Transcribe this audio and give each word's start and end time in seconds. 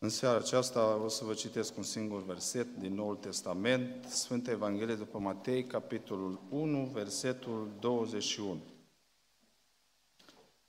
În 0.00 0.08
seara 0.08 0.36
aceasta 0.36 0.96
o 0.96 1.08
să 1.08 1.24
vă 1.24 1.34
citesc 1.34 1.76
un 1.76 1.82
singur 1.82 2.24
verset 2.24 2.76
din 2.76 2.94
Noul 2.94 3.16
Testament, 3.16 4.04
Sfânta 4.04 4.50
Evanghelie 4.50 4.94
după 4.94 5.18
Matei, 5.18 5.64
capitolul 5.64 6.40
1, 6.50 6.84
versetul 6.84 7.70
21. 7.80 8.60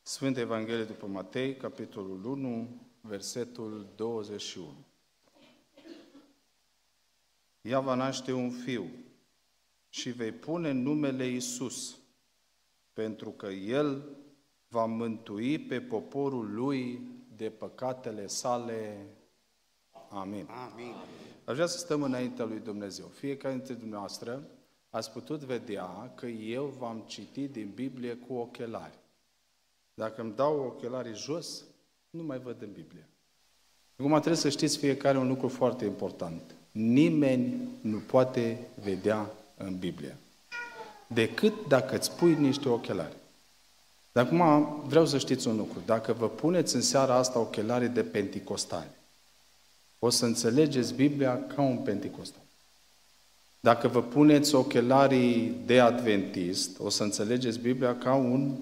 Sfânta 0.01 0.39
Evanghelie 0.39 0.83
după 0.83 1.05
Matei, 1.05 1.55
capitolul 1.55 2.25
1, 2.25 2.67
versetul 3.01 3.87
21. 3.95 4.73
Ea 7.61 7.79
va 7.79 7.95
naște 7.95 8.31
un 8.31 8.49
fiu 8.49 8.89
și 9.89 10.09
vei 10.09 10.31
pune 10.31 10.71
numele 10.71 11.25
Isus, 11.25 11.97
pentru 12.93 13.29
că 13.29 13.47
El 13.47 14.17
va 14.67 14.85
mântui 14.85 15.59
pe 15.59 15.81
poporul 15.81 16.53
Lui 16.53 17.01
de 17.35 17.49
păcatele 17.49 18.27
sale. 18.27 19.07
Amin. 20.09 20.47
Amin. 20.71 20.93
Aș 21.45 21.53
vrea 21.53 21.67
să 21.67 21.77
stăm 21.77 22.03
înaintea 22.03 22.45
lui 22.45 22.59
Dumnezeu. 22.59 23.05
Fiecare 23.05 23.53
dintre 23.53 23.73
dumneavoastră 23.73 24.43
ați 24.89 25.11
putut 25.11 25.39
vedea 25.39 26.11
că 26.15 26.25
eu 26.25 26.73
v-am 26.79 27.03
citit 27.07 27.51
din 27.51 27.71
Biblie 27.75 28.13
cu 28.13 28.33
ochelari. 28.33 28.99
Dacă 29.93 30.21
îmi 30.21 30.33
dau 30.35 30.59
ochelarii 30.59 31.15
jos, 31.15 31.63
nu 32.09 32.23
mai 32.23 32.39
văd 32.39 32.61
în 32.61 32.71
Biblie. 32.71 33.07
Acum 33.97 34.11
trebuie 34.11 34.35
să 34.35 34.49
știți 34.49 34.77
fiecare 34.77 35.17
un 35.17 35.27
lucru 35.27 35.47
foarte 35.47 35.85
important. 35.85 36.41
Nimeni 36.71 37.69
nu 37.81 37.97
poate 37.97 38.67
vedea 38.83 39.31
în 39.57 39.77
Biblie. 39.77 40.17
Decât 41.07 41.67
dacă 41.67 41.95
îți 41.95 42.15
pui 42.15 42.35
niște 42.35 42.69
ochelari. 42.69 43.15
Dar 44.11 44.25
acum 44.25 44.81
vreau 44.87 45.05
să 45.05 45.17
știți 45.17 45.47
un 45.47 45.57
lucru. 45.57 45.79
Dacă 45.85 46.13
vă 46.13 46.29
puneți 46.29 46.75
în 46.75 46.81
seara 46.81 47.15
asta 47.15 47.39
ochelarii 47.39 47.87
de 47.87 48.03
penticostali, 48.03 48.97
o 49.99 50.09
să 50.09 50.25
înțelegeți 50.25 50.93
Biblia 50.93 51.39
ca 51.55 51.61
un 51.61 51.77
penticostal. 51.77 52.41
Dacă 53.59 53.87
vă 53.87 54.01
puneți 54.01 54.55
ochelarii 54.55 55.55
de 55.65 55.79
adventist, 55.79 56.79
o 56.79 56.89
să 56.89 57.03
înțelegeți 57.03 57.59
Biblia 57.59 57.97
ca 57.97 58.13
un 58.13 58.55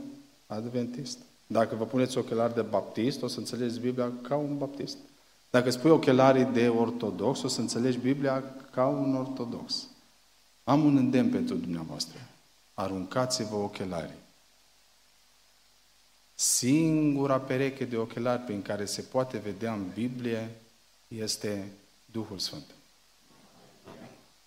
adventist. 0.48 1.18
Dacă 1.48 1.76
vă 1.76 1.86
puneți 1.86 2.18
ochelari 2.18 2.54
de 2.54 2.62
baptist, 2.62 3.22
o 3.22 3.28
să 3.28 3.40
înțelegeți 3.40 3.80
Biblia 3.80 4.12
ca 4.22 4.36
un 4.36 4.58
baptist. 4.58 4.98
Dacă 5.50 5.70
spui 5.70 5.92
ochelarii 5.92 6.46
de 6.46 6.68
ortodox, 6.68 7.44
o 7.44 7.48
să 7.48 7.62
înțelegi 7.62 7.98
Biblia 7.98 8.44
ca 8.72 8.88
un 8.88 9.16
ortodox. 9.16 9.88
Am 10.64 10.86
un 10.86 10.98
îndemn 10.98 11.30
pentru 11.30 11.56
dumneavoastră. 11.56 12.20
Aruncați-vă 12.74 13.56
ochelarii. 13.56 14.26
Singura 16.36 17.40
pereche 17.40 17.86
de 17.86 17.98
ochelari 17.98 18.42
prin 18.42 18.62
care 18.62 18.86
se 18.86 19.02
poate 19.02 19.38
vedea 19.38 19.74
în 19.74 19.86
Biblie 19.94 20.50
este 21.08 21.72
Duhul 22.06 22.40
Sfânt. 22.40 22.66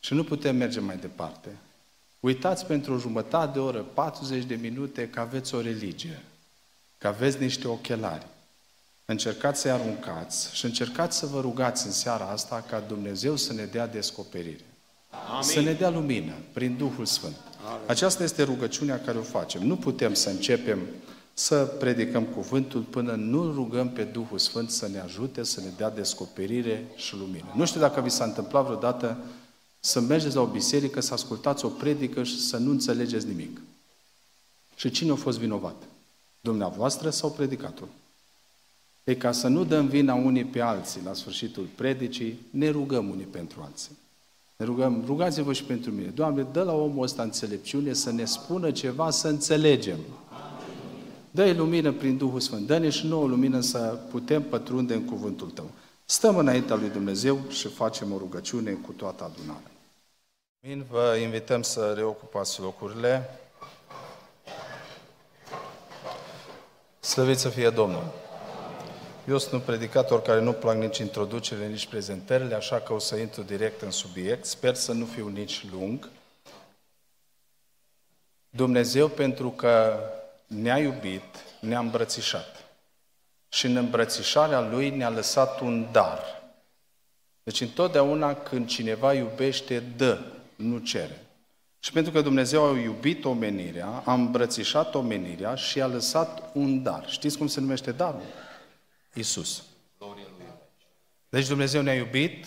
Și 0.01 0.15
nu 0.15 0.25
putem 0.25 0.57
merge 0.57 0.81
mai 0.81 0.97
departe. 0.97 1.57
Uitați 2.21 2.67
pentru 2.67 2.95
o 2.95 2.99
jumătate 2.99 3.53
de 3.53 3.59
oră, 3.59 3.81
40 3.81 4.45
de 4.45 4.55
minute, 4.55 5.09
că 5.09 5.21
aveți 5.21 5.55
o 5.55 5.61
religie, 5.61 6.23
că 6.99 7.07
aveți 7.07 7.41
niște 7.41 7.69
ochelari. 7.69 8.27
Încercați 9.05 9.61
să-i 9.61 9.71
aruncați 9.71 10.57
și 10.57 10.65
încercați 10.65 11.19
să 11.19 11.27
vă 11.27 11.41
rugați 11.41 11.87
în 11.87 11.93
seara 11.93 12.25
asta 12.25 12.65
ca 12.69 12.81
Dumnezeu 12.81 13.37
să 13.37 13.53
ne 13.53 13.65
dea 13.65 13.87
descoperire. 13.87 14.65
Amin. 15.31 15.43
Să 15.43 15.61
ne 15.61 15.73
dea 15.73 15.91
lumină 15.91 16.33
prin 16.53 16.77
Duhul 16.77 17.07
Sfânt. 17.07 17.37
Amin. 17.67 17.81
Aceasta 17.87 18.23
este 18.23 18.43
rugăciunea 18.43 19.01
care 19.01 19.19
o 19.19 19.23
facem. 19.23 19.67
Nu 19.67 19.77
putem 19.77 20.15
să 20.15 20.31
începem 20.31 20.79
să 21.41 21.65
predicăm 21.79 22.25
cuvântul 22.25 22.81
până 22.81 23.13
nu 23.13 23.53
rugăm 23.53 23.91
pe 23.91 24.05
Duhul 24.05 24.39
Sfânt 24.39 24.71
să 24.71 24.89
ne 24.89 25.01
ajute, 25.01 25.43
să 25.43 25.61
ne 25.61 25.69
dea 25.77 25.91
descoperire 25.91 26.87
și 26.97 27.17
lumină. 27.17 27.53
Nu 27.57 27.65
știu 27.65 27.81
dacă 27.81 28.01
vi 28.01 28.09
s-a 28.09 28.25
întâmplat 28.25 28.65
vreodată 28.65 29.17
să 29.79 30.01
mergeți 30.01 30.35
la 30.35 30.41
o 30.41 30.47
biserică, 30.47 31.01
să 31.01 31.13
ascultați 31.13 31.65
o 31.65 31.69
predică 31.69 32.23
și 32.23 32.41
să 32.41 32.57
nu 32.57 32.71
înțelegeți 32.71 33.27
nimic. 33.27 33.61
Și 34.77 34.91
cine 34.91 35.11
a 35.11 35.15
fost 35.15 35.39
vinovat? 35.39 35.83
Dumneavoastră 36.41 37.11
sau 37.11 37.31
predicatul? 37.31 37.89
E 39.05 39.15
ca 39.15 39.33
să 39.33 39.49
nu 39.49 39.65
dăm 39.65 39.87
vina 39.87 40.15
unii 40.15 40.45
pe 40.45 40.61
alții 40.61 41.01
la 41.05 41.15
sfârșitul 41.15 41.69
predicii, 41.75 42.39
ne 42.51 42.69
rugăm 42.71 43.09
unii 43.09 43.29
pentru 43.31 43.61
alții. 43.65 43.97
Ne 44.57 44.65
rugăm, 44.65 45.03
rugați-vă 45.07 45.53
și 45.53 45.65
pentru 45.65 45.91
mine. 45.91 46.09
Doamne, 46.09 46.47
dă 46.53 46.63
la 46.63 46.73
omul 46.73 47.03
ăsta 47.03 47.23
înțelepciune 47.23 47.93
să 47.93 48.13
ne 48.13 48.25
spună 48.25 48.71
ceva, 48.71 49.11
să 49.11 49.29
înțelegem. 49.29 49.99
Dă-i 51.31 51.55
lumină 51.55 51.93
prin 51.93 52.17
Duhul 52.17 52.41
Sfânt. 52.41 52.67
Dă-ne 52.67 52.91
și 52.91 53.07
nouă 53.07 53.27
lumină 53.27 53.61
să 53.61 53.99
putem 54.11 54.43
pătrunde 54.43 54.95
în 54.95 55.05
cuvântul 55.05 55.51
Tău. 55.51 55.71
Stăm 56.05 56.37
înaintea 56.37 56.77
lui 56.77 56.89
Dumnezeu 56.89 57.39
și 57.49 57.69
facem 57.69 58.13
o 58.13 58.19
rugăciune 58.19 58.73
cu 58.73 58.93
toată 58.93 59.25
adunarea. 59.25 59.71
Amin. 60.65 60.85
Vă 60.91 61.17
invităm 61.23 61.63
să 61.63 61.93
reocupați 61.97 62.61
locurile. 62.61 63.41
Slăvit 67.01 67.39
să 67.39 67.49
fie 67.49 67.71
Domnul! 67.71 68.05
Eu 69.29 69.39
sunt 69.39 69.53
un 69.53 69.61
predicator 69.61 70.23
care 70.23 70.41
nu 70.41 70.53
plac 70.53 70.77
nici 70.77 70.99
introducerile, 70.99 71.67
nici 71.67 71.87
prezentările, 71.87 72.55
așa 72.55 72.81
că 72.81 72.93
o 72.93 72.99
să 72.99 73.17
intru 73.17 73.43
direct 73.43 73.81
în 73.81 73.91
subiect. 73.91 74.45
Sper 74.45 74.75
să 74.75 74.93
nu 74.93 75.05
fiu 75.05 75.29
nici 75.29 75.67
lung. 75.73 76.09
Dumnezeu, 78.51 79.09
pentru 79.09 79.51
că 79.51 80.01
ne-a 80.55 80.79
iubit, 80.79 81.45
ne-a 81.61 81.79
îmbrățișat. 81.79 82.65
Și 83.49 83.67
în 83.67 83.77
îmbrățișarea 83.77 84.61
Lui 84.61 84.91
ne-a 84.91 85.09
lăsat 85.09 85.61
un 85.61 85.89
dar. 85.93 86.21
Deci 87.43 87.61
întotdeauna 87.61 88.35
când 88.35 88.69
cineva 88.69 89.15
iubește, 89.15 89.81
dă, 89.81 90.21
nu 90.57 90.79
cere. 90.79 91.27
Și 91.79 91.93
pentru 91.93 92.13
că 92.13 92.21
Dumnezeu 92.21 92.65
a 92.65 92.79
iubit 92.79 93.25
omenirea, 93.25 94.03
a 94.05 94.13
îmbrățișat 94.13 94.95
omenirea 94.95 95.55
și 95.55 95.81
a 95.81 95.87
lăsat 95.87 96.51
un 96.55 96.83
dar. 96.83 97.09
Știți 97.09 97.39
cum 97.39 97.47
se 97.47 97.61
numește 97.61 97.93
darul? 97.93 98.23
Isus. 99.15 99.63
Deci 101.29 101.47
Dumnezeu 101.47 101.83
ne-a 101.83 101.95
iubit, 101.95 102.47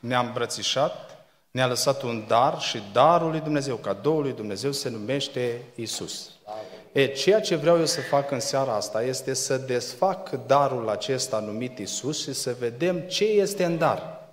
ne-a 0.00 0.20
îmbrățișat, 0.20 1.26
ne-a 1.50 1.66
lăsat 1.66 2.02
un 2.02 2.24
dar 2.26 2.60
și 2.60 2.82
darul 2.92 3.30
lui 3.30 3.40
Dumnezeu, 3.40 3.76
cadoul 3.76 4.22
lui 4.22 4.32
Dumnezeu 4.32 4.72
se 4.72 4.88
numește 4.88 5.62
Isus. 5.74 6.33
E, 6.94 7.06
ceea 7.06 7.40
ce 7.40 7.54
vreau 7.54 7.78
eu 7.78 7.86
să 7.86 8.00
fac 8.00 8.30
în 8.30 8.40
seara 8.40 8.74
asta 8.74 9.02
este 9.02 9.32
să 9.32 9.56
desfac 9.56 10.46
darul 10.46 10.88
acesta 10.88 11.38
numit 11.38 11.78
Isus 11.78 12.22
și 12.22 12.32
să 12.32 12.56
vedem 12.58 13.00
ce 13.00 13.24
este 13.24 13.64
în 13.64 13.78
dar. 13.78 14.28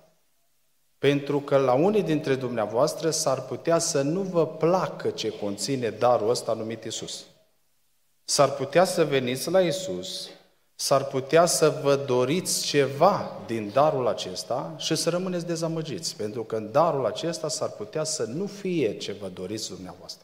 Pentru 0.98 1.40
că 1.40 1.56
la 1.56 1.72
unii 1.72 2.02
dintre 2.02 2.34
dumneavoastră 2.34 3.10
s-ar 3.10 3.40
putea 3.40 3.78
să 3.78 4.02
nu 4.02 4.20
vă 4.20 4.46
placă 4.46 5.10
ce 5.10 5.28
conține 5.28 5.90
darul 5.90 6.30
ăsta 6.30 6.52
numit 6.52 6.84
Isus. 6.84 7.24
S-ar 8.24 8.50
putea 8.50 8.84
să 8.84 9.04
veniți 9.04 9.50
la 9.50 9.60
Isus, 9.60 10.28
s-ar 10.74 11.04
putea 11.04 11.46
să 11.46 11.80
vă 11.82 11.96
doriți 11.96 12.64
ceva 12.64 13.40
din 13.46 13.70
darul 13.72 14.08
acesta 14.08 14.74
și 14.76 14.94
să 14.94 15.10
rămâneți 15.10 15.46
dezamăgiți, 15.46 16.16
pentru 16.16 16.44
că 16.44 16.56
în 16.56 16.72
darul 16.72 17.06
acesta 17.06 17.48
s-ar 17.48 17.70
putea 17.70 18.04
să 18.04 18.24
nu 18.24 18.46
fie 18.46 18.96
ce 18.96 19.12
vă 19.12 19.28
doriți 19.28 19.68
dumneavoastră. 19.68 20.21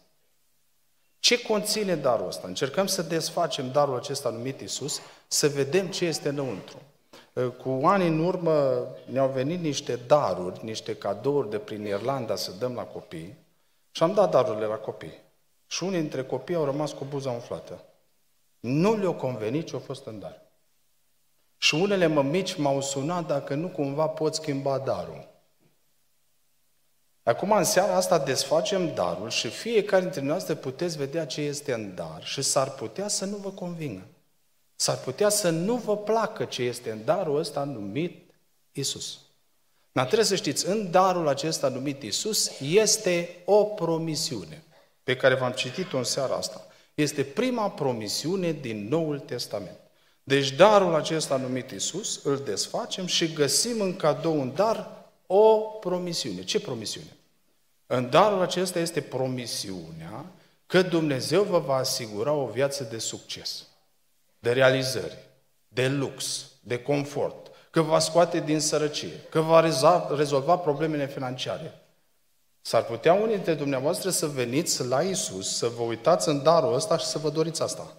Ce 1.18 1.42
conține 1.42 1.94
darul 1.94 2.26
ăsta? 2.26 2.46
Încercăm 2.46 2.86
să 2.86 3.02
desfacem 3.02 3.70
darul 3.70 3.96
acesta 3.96 4.30
numit 4.30 4.60
Isus, 4.60 5.00
să 5.26 5.48
vedem 5.48 5.86
ce 5.86 6.04
este 6.04 6.28
înăuntru. 6.28 6.82
Cu 7.62 7.86
ani 7.86 8.06
în 8.06 8.18
urmă 8.18 8.86
ne-au 9.04 9.28
venit 9.28 9.60
niște 9.60 9.96
daruri, 10.06 10.64
niște 10.64 10.96
cadouri 10.96 11.50
de 11.50 11.58
prin 11.58 11.86
Irlanda 11.86 12.36
să 12.36 12.52
dăm 12.58 12.74
la 12.74 12.82
copii 12.82 13.36
și 13.90 14.02
am 14.02 14.14
dat 14.14 14.30
darurile 14.30 14.66
la 14.66 14.74
copii. 14.74 15.26
Și 15.66 15.84
unii 15.84 16.00
dintre 16.00 16.24
copii 16.24 16.54
au 16.54 16.64
rămas 16.64 16.92
cu 16.92 17.04
buza 17.04 17.30
umflată. 17.30 17.84
Nu 18.60 18.96
le-au 18.96 19.14
convenit 19.14 19.66
ce 19.66 19.74
au 19.74 19.80
fost 19.80 20.06
în 20.06 20.18
dar. 20.18 20.42
Și 21.56 21.74
unele 21.74 22.06
mămici 22.06 22.56
m-au 22.56 22.80
sunat 22.80 23.26
dacă 23.26 23.54
nu 23.54 23.68
cumva 23.68 24.06
pot 24.06 24.34
schimba 24.34 24.78
darul. 24.78 25.28
Acum, 27.28 27.52
în 27.52 27.64
seara 27.64 27.94
asta, 27.94 28.18
desfacem 28.18 28.94
darul 28.94 29.30
și 29.30 29.48
fiecare 29.48 30.02
dintre 30.02 30.20
noastre 30.20 30.54
puteți 30.54 30.96
vedea 30.96 31.26
ce 31.26 31.40
este 31.40 31.72
în 31.72 31.94
dar 31.94 32.20
și 32.24 32.42
s-ar 32.42 32.70
putea 32.70 33.08
să 33.08 33.24
nu 33.24 33.36
vă 33.36 33.50
convingă. 33.50 34.06
S-ar 34.76 34.98
putea 34.98 35.28
să 35.28 35.50
nu 35.50 35.74
vă 35.74 35.96
placă 35.96 36.44
ce 36.44 36.62
este 36.62 36.90
în 36.90 37.04
darul 37.04 37.38
ăsta 37.38 37.64
numit 37.64 38.34
Isus. 38.72 39.18
Dar 39.92 40.04
trebuie 40.04 40.26
să 40.26 40.34
știți, 40.34 40.68
în 40.68 40.90
darul 40.90 41.28
acesta 41.28 41.68
numit 41.68 42.02
Isus 42.02 42.60
este 42.60 43.42
o 43.44 43.64
promisiune 43.64 44.62
pe 45.02 45.16
care 45.16 45.34
v-am 45.34 45.52
citit-o 45.52 45.96
în 45.96 46.04
seara 46.04 46.34
asta. 46.34 46.66
Este 46.94 47.22
prima 47.22 47.70
promisiune 47.70 48.52
din 48.52 48.88
Noul 48.88 49.18
Testament. 49.18 49.80
Deci 50.22 50.50
darul 50.50 50.94
acesta 50.94 51.36
numit 51.36 51.70
Isus 51.70 52.24
îl 52.24 52.36
desfacem 52.36 53.06
și 53.06 53.32
găsim 53.32 53.80
în 53.80 53.96
cadou 53.96 54.40
un 54.40 54.54
dar 54.54 54.90
o 55.26 55.58
promisiune. 55.58 56.44
Ce 56.44 56.60
promisiune? 56.60 57.17
În 57.90 58.10
darul 58.10 58.40
acesta 58.40 58.78
este 58.78 59.00
promisiunea 59.00 60.24
că 60.66 60.82
Dumnezeu 60.82 61.42
vă 61.42 61.58
va 61.58 61.74
asigura 61.74 62.32
o 62.32 62.46
viață 62.46 62.84
de 62.84 62.98
succes, 62.98 63.66
de 64.38 64.52
realizări, 64.52 65.18
de 65.68 65.88
lux, 65.88 66.46
de 66.60 66.82
confort, 66.82 67.50
că 67.70 67.80
va 67.80 67.98
scoate 67.98 68.40
din 68.40 68.60
sărăcie, 68.60 69.20
că 69.30 69.40
va 69.40 69.60
rezolva 70.16 70.56
problemele 70.56 71.06
financiare. 71.06 71.82
S-ar 72.60 72.84
putea 72.84 73.12
unii 73.12 73.34
dintre 73.34 73.54
dumneavoastră 73.54 74.10
să 74.10 74.26
veniți 74.26 74.86
la 74.86 75.02
Isus, 75.02 75.56
să 75.56 75.68
vă 75.68 75.82
uitați 75.82 76.28
în 76.28 76.42
darul 76.42 76.74
ăsta 76.74 76.98
și 76.98 77.06
să 77.06 77.18
vă 77.18 77.30
doriți 77.30 77.62
asta. 77.62 77.96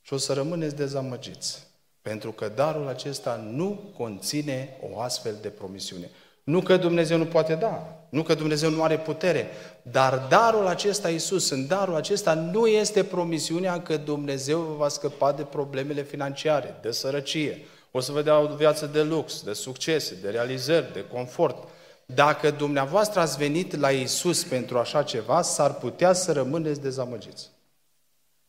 Și 0.00 0.12
o 0.12 0.16
să 0.16 0.32
rămâneți 0.32 0.76
dezamăgiți. 0.76 1.66
Pentru 2.02 2.32
că 2.32 2.48
darul 2.48 2.88
acesta 2.88 3.36
nu 3.36 3.92
conține 3.96 4.76
o 4.90 5.00
astfel 5.00 5.38
de 5.40 5.48
promisiune. 5.48 6.10
Nu 6.42 6.60
că 6.60 6.76
Dumnezeu 6.76 7.18
nu 7.18 7.26
poate 7.26 7.54
da, 7.54 7.99
nu 8.10 8.22
că 8.22 8.34
Dumnezeu 8.34 8.70
nu 8.70 8.82
are 8.82 8.98
putere, 8.98 9.50
dar 9.82 10.26
darul 10.28 10.66
acesta, 10.66 11.08
Iisus, 11.10 11.50
în 11.50 11.66
darul 11.66 11.94
acesta 11.94 12.34
nu 12.34 12.66
este 12.66 13.04
promisiunea 13.04 13.82
că 13.82 13.96
Dumnezeu 13.96 14.60
vă 14.60 14.74
va 14.76 14.88
scăpa 14.88 15.32
de 15.32 15.42
problemele 15.42 16.02
financiare, 16.02 16.78
de 16.82 16.90
sărăcie. 16.90 17.64
O 17.90 18.00
să 18.00 18.12
vă 18.12 18.22
dea 18.22 18.38
o 18.38 18.54
viață 18.54 18.86
de 18.86 19.02
lux, 19.02 19.42
de 19.42 19.52
succese, 19.52 20.18
de 20.22 20.30
realizări, 20.30 20.92
de 20.92 21.04
confort. 21.12 21.68
Dacă 22.06 22.50
dumneavoastră 22.50 23.20
ați 23.20 23.36
venit 23.36 23.76
la 23.76 23.90
Iisus 23.90 24.44
pentru 24.44 24.78
așa 24.78 25.02
ceva, 25.02 25.42
s-ar 25.42 25.74
putea 25.74 26.12
să 26.12 26.32
rămâneți 26.32 26.80
dezamăgiți. 26.80 27.48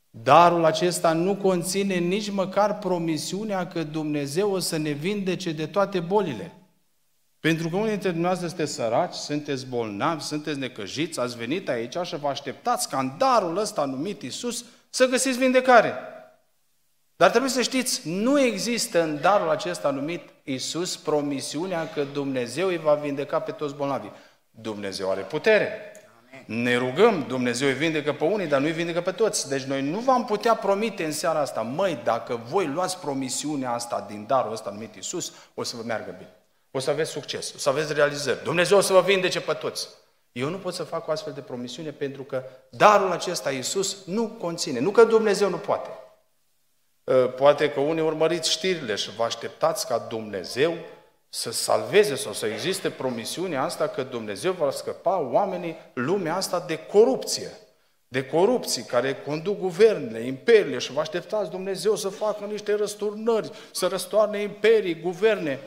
Darul 0.09 0.65
acesta 0.65 1.13
nu 1.13 1.35
conține 1.35 1.95
nici 1.95 2.29
măcar 2.29 2.77
promisiunea 2.77 3.67
că 3.67 3.83
Dumnezeu 3.83 4.51
o 4.51 4.59
să 4.59 4.77
ne 4.77 4.91
vindece 4.91 5.51
de 5.51 5.65
toate 5.65 5.99
bolile. 5.99 6.51
Pentru 7.41 7.69
că 7.69 7.75
unii 7.75 7.89
dintre 7.89 8.09
dumneavoastră 8.09 8.47
sunteți 8.47 8.73
săraci, 8.73 9.13
sunteți 9.13 9.65
bolnavi, 9.65 10.23
sunteți 10.23 10.59
necăjiți, 10.59 11.19
ați 11.19 11.37
venit 11.37 11.69
aici 11.69 11.97
și 12.03 12.15
vă 12.15 12.27
așteptați 12.27 12.89
ca 12.89 12.99
în 12.99 13.11
darul 13.17 13.57
ăsta 13.57 13.85
numit 13.85 14.21
Isus 14.21 14.65
să 14.89 15.05
găsiți 15.05 15.37
vindecare. 15.37 15.93
Dar 17.15 17.29
trebuie 17.29 17.51
să 17.51 17.61
știți, 17.61 18.09
nu 18.09 18.39
există 18.39 19.03
în 19.03 19.21
darul 19.21 19.49
acesta 19.49 19.89
numit 19.89 20.21
Isus 20.43 20.97
promisiunea 20.97 21.89
că 21.89 22.03
Dumnezeu 22.13 22.67
îi 22.67 22.77
va 22.77 22.93
vindeca 22.93 23.39
pe 23.39 23.51
toți 23.51 23.75
bolnavii. 23.75 24.11
Dumnezeu 24.49 25.09
are 25.11 25.21
putere. 25.21 25.71
Ne 26.45 26.77
rugăm, 26.77 27.25
Dumnezeu 27.27 27.67
îi 27.67 27.73
vindecă 27.73 28.13
pe 28.13 28.23
unii, 28.23 28.47
dar 28.47 28.59
nu 28.59 28.65
îi 28.65 28.71
vindecă 28.71 29.01
pe 29.01 29.11
toți. 29.11 29.49
Deci 29.49 29.63
noi 29.63 29.81
nu 29.81 29.99
v-am 29.99 30.25
putea 30.25 30.55
promite 30.55 31.05
în 31.05 31.11
seara 31.11 31.39
asta, 31.39 31.61
măi, 31.61 31.99
dacă 32.03 32.41
voi 32.49 32.67
luați 32.67 32.99
promisiunea 32.99 33.71
asta 33.71 34.05
din 34.09 34.25
darul 34.27 34.51
ăsta 34.51 34.69
numit 34.69 34.95
Isus, 34.95 35.33
o 35.53 35.63
să 35.63 35.75
vă 35.75 35.83
meargă 35.85 36.15
bine. 36.17 36.40
O 36.71 36.79
să 36.79 36.89
aveți 36.89 37.11
succes, 37.11 37.53
o 37.53 37.57
să 37.57 37.69
aveți 37.69 37.93
realizări. 37.93 38.43
Dumnezeu 38.43 38.77
o 38.77 38.81
să 38.81 38.93
vă 38.93 39.01
vindece 39.01 39.41
pe 39.41 39.53
toți. 39.53 39.87
Eu 40.31 40.49
nu 40.49 40.57
pot 40.57 40.73
să 40.73 40.83
fac 40.83 41.07
o 41.07 41.11
astfel 41.11 41.33
de 41.33 41.41
promisiune 41.41 41.91
pentru 41.91 42.23
că 42.23 42.43
darul 42.69 43.11
acesta 43.11 43.51
Iisus 43.51 44.05
nu 44.05 44.27
conține. 44.27 44.79
Nu 44.79 44.91
că 44.91 45.03
Dumnezeu 45.03 45.49
nu 45.49 45.57
poate. 45.57 45.89
Ă, 47.07 47.27
poate 47.27 47.71
că 47.71 47.79
unii 47.79 48.03
urmăriți 48.03 48.51
știrile 48.51 48.95
și 48.95 49.15
vă 49.15 49.23
așteptați 49.23 49.87
ca 49.87 49.97
Dumnezeu 49.97 50.73
să 51.29 51.51
salveze 51.51 52.15
sau 52.15 52.33
să 52.33 52.45
existe 52.45 52.89
promisiunea 52.89 53.63
asta 53.63 53.87
că 53.87 54.03
Dumnezeu 54.03 54.51
va 54.51 54.71
scăpa 54.71 55.19
oamenii, 55.19 55.77
lumea 55.93 56.35
asta 56.35 56.59
de 56.67 56.77
corupție. 56.77 57.51
De 58.07 58.25
corupții 58.25 58.83
care 58.83 59.15
conduc 59.15 59.59
guvernele, 59.59 60.25
imperiile 60.25 60.77
și 60.77 60.91
vă 60.91 60.99
așteptați 60.99 61.49
Dumnezeu 61.49 61.95
să 61.95 62.09
facă 62.09 62.45
niște 62.45 62.75
răsturnări, 62.75 63.51
să 63.71 63.87
răstoarne 63.87 64.41
imperii, 64.41 65.01
guverne. 65.01 65.59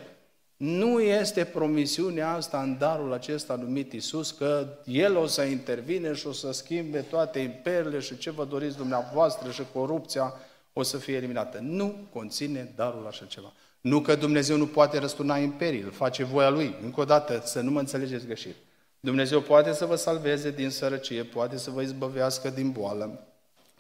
Nu 0.57 1.01
este 1.01 1.45
promisiunea 1.45 2.33
asta 2.33 2.63
în 2.63 2.79
darul 2.79 3.13
acesta 3.13 3.55
numit 3.55 3.93
Isus 3.93 4.31
că 4.31 4.67
El 4.85 5.17
o 5.17 5.27
să 5.27 5.43
intervine 5.43 6.15
și 6.15 6.27
o 6.27 6.33
să 6.33 6.53
schimbe 6.53 7.01
toate 7.01 7.39
imperiile 7.39 7.99
și 7.99 8.19
ce 8.19 8.31
vă 8.31 8.45
doriți 8.45 8.77
dumneavoastră 8.77 9.51
și 9.51 9.63
corupția 9.73 10.35
o 10.73 10.83
să 10.83 10.97
fie 10.97 11.17
eliminată. 11.17 11.59
Nu 11.63 11.95
conține 12.13 12.73
darul 12.77 13.07
așa 13.07 13.25
ceva. 13.25 13.53
Nu 13.81 14.01
că 14.01 14.15
Dumnezeu 14.15 14.57
nu 14.57 14.67
poate 14.67 14.99
răsturna 14.99 15.39
imperii, 15.39 15.81
îl 15.81 15.91
face 15.91 16.25
voia 16.25 16.49
Lui. 16.49 16.75
Încă 16.83 17.01
o 17.01 17.05
dată, 17.05 17.43
să 17.45 17.61
nu 17.61 17.71
mă 17.71 17.79
înțelegeți 17.79 18.27
greșit. 18.27 18.55
Dumnezeu 19.01 19.41
poate 19.41 19.73
să 19.73 19.85
vă 19.85 19.95
salveze 19.95 20.51
din 20.51 20.71
sărăcie, 20.71 21.23
poate 21.23 21.57
să 21.57 21.71
vă 21.71 21.83
izbăvească 21.83 22.51
din 22.51 22.71
boală, 22.71 23.27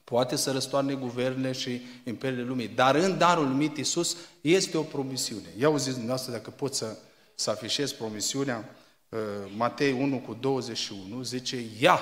poate 0.04 0.36
să 0.36 0.52
răstoarne 0.52 0.94
guvernele 0.94 1.52
și 1.52 1.80
imperiile 2.04 2.42
lumii, 2.42 2.68
dar 2.68 2.94
în 2.94 3.18
darul 3.18 3.46
numit 3.46 3.76
Iisus 3.76 4.16
este 4.40 4.76
o 4.76 4.82
promisiune. 4.82 5.48
Ia 5.58 5.66
auziți 5.66 5.90
dumneavoastră 5.90 6.32
dacă 6.32 6.50
pot 6.50 6.74
să, 6.74 6.96
să 7.34 7.50
afișez 7.50 7.92
promisiunea, 7.92 8.76
uh, 9.08 9.18
Matei 9.56 9.92
1 9.92 10.18
cu 10.18 10.36
21 10.40 11.22
zice, 11.22 11.64
Ia 11.80 12.00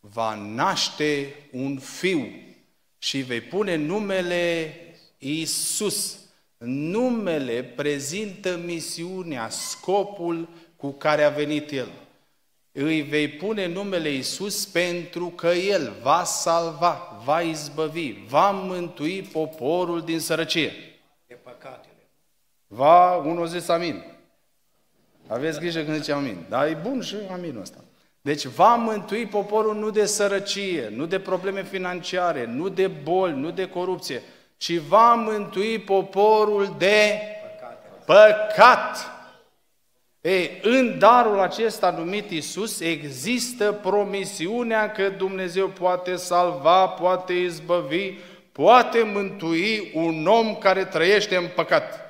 va 0.00 0.34
naște 0.34 1.34
un 1.52 1.78
fiu 1.78 2.26
și 2.98 3.20
vei 3.20 3.40
pune 3.40 3.76
numele 3.76 4.74
Iisus. 5.18 6.18
Numele 6.66 7.62
prezintă 7.62 8.56
misiunea, 8.64 9.48
scopul 9.48 10.48
cu 10.76 10.90
care 10.92 11.22
a 11.22 11.30
venit 11.30 11.70
El 11.70 11.88
îi 12.76 13.00
vei 13.00 13.28
pune 13.28 13.66
numele 13.66 14.08
Isus 14.08 14.66
pentru 14.66 15.26
că 15.26 15.46
El 15.46 15.92
va 16.02 16.24
salva, 16.24 17.20
va 17.24 17.40
izbăvi, 17.40 18.12
va 18.28 18.50
mântui 18.50 19.22
poporul 19.22 20.02
din 20.02 20.20
sărăcie. 20.20 20.72
De 21.26 21.34
păcatele. 21.34 22.08
Va, 22.66 23.16
unul 23.16 23.46
zis 23.46 23.68
amin. 23.68 24.04
Aveți 25.26 25.58
grijă 25.58 25.82
când 25.82 25.96
zice 25.96 26.12
amin. 26.12 26.44
Dar 26.48 26.66
e 26.66 26.78
bun 26.82 27.00
și 27.00 27.16
aminul 27.32 27.60
ăsta. 27.60 27.78
Deci 28.20 28.44
va 28.44 28.74
mântui 28.74 29.26
poporul 29.26 29.74
nu 29.74 29.90
de 29.90 30.06
sărăcie, 30.06 30.88
nu 30.88 31.06
de 31.06 31.18
probleme 31.18 31.64
financiare, 31.64 32.46
nu 32.46 32.68
de 32.68 32.86
boli, 32.86 33.40
nu 33.40 33.50
de 33.50 33.68
corupție, 33.68 34.22
ci 34.56 34.76
va 34.76 35.14
mântui 35.14 35.78
poporul 35.78 36.74
de 36.78 37.18
păcat. 38.06 39.13
Ei, 40.24 40.60
în 40.62 40.98
darul 40.98 41.40
acesta 41.40 41.90
numit 41.90 42.30
Isus 42.30 42.80
există 42.80 43.72
promisiunea 43.72 44.92
că 44.92 45.08
Dumnezeu 45.08 45.68
poate 45.68 46.16
salva, 46.16 46.86
poate 46.86 47.32
izbăvi, 47.32 48.12
poate 48.52 49.02
mântui 49.12 49.90
un 49.94 50.26
om 50.26 50.54
care 50.54 50.84
trăiește 50.84 51.36
în 51.36 51.46
păcat. 51.54 52.00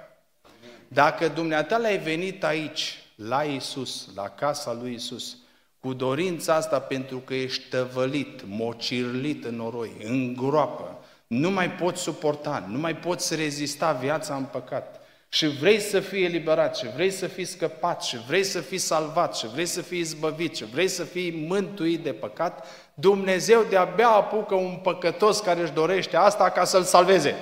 Dacă 0.89 1.29
dumneata 1.29 1.77
l-ai 1.77 1.99
venit 1.99 2.45
aici, 2.45 2.99
la 3.15 3.43
Isus, 3.43 4.09
la 4.15 4.29
casa 4.29 4.79
lui 4.81 4.95
Isus, 4.95 5.37
cu 5.81 5.93
dorința 5.93 6.55
asta 6.55 6.81
pentru 6.81 7.19
că 7.19 7.35
ești 7.35 7.69
tăvălit, 7.69 8.43
mocirlit 8.47 9.45
în 9.45 9.57
noroi, 9.57 9.91
în 10.05 10.35
groapă, 10.35 11.05
nu 11.27 11.51
mai 11.51 11.71
poți 11.71 12.03
suporta, 12.03 12.67
nu 12.69 12.79
mai 12.79 12.97
poți 12.97 13.35
rezista 13.35 13.93
viața 13.93 14.35
în 14.35 14.45
păcat, 14.45 15.04
și 15.35 15.47
vrei 15.47 15.81
să 15.81 16.01
fii 16.01 16.25
eliberat, 16.25 16.77
și 16.77 16.87
vrei 16.95 17.11
să 17.11 17.27
fii 17.27 17.45
scăpat, 17.45 18.03
și 18.03 18.17
vrei 18.27 18.45
să 18.45 18.61
fii 18.61 18.79
salvat, 18.79 19.37
și 19.37 19.47
vrei 19.47 19.67
să 19.67 19.83
fii 19.83 19.99
izbăvit, 19.99 20.57
și 20.57 20.65
vrei 20.65 20.89
să 20.89 21.03
fii 21.03 21.45
mântuit 21.49 22.03
de 22.03 22.13
păcat, 22.13 22.67
Dumnezeu 22.95 23.67
de-abia 23.69 24.09
apucă 24.09 24.55
un 24.55 24.79
păcătos 24.83 25.41
care 25.41 25.61
își 25.61 25.73
dorește 25.73 26.17
asta 26.17 26.51
ca 26.51 26.65
să-l 26.65 26.83
salveze. 26.83 27.35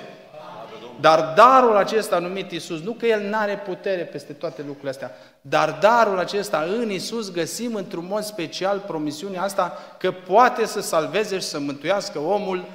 Dar 0.99 1.33
darul 1.35 1.75
acesta 1.75 2.19
numit 2.19 2.51
Isus, 2.51 2.81
nu 2.81 2.91
că 2.91 3.05
El 3.05 3.21
nu 3.21 3.37
are 3.37 3.57
putere 3.57 4.01
peste 4.01 4.33
toate 4.33 4.61
lucrurile 4.61 4.89
astea, 4.89 5.11
dar 5.41 5.77
darul 5.81 6.19
acesta 6.19 6.65
în 6.79 6.91
Isus 6.91 7.31
găsim 7.31 7.75
într-un 7.75 8.05
mod 8.09 8.23
special 8.23 8.79
promisiunea 8.87 9.41
asta 9.43 9.77
că 9.97 10.11
poate 10.11 10.65
să 10.65 10.81
salveze 10.81 11.39
și 11.39 11.45
să 11.45 11.59
mântuiască 11.59 12.19
omul 12.19 12.65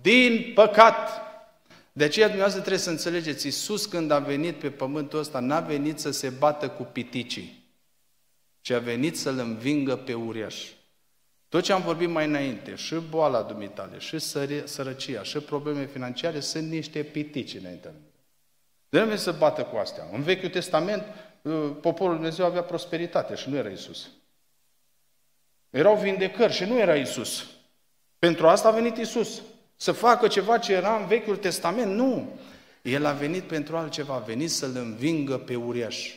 din 0.00 0.52
păcat. 0.54 1.21
De 1.92 2.04
aceea 2.04 2.26
dumneavoastră 2.26 2.60
trebuie 2.60 2.84
să 2.84 2.90
înțelegeți, 2.90 3.46
Iisus 3.46 3.86
când 3.86 4.10
a 4.10 4.18
venit 4.18 4.58
pe 4.58 4.70
pământul 4.70 5.18
ăsta, 5.18 5.40
n-a 5.40 5.60
venit 5.60 5.98
să 5.98 6.10
se 6.10 6.28
bată 6.28 6.68
cu 6.68 6.82
piticii, 6.82 7.64
ci 8.60 8.70
a 8.70 8.78
venit 8.78 9.18
să-L 9.18 9.38
învingă 9.38 9.96
pe 9.96 10.14
uriaș. 10.14 10.70
Tot 11.48 11.62
ce 11.62 11.72
am 11.72 11.82
vorbit 11.82 12.08
mai 12.08 12.26
înainte, 12.26 12.74
și 12.74 12.94
boala 12.94 13.42
dumitale, 13.42 13.98
și 13.98 14.18
sărăcia, 14.64 15.22
și 15.22 15.38
probleme 15.38 15.86
financiare, 15.86 16.40
sunt 16.40 16.68
niște 16.70 17.02
pitici 17.02 17.54
înainte. 17.54 17.92
De 18.88 19.02
nu 19.02 19.16
să 19.16 19.32
bată 19.32 19.62
cu 19.62 19.76
astea. 19.76 20.04
În 20.12 20.22
Vechiul 20.22 20.48
Testament, 20.48 21.04
uh, 21.42 21.70
poporul 21.80 22.14
Dumnezeu 22.14 22.44
avea 22.44 22.62
prosperitate 22.62 23.34
și 23.34 23.48
nu 23.48 23.56
era 23.56 23.68
Isus. 23.68 24.08
Erau 25.70 25.96
vindecări 25.96 26.52
și 26.52 26.64
nu 26.64 26.78
era 26.78 26.94
Isus. 26.94 27.46
Pentru 28.18 28.48
asta 28.48 28.68
a 28.68 28.72
venit 28.72 28.96
Isus 28.96 29.42
să 29.82 29.92
facă 29.92 30.28
ceva 30.28 30.58
ce 30.58 30.72
era 30.72 30.96
în 30.96 31.06
Vechiul 31.06 31.36
Testament. 31.36 31.94
Nu! 31.94 32.38
El 32.82 33.04
a 33.04 33.12
venit 33.12 33.42
pentru 33.42 33.76
altceva, 33.76 34.14
a 34.14 34.18
venit 34.18 34.50
să-l 34.50 34.76
învingă 34.76 35.38
pe 35.38 35.54
uriaș. 35.54 36.14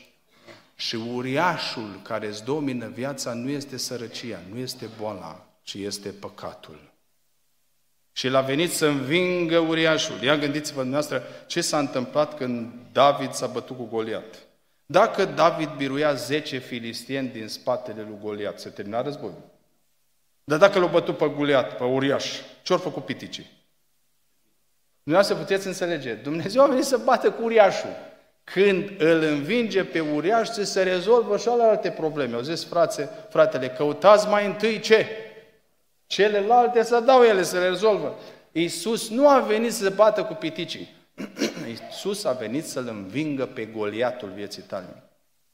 Și 0.75 0.95
uriașul 0.95 1.99
care 2.03 2.27
îți 2.27 2.43
domină 2.43 2.87
viața 2.87 3.33
nu 3.33 3.49
este 3.49 3.77
sărăcia, 3.77 4.39
nu 4.53 4.59
este 4.59 4.89
boala, 4.99 5.47
ci 5.63 5.73
este 5.73 6.09
păcatul. 6.09 6.93
Și 8.11 8.27
el 8.27 8.35
a 8.35 8.41
venit 8.41 8.71
să 8.71 8.85
învingă 8.85 9.57
uriașul. 9.57 10.23
Ia 10.23 10.37
gândiți-vă 10.37 10.81
dumneavoastră 10.81 11.23
ce 11.47 11.61
s-a 11.61 11.79
întâmplat 11.79 12.37
când 12.37 12.73
David 12.91 13.31
s-a 13.31 13.47
bătut 13.47 13.77
cu 13.77 13.83
Goliat. 13.83 14.35
Dacă 14.85 15.25
David 15.25 15.69
biruia 15.77 16.13
10 16.13 16.57
filistieni 16.57 17.29
din 17.29 17.47
spatele 17.47 18.01
lui 18.01 18.17
Goliat, 18.21 18.59
se 18.59 18.69
termina 18.69 19.01
războiul. 19.01 19.53
Dar 20.47 20.57
dacă 20.59 20.79
l-au 20.79 20.87
bătut 20.87 21.17
pe 21.17 21.27
Goliat, 21.27 21.77
pe 21.77 21.83
uriaș, 21.83 22.39
ce-au 22.61 22.79
făcut 22.79 23.05
piticii? 23.05 23.51
Dumneavoastră 25.03 25.45
puteți 25.45 25.67
înțelege. 25.67 26.13
Dumnezeu 26.13 26.63
a 26.63 26.67
venit 26.67 26.83
să 26.83 26.97
bată 26.97 27.31
cu 27.31 27.43
uriașul. 27.43 27.89
când 28.43 29.01
îl 29.01 29.21
învinge 29.23 29.83
pe 29.83 29.99
uriaș, 29.99 30.47
se 30.49 30.83
rezolvă 30.83 31.37
și 31.37 31.47
alte 31.47 31.89
probleme. 31.89 32.35
Au 32.35 32.41
zis 32.41 32.63
frate, 32.63 33.09
fratele, 33.29 33.69
căutați 33.69 34.27
mai 34.27 34.45
întâi 34.45 34.79
ce? 34.79 35.07
Celelalte 36.07 36.83
să 36.83 36.99
dau 36.99 37.23
ele, 37.23 37.43
să 37.43 37.59
le 37.59 37.67
rezolvă. 37.67 38.19
Iisus 38.51 39.09
nu 39.09 39.29
a 39.29 39.39
venit 39.39 39.73
să 39.73 39.83
se 39.83 39.89
bată 39.89 40.23
cu 40.23 40.33
piticii. 40.33 40.95
Iisus 41.67 42.23
a 42.23 42.31
venit 42.31 42.65
să-l 42.65 42.87
învingă 42.87 43.45
pe 43.45 43.65
goliatul 43.65 44.29
vieții 44.29 44.61
tale. 44.61 45.03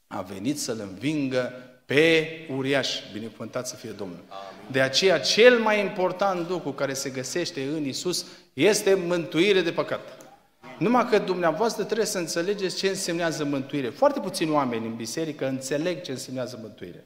A 0.06 0.22
venit 0.22 0.60
să-l 0.60 0.78
învingă 0.80 1.52
pe 1.84 2.28
uriaș. 2.56 2.98
Binecuvântat 3.12 3.68
să 3.68 3.76
fie 3.76 3.90
Domnul. 3.90 4.24
De 4.70 4.80
aceea, 4.80 5.20
cel 5.20 5.58
mai 5.58 5.80
important 5.80 6.48
lucru 6.48 6.72
care 6.72 6.92
se 6.92 7.10
găsește 7.10 7.62
în 7.62 7.84
Isus 7.84 8.26
este 8.52 8.94
mântuire 8.94 9.60
de 9.60 9.72
păcat. 9.72 10.00
Numai 10.78 11.08
că 11.08 11.18
dumneavoastră 11.18 11.84
trebuie 11.84 12.06
să 12.06 12.18
înțelegeți 12.18 12.76
ce 12.76 12.88
însemnează 12.88 13.44
mântuire. 13.44 13.88
Foarte 13.88 14.20
puțini 14.20 14.50
oameni 14.50 14.86
în 14.86 14.94
biserică 14.94 15.46
înțeleg 15.46 16.02
ce 16.02 16.10
însemnează 16.10 16.58
mântuire. 16.60 17.04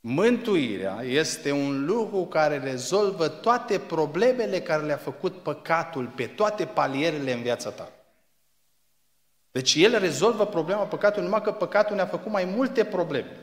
Mântuirea 0.00 1.02
este 1.02 1.50
un 1.50 1.84
lucru 1.84 2.24
care 2.24 2.58
rezolvă 2.58 3.28
toate 3.28 3.78
problemele 3.78 4.60
care 4.60 4.84
le-a 4.84 4.96
făcut 4.96 5.42
păcatul 5.42 6.12
pe 6.16 6.24
toate 6.24 6.64
palierele 6.64 7.32
în 7.32 7.42
viața 7.42 7.70
ta. 7.70 7.92
Deci 9.50 9.74
el 9.74 9.98
rezolvă 9.98 10.46
problema 10.46 10.82
păcatului, 10.82 11.24
numai 11.24 11.42
că 11.42 11.52
păcatul 11.52 11.96
ne-a 11.96 12.06
făcut 12.06 12.32
mai 12.32 12.44
multe 12.44 12.84
probleme. 12.84 13.36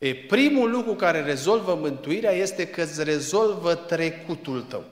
E, 0.00 0.14
primul 0.14 0.70
lucru 0.70 0.94
care 0.94 1.22
rezolvă 1.22 1.74
mântuirea 1.74 2.30
este 2.30 2.68
că 2.68 2.82
îți 2.82 3.04
rezolvă 3.04 3.74
trecutul 3.74 4.62
tău. 4.62 4.84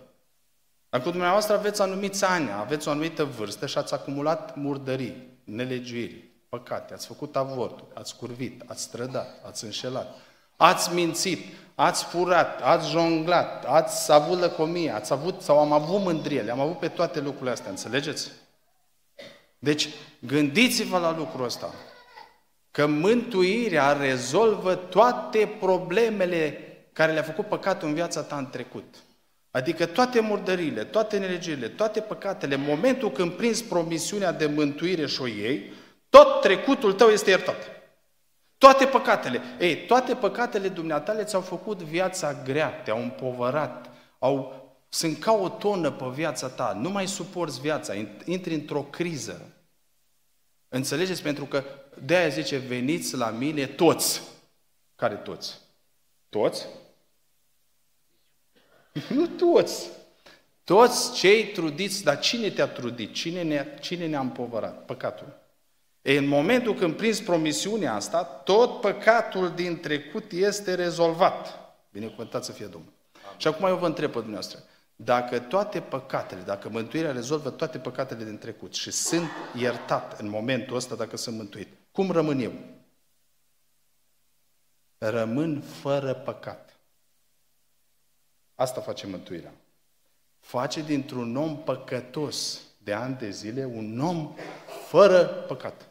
Dacă 0.88 1.10
dumneavoastră 1.10 1.54
aveți 1.54 1.82
anumiți 1.82 2.24
ani, 2.24 2.50
aveți 2.50 2.88
o 2.88 2.90
anumită 2.90 3.24
vârstă 3.24 3.66
și 3.66 3.78
ați 3.78 3.94
acumulat 3.94 4.56
murdării, 4.56 5.28
nelegiuiri, 5.44 6.24
păcate, 6.48 6.94
ați 6.94 7.06
făcut 7.06 7.36
avort, 7.36 7.84
ați 7.94 8.16
curvit, 8.16 8.62
ați 8.66 8.82
strădat, 8.82 9.42
ați 9.46 9.64
înșelat, 9.64 10.14
ați 10.56 10.94
mințit, 10.94 11.44
ați 11.74 12.04
furat, 12.04 12.62
ați 12.62 12.90
jonglat, 12.90 13.64
ați 13.64 14.12
avut 14.12 14.38
lăcomie, 14.38 14.90
ați 14.90 15.12
avut 15.12 15.40
sau 15.40 15.58
am 15.58 15.72
avut 15.72 16.00
mândrie, 16.00 16.42
le-am 16.42 16.60
avut 16.60 16.78
pe 16.78 16.88
toate 16.88 17.20
lucrurile 17.20 17.50
astea, 17.50 17.70
înțelegeți? 17.70 18.30
Deci, 19.58 19.88
gândiți-vă 20.18 20.98
la 20.98 21.16
lucrul 21.16 21.44
ăsta. 21.44 21.74
Că 22.70 22.86
mântuirea 22.86 23.92
rezolvă 23.92 24.74
toate 24.74 25.56
problemele 25.60 26.62
care 26.92 27.12
le-a 27.12 27.22
făcut 27.22 27.46
păcatul 27.46 27.88
în 27.88 27.94
viața 27.94 28.22
ta 28.22 28.36
în 28.36 28.50
trecut. 28.50 28.94
Adică 29.50 29.86
toate 29.86 30.20
murdările, 30.20 30.84
toate 30.84 31.18
nelegirile, 31.18 31.68
toate 31.68 32.00
păcatele, 32.00 32.54
în 32.54 32.60
momentul 32.60 33.10
când 33.10 33.32
prinzi 33.32 33.64
promisiunea 33.64 34.32
de 34.32 34.46
mântuire 34.46 35.06
și 35.06 35.20
o 35.22 35.26
iei, 35.26 35.72
tot 36.08 36.40
trecutul 36.40 36.92
tău 36.92 37.08
este 37.08 37.30
iertat. 37.30 37.70
Toate 38.58 38.84
păcatele. 38.84 39.40
Ei, 39.58 39.76
toate 39.86 40.14
păcatele 40.14 40.68
dumneatale 40.68 41.24
ți-au 41.24 41.40
făcut 41.40 41.82
viața 41.82 42.42
grea, 42.44 42.68
te-au 42.68 43.02
împovărat, 43.02 43.90
au, 44.18 44.62
sunt 44.88 45.18
ca 45.18 45.32
o 45.32 45.48
tonă 45.48 45.90
pe 45.90 46.04
viața 46.14 46.48
ta, 46.48 46.78
nu 46.80 46.90
mai 46.90 47.06
suporți 47.08 47.60
viața, 47.60 47.94
intri 48.24 48.54
într-o 48.54 48.82
criză. 48.82 49.52
Înțelegeți? 50.68 51.22
Pentru 51.22 51.44
că 51.44 51.64
de 52.04 52.16
aia 52.16 52.28
zice, 52.28 52.56
veniți 52.56 53.16
la 53.16 53.30
mine 53.30 53.66
toți. 53.66 54.22
Care 54.96 55.14
toți? 55.14 55.58
Toți? 56.28 56.66
Nu 59.14 59.26
toți. 59.26 59.90
Toți 60.64 61.12
cei 61.12 61.46
trudiți, 61.46 62.02
dar 62.04 62.18
cine 62.18 62.50
te-a 62.50 62.66
trudit? 62.66 63.12
Cine 63.12 63.42
ne-a, 63.42 63.64
cine 63.64 64.06
ne-a 64.06 64.20
împovărat? 64.20 64.84
Păcatul. 64.84 65.38
E, 66.02 66.16
în 66.16 66.26
momentul 66.26 66.74
când 66.74 66.96
prinzi 66.96 67.22
promisiunea 67.22 67.94
asta, 67.94 68.24
tot 68.24 68.80
păcatul 68.80 69.50
din 69.54 69.80
trecut 69.80 70.32
este 70.32 70.74
rezolvat. 70.74 71.58
Binecuvântat 71.92 72.44
să 72.44 72.52
fie 72.52 72.66
Domnul. 72.66 72.92
Amin. 73.24 73.38
Și 73.38 73.46
acum 73.46 73.66
eu 73.66 73.76
vă 73.76 73.86
întreb 73.86 74.10
pe 74.10 74.18
dumneavoastră. 74.18 74.58
Dacă 74.96 75.38
toate 75.38 75.80
păcatele, 75.80 76.40
dacă 76.40 76.68
mântuirea 76.68 77.12
rezolvă 77.12 77.50
toate 77.50 77.78
păcatele 77.78 78.24
din 78.24 78.38
trecut 78.38 78.74
și 78.74 78.90
sunt 78.90 79.28
iertat 79.54 80.20
în 80.20 80.28
momentul 80.28 80.76
ăsta 80.76 80.94
dacă 80.94 81.16
sunt 81.16 81.36
mântuit, 81.36 81.68
cum 81.98 82.10
rămân 82.10 82.38
eu? 82.38 82.52
Rămân 84.98 85.60
fără 85.60 86.14
păcat. 86.14 86.78
Asta 88.54 88.80
face 88.80 89.06
mântuirea. 89.06 89.52
Face 90.40 90.82
dintr-un 90.82 91.36
om 91.36 91.62
păcătos 91.62 92.60
de 92.82 92.92
ani 92.92 93.16
de 93.16 93.30
zile 93.30 93.64
un 93.64 94.00
om 94.00 94.34
fără 94.88 95.24
păcat. 95.24 95.88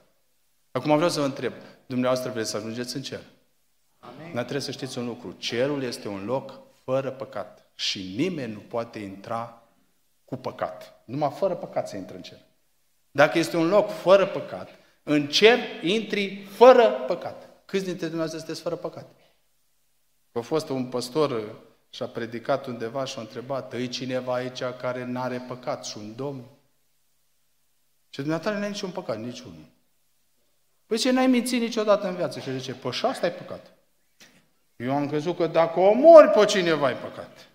Acum 0.72 0.96
vreau 0.96 1.10
să 1.10 1.20
vă 1.20 1.26
întreb, 1.26 1.54
dumneavoastră 1.86 2.32
vreți 2.32 2.50
să 2.50 2.58
ajungeți 2.58 2.96
în 2.96 3.02
cer? 3.02 3.22
Amin. 4.00 4.34
Dar 4.34 4.44
trebuie 4.44 4.62
să 4.62 4.72
știți 4.72 4.98
un 4.98 5.06
lucru. 5.06 5.32
Cerul 5.32 5.84
este 5.84 6.08
un 6.08 6.26
loc 6.26 6.60
fără 6.84 7.12
păcat. 7.12 7.72
Și 7.76 8.14
nimeni 8.18 8.54
nu 8.54 8.60
poate 8.60 9.00
intra 9.00 9.64
cu 10.26 10.36
păcat. 10.36 11.02
Numai 11.06 11.32
fără 11.32 11.56
păcat 11.56 11.88
se 11.88 11.98
intră 11.98 12.16
în 12.16 12.22
cer. 12.22 12.40
Dacă 13.12 13.38
este 13.38 13.58
un 13.58 13.68
loc 13.68 13.90
fără 13.90 14.28
păcat, 14.28 14.70
în 15.10 15.28
cer 15.28 15.60
intri 15.82 16.46
fără 16.50 16.90
păcat. 17.08 17.50
Câți 17.66 17.84
dintre 17.84 18.08
dumneavoastră 18.08 18.38
sunteți 18.40 18.62
fără 18.62 18.76
păcat? 18.76 19.10
A 20.32 20.40
fost 20.40 20.70
un 20.70 20.86
păstor 20.86 21.56
și 21.90 22.04
a 22.04 22.08
predicat 22.08 22.66
undeva 22.66 23.06
și 23.06 23.18
a 23.18 23.22
întrebat, 23.22 23.74
îi 23.74 23.88
cineva 23.88 24.34
aici 24.34 24.64
care 24.64 25.06
nu 25.06 25.22
are 25.22 25.46
păcat 25.48 25.86
și 25.86 25.98
un 25.98 26.16
domn? 26.16 26.44
Și 28.10 28.20
dumneavoastră 28.20 28.60
nu 28.60 28.66
ai 28.66 28.72
niciun 28.72 28.92
păcat, 28.92 29.20
niciunul. 29.20 29.66
Păi 30.86 30.98
ce 30.98 31.12
n-ai 31.12 31.28
mințit 31.28 31.62
niciodată 31.62 32.08
în 32.08 32.16
viață? 32.16 32.40
Și 32.40 32.58
zice, 32.58 32.74
păi 32.74 32.92
și 32.92 33.06
asta 33.06 33.26
e 33.26 33.30
păcat. 33.30 33.74
Eu 34.76 34.96
am 34.96 35.08
crezut 35.08 35.36
că 35.36 35.48
dacă 35.48 35.80
omori 35.80 36.30
pe 36.30 36.46
cineva 36.46 36.86
ai 36.86 36.98
păcat. 36.98 37.50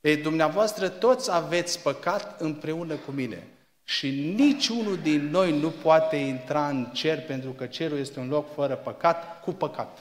Ei, 0.00 0.16
dumneavoastră 0.16 0.88
toți 0.88 1.32
aveți 1.32 1.82
păcat 1.82 2.40
împreună 2.40 2.94
cu 2.96 3.10
mine. 3.10 3.46
Și 3.88 4.10
niciunul 4.10 4.98
din 5.02 5.30
noi 5.30 5.58
nu 5.58 5.70
poate 5.70 6.16
intra 6.16 6.68
în 6.68 6.84
cer, 6.84 7.24
pentru 7.24 7.50
că 7.50 7.66
cerul 7.66 7.98
este 7.98 8.20
un 8.20 8.28
loc 8.28 8.54
fără 8.54 8.74
păcat, 8.74 9.40
cu 9.40 9.52
păcat. 9.52 9.98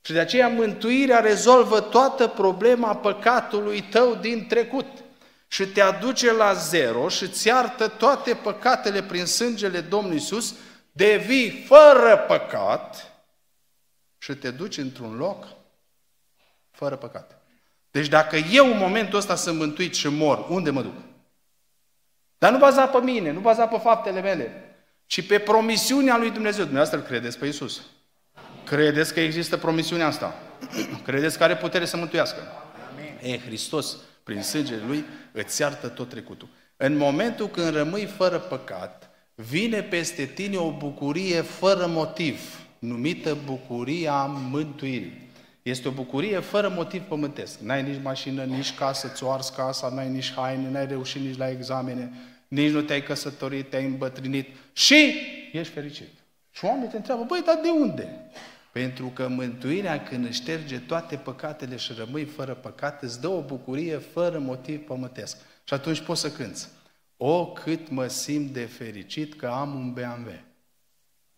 Și 0.00 0.12
de 0.12 0.18
aceea 0.18 0.48
mântuirea 0.48 1.20
rezolvă 1.20 1.80
toată 1.80 2.26
problema 2.26 2.96
păcatului 2.96 3.82
tău 3.82 4.14
din 4.14 4.46
trecut. 4.46 4.86
Și 5.48 5.66
te 5.66 5.80
aduce 5.80 6.32
la 6.32 6.52
zero 6.52 7.08
și 7.08 7.22
îți 7.22 7.46
iartă 7.46 7.88
toate 7.88 8.34
păcatele 8.34 9.02
prin 9.02 9.26
sângele 9.26 9.80
Domnului 9.80 10.16
Iisus, 10.16 10.54
devii 10.92 11.64
fără 11.66 12.24
păcat 12.26 13.12
și 14.18 14.34
te 14.34 14.50
duci 14.50 14.76
într-un 14.76 15.16
loc 15.16 15.46
fără 16.70 16.96
păcat. 16.96 17.42
Deci 17.90 18.08
dacă 18.08 18.36
eu 18.36 18.70
în 18.70 18.78
momentul 18.78 19.18
ăsta 19.18 19.34
sunt 19.34 19.58
mântuit 19.58 19.94
și 19.94 20.08
mor, 20.08 20.46
unde 20.48 20.70
mă 20.70 20.82
duc? 20.82 21.07
Dar 22.38 22.52
nu 22.52 22.58
baza 22.58 22.86
pe 22.86 22.98
mine, 22.98 23.32
nu 23.32 23.40
baza 23.40 23.66
pe 23.66 23.78
faptele 23.78 24.20
mele, 24.20 24.74
ci 25.06 25.26
pe 25.26 25.38
promisiunea 25.38 26.16
lui 26.16 26.30
Dumnezeu. 26.30 26.64
Dumneavoastră 26.64 26.98
îl 26.98 27.04
credeți 27.04 27.38
pe 27.38 27.46
Iisus. 27.46 27.82
Credeți 28.64 29.14
că 29.14 29.20
există 29.20 29.56
promisiunea 29.56 30.06
asta? 30.06 30.34
Credeți 31.06 31.38
că 31.38 31.44
are 31.44 31.56
putere 31.56 31.84
să 31.84 31.96
mântuiască? 31.96 32.40
Amin. 32.92 33.32
E, 33.32 33.38
Hristos, 33.38 33.96
prin 34.22 34.42
sângele 34.42 34.82
Lui, 34.86 35.04
îți 35.32 35.60
iartă 35.60 35.88
tot 35.88 36.08
trecutul. 36.08 36.48
În 36.76 36.96
momentul 36.96 37.48
când 37.48 37.74
rămâi 37.74 38.06
fără 38.06 38.38
păcat, 38.38 39.10
vine 39.34 39.82
peste 39.82 40.24
tine 40.24 40.56
o 40.56 40.70
bucurie 40.70 41.40
fără 41.40 41.86
motiv, 41.86 42.40
numită 42.78 43.36
bucuria 43.44 44.24
mântuirii. 44.24 45.27
Este 45.68 45.88
o 45.88 45.90
bucurie 45.90 46.38
fără 46.38 46.68
motiv 46.68 47.02
pământesc. 47.02 47.58
N-ai 47.58 47.82
nici 47.82 48.02
mașină, 48.02 48.44
nici 48.44 48.74
casă, 48.74 49.08
ți-o 49.08 49.32
ars 49.32 49.48
casa, 49.48 49.88
n-ai 49.88 50.08
nici 50.08 50.32
haine, 50.32 50.70
n-ai 50.70 50.86
reușit 50.86 51.20
nici 51.20 51.36
la 51.36 51.50
examene, 51.50 52.12
nici 52.48 52.70
nu 52.70 52.80
te-ai 52.80 53.02
căsătorit, 53.02 53.70
te-ai 53.70 53.84
îmbătrânit 53.84 54.48
și 54.72 55.14
ești 55.52 55.72
fericit. 55.72 56.08
Și 56.50 56.64
oamenii 56.64 56.88
te 56.88 56.96
întreabă, 56.96 57.24
băi, 57.24 57.42
dar 57.44 57.58
de 57.62 57.68
unde? 57.68 58.30
Pentru 58.72 59.06
că 59.06 59.28
mântuirea 59.28 60.02
când 60.02 60.26
își 60.26 60.40
șterge 60.40 60.78
toate 60.78 61.16
păcatele 61.16 61.76
și 61.76 61.92
rămâi 61.96 62.24
fără 62.24 62.54
păcat, 62.54 63.02
îți 63.02 63.20
dă 63.20 63.28
o 63.28 63.40
bucurie 63.40 63.96
fără 63.96 64.38
motiv 64.38 64.86
pământesc. 64.86 65.36
Și 65.64 65.74
atunci 65.74 66.00
poți 66.00 66.20
să 66.20 66.30
cânți. 66.30 66.68
O, 67.16 67.46
cât 67.46 67.88
mă 67.88 68.06
simt 68.06 68.52
de 68.52 68.64
fericit 68.64 69.34
că 69.34 69.46
am 69.46 69.74
un 69.74 69.92
BMW. 69.92 70.32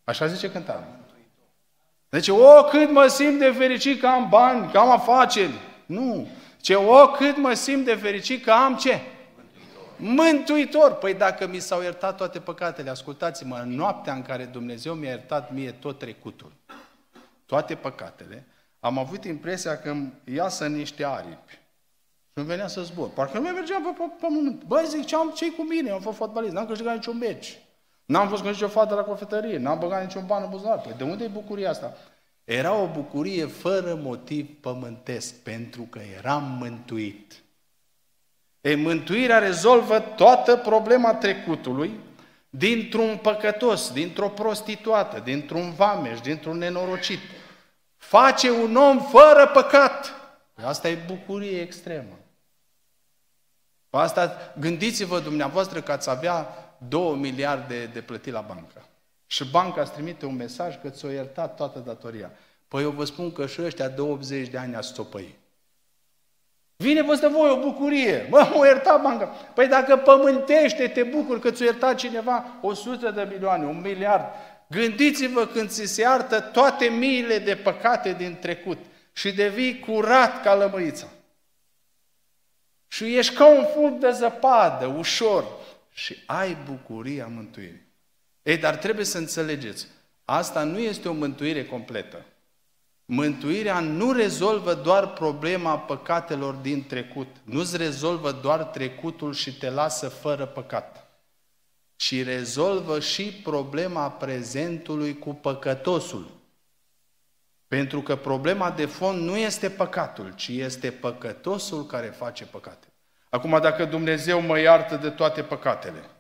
Așa 0.05 0.27
zice 0.27 0.51
cântarea. 0.51 1.00
Deci, 2.11 2.29
o, 2.29 2.65
cât 2.65 2.91
mă 2.91 3.07
simt 3.07 3.39
de 3.39 3.51
fericit 3.51 4.01
că 4.01 4.07
am 4.07 4.29
bani, 4.29 4.71
că 4.71 4.79
am 4.79 4.91
afaceri. 4.91 5.53
Nu. 5.87 6.29
Ce 6.61 6.75
o, 6.75 7.09
cât 7.09 7.37
mă 7.37 7.53
simt 7.53 7.85
de 7.85 7.95
fericit 7.95 8.45
că 8.45 8.51
am 8.51 8.77
ce? 8.77 9.01
Mântuitor. 9.97 10.25
Mântuitor. 10.25 10.93
Păi 10.93 11.15
dacă 11.15 11.47
mi 11.47 11.59
s-au 11.59 11.83
iertat 11.83 12.17
toate 12.17 12.39
păcatele, 12.39 12.91
ascultați-mă, 12.91 13.61
în 13.63 13.75
noaptea 13.75 14.13
în 14.13 14.23
care 14.23 14.45
Dumnezeu 14.45 14.95
mi-a 14.95 15.09
iertat 15.09 15.53
mie 15.53 15.71
tot 15.71 15.99
trecutul, 15.99 16.53
toate 17.47 17.75
păcatele, 17.75 18.47
am 18.81 18.99
avut 18.99 19.25
impresia 19.25 19.79
că 19.79 19.91
îmi 19.91 20.13
iasă 20.35 20.67
niște 20.67 21.05
aripi. 21.05 21.53
Și 22.33 22.39
îmi 22.39 22.47
venea 22.47 22.67
să 22.67 22.83
zbor. 22.83 23.09
Parcă 23.09 23.39
nu 23.39 23.49
mergeam 23.49 23.83
pe, 23.83 23.89
pe, 23.89 24.05
pe 24.09 24.15
pământ. 24.21 24.65
Băi, 24.65 24.85
zic, 24.87 25.05
ce 25.05 25.17
am 25.17 25.33
ce 25.35 25.53
cu 25.53 25.63
mine? 25.63 25.91
Am 25.91 26.01
fost 26.01 26.17
fotbalist, 26.17 26.53
n-am 26.53 26.67
câștigat 26.67 26.95
niciun 26.95 27.19
meci. 27.19 27.59
N-am 28.11 28.29
fost 28.29 28.43
cu 28.43 28.49
nicio 28.49 28.69
fată 28.69 28.95
la 28.95 29.03
cofetărie, 29.03 29.59
n-am 29.59 29.79
băgat 29.79 30.03
niciun 30.03 30.27
ban 30.27 30.43
în 30.43 30.51
buzunar. 30.51 30.81
Păi 30.81 30.95
de 30.97 31.05
unde 31.05 31.25
e 31.25 31.29
bucuria 31.29 31.71
asta? 31.71 31.97
Era 32.45 32.75
o 32.75 32.87
bucurie 32.87 33.47
fără 33.47 33.95
motiv 33.95 34.61
pământesc, 34.61 35.35
pentru 35.35 35.83
că 35.83 36.01
eram 36.19 36.57
mântuit. 36.59 37.43
E, 38.61 38.75
mântuirea 38.75 39.39
rezolvă 39.39 39.99
toată 39.99 40.57
problema 40.57 41.15
trecutului 41.15 42.01
dintr-un 42.49 43.19
păcătos, 43.23 43.93
dintr-o 43.93 44.29
prostituată, 44.29 45.21
dintr-un 45.21 45.73
vameș, 45.73 46.21
dintr-un 46.21 46.59
nenorocit. 46.59 47.21
Face 47.97 48.51
un 48.51 48.77
om 48.77 49.01
fără 49.01 49.51
păcat. 49.53 50.15
Păi 50.55 50.65
asta 50.65 50.89
e 50.89 51.05
bucurie 51.07 51.61
extremă. 51.61 52.19
Asta, 53.91 54.53
gândiți-vă 54.59 55.21
dumneavoastră 55.21 55.81
că 55.81 55.93
ați 55.93 56.11
avea 56.11 56.65
2 56.89 57.15
miliarde 57.15 57.87
de 57.87 58.01
plătit 58.01 58.33
la 58.33 58.41
bancă. 58.41 58.85
Și 59.27 59.51
banca 59.51 59.81
îți 59.81 59.93
trimite 59.93 60.27
un 60.27 60.37
mesaj 60.37 60.81
că 60.81 60.89
ți-o 60.89 61.11
iertat 61.11 61.57
toată 61.57 61.79
datoria. 61.79 62.31
Păi 62.69 62.83
eu 62.83 62.91
vă 62.91 63.05
spun 63.05 63.33
că 63.33 63.47
și 63.47 63.63
ăștia 63.63 63.89
de 63.89 64.01
80 64.01 64.49
de 64.49 64.59
ani 64.59 64.75
ați 64.75 64.89
stopăi. 64.89 65.39
Vine 66.77 67.03
peste 67.03 67.27
voi 67.27 67.51
o 67.51 67.61
bucurie. 67.61 68.27
Mă, 68.31 68.53
mă 68.57 68.67
ierta 68.67 68.97
banca. 68.97 69.25
Păi 69.25 69.67
dacă 69.67 69.97
pământește, 69.97 70.89
te 70.89 71.03
bucur 71.03 71.39
că 71.39 71.51
ți-o 71.51 71.65
iertat 71.65 71.95
cineva 71.95 72.45
100 72.61 73.11
de 73.11 73.29
milioane, 73.31 73.67
un 73.67 73.81
miliard. 73.81 74.25
Gândiți-vă 74.67 75.47
când 75.47 75.69
ți 75.69 75.85
se 75.85 76.01
iartă 76.01 76.41
toate 76.41 76.85
miile 76.85 77.39
de 77.39 77.57
păcate 77.57 78.13
din 78.13 78.37
trecut 78.41 78.79
și 79.13 79.33
devii 79.33 79.79
curat 79.79 80.43
ca 80.43 80.55
lămâița. 80.55 81.07
Și 82.89 83.17
ești 83.17 83.35
ca 83.35 83.47
un 83.47 83.65
fulg 83.75 83.99
de 83.99 84.11
zăpadă, 84.11 84.87
ușor, 84.87 85.45
și 86.01 86.17
ai 86.27 86.57
bucuria 86.65 87.27
mântuirii. 87.27 87.89
Ei, 88.43 88.57
dar 88.57 88.77
trebuie 88.77 89.05
să 89.05 89.19
înțelegeți, 89.19 89.87
asta 90.25 90.65
nu 90.65 90.79
este 90.79 91.09
o 91.09 91.13
mântuire 91.13 91.65
completă. 91.65 92.25
Mântuirea 93.05 93.81
nu 93.81 94.13
rezolvă 94.13 94.75
doar 94.75 95.13
problema 95.13 95.79
păcatelor 95.79 96.55
din 96.55 96.87
trecut, 96.87 97.37
nu-ți 97.45 97.77
rezolvă 97.77 98.33
doar 98.33 98.65
trecutul 98.65 99.33
și 99.33 99.59
te 99.59 99.71
lasă 99.71 100.09
fără 100.09 100.47
păcat, 100.47 101.11
ci 101.97 102.25
rezolvă 102.25 103.01
și 103.01 103.33
problema 103.33 104.11
prezentului 104.11 105.19
cu 105.19 105.35
păcătosul. 105.35 106.31
Pentru 107.67 108.03
că 108.03 108.17
problema 108.17 108.71
de 108.71 108.87
fond 108.87 109.23
nu 109.23 109.37
este 109.37 109.71
păcatul, 109.71 110.35
ci 110.35 110.49
este 110.49 110.91
păcătosul 110.91 111.87
care 111.87 112.07
face 112.07 112.45
păcate. 112.47 112.90
Acum, 113.31 113.61
dacă 113.61 113.85
Dumnezeu 113.85 114.41
mă 114.41 114.59
iartă 114.59 114.97
de 114.97 115.11
toate 115.11 115.43
păcatele 115.43 116.11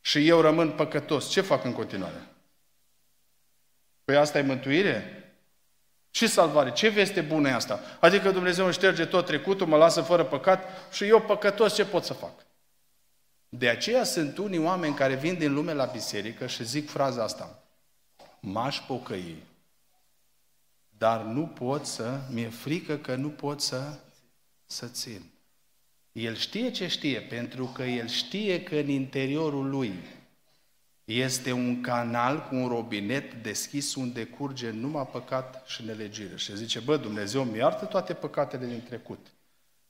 și 0.00 0.28
eu 0.28 0.40
rămân 0.40 0.70
păcătos, 0.72 1.28
ce 1.28 1.40
fac 1.40 1.64
în 1.64 1.72
continuare? 1.72 2.26
Păi 4.04 4.16
asta 4.16 4.38
e 4.38 4.42
mântuire? 4.42 5.16
Ce 6.10 6.26
salvare? 6.26 6.72
Ce 6.72 6.88
veste 6.88 7.20
bună 7.20 7.48
e 7.48 7.52
asta? 7.52 7.80
Adică 8.00 8.30
Dumnezeu 8.30 8.64
îmi 8.64 8.74
șterge 8.74 9.04
tot 9.04 9.26
trecutul, 9.26 9.66
mă 9.66 9.76
lasă 9.76 10.00
fără 10.00 10.24
păcat 10.24 10.64
și 10.92 11.04
eu 11.04 11.20
păcătos 11.20 11.74
ce 11.74 11.84
pot 11.84 12.04
să 12.04 12.12
fac? 12.12 12.32
De 13.48 13.68
aceea 13.68 14.04
sunt 14.04 14.38
unii 14.38 14.58
oameni 14.58 14.94
care 14.94 15.14
vin 15.14 15.38
din 15.38 15.52
lume 15.52 15.72
la 15.72 15.84
biserică 15.84 16.46
și 16.46 16.64
zic 16.64 16.90
fraza 16.90 17.22
asta. 17.22 17.62
M-aș 18.40 18.80
pocăi, 18.80 19.36
dar 20.88 21.20
nu 21.20 21.46
pot 21.46 21.86
să, 21.86 22.20
mi-e 22.30 22.48
frică 22.48 22.96
că 22.96 23.14
nu 23.14 23.28
pot 23.28 23.60
să, 23.60 23.98
să 24.66 24.86
țin. 24.86 25.31
El 26.12 26.34
știe 26.34 26.70
ce 26.70 26.86
știe, 26.86 27.20
pentru 27.20 27.64
că 27.64 27.82
el 27.82 28.08
știe 28.08 28.62
că 28.62 28.76
în 28.76 28.88
interiorul 28.88 29.68
lui 29.68 29.92
este 31.04 31.52
un 31.52 31.80
canal 31.80 32.46
cu 32.48 32.54
un 32.54 32.68
robinet 32.68 33.34
deschis 33.34 33.94
unde 33.94 34.24
curge 34.24 34.70
numai 34.70 35.08
păcat 35.12 35.62
și 35.66 35.84
nelegire. 35.84 36.36
Și 36.36 36.56
zice, 36.56 36.80
bă, 36.80 36.96
Dumnezeu 36.96 37.44
mi 37.44 37.56
iartă 37.56 37.84
toate 37.84 38.14
păcatele 38.14 38.66
din 38.66 38.82
trecut. 38.88 39.26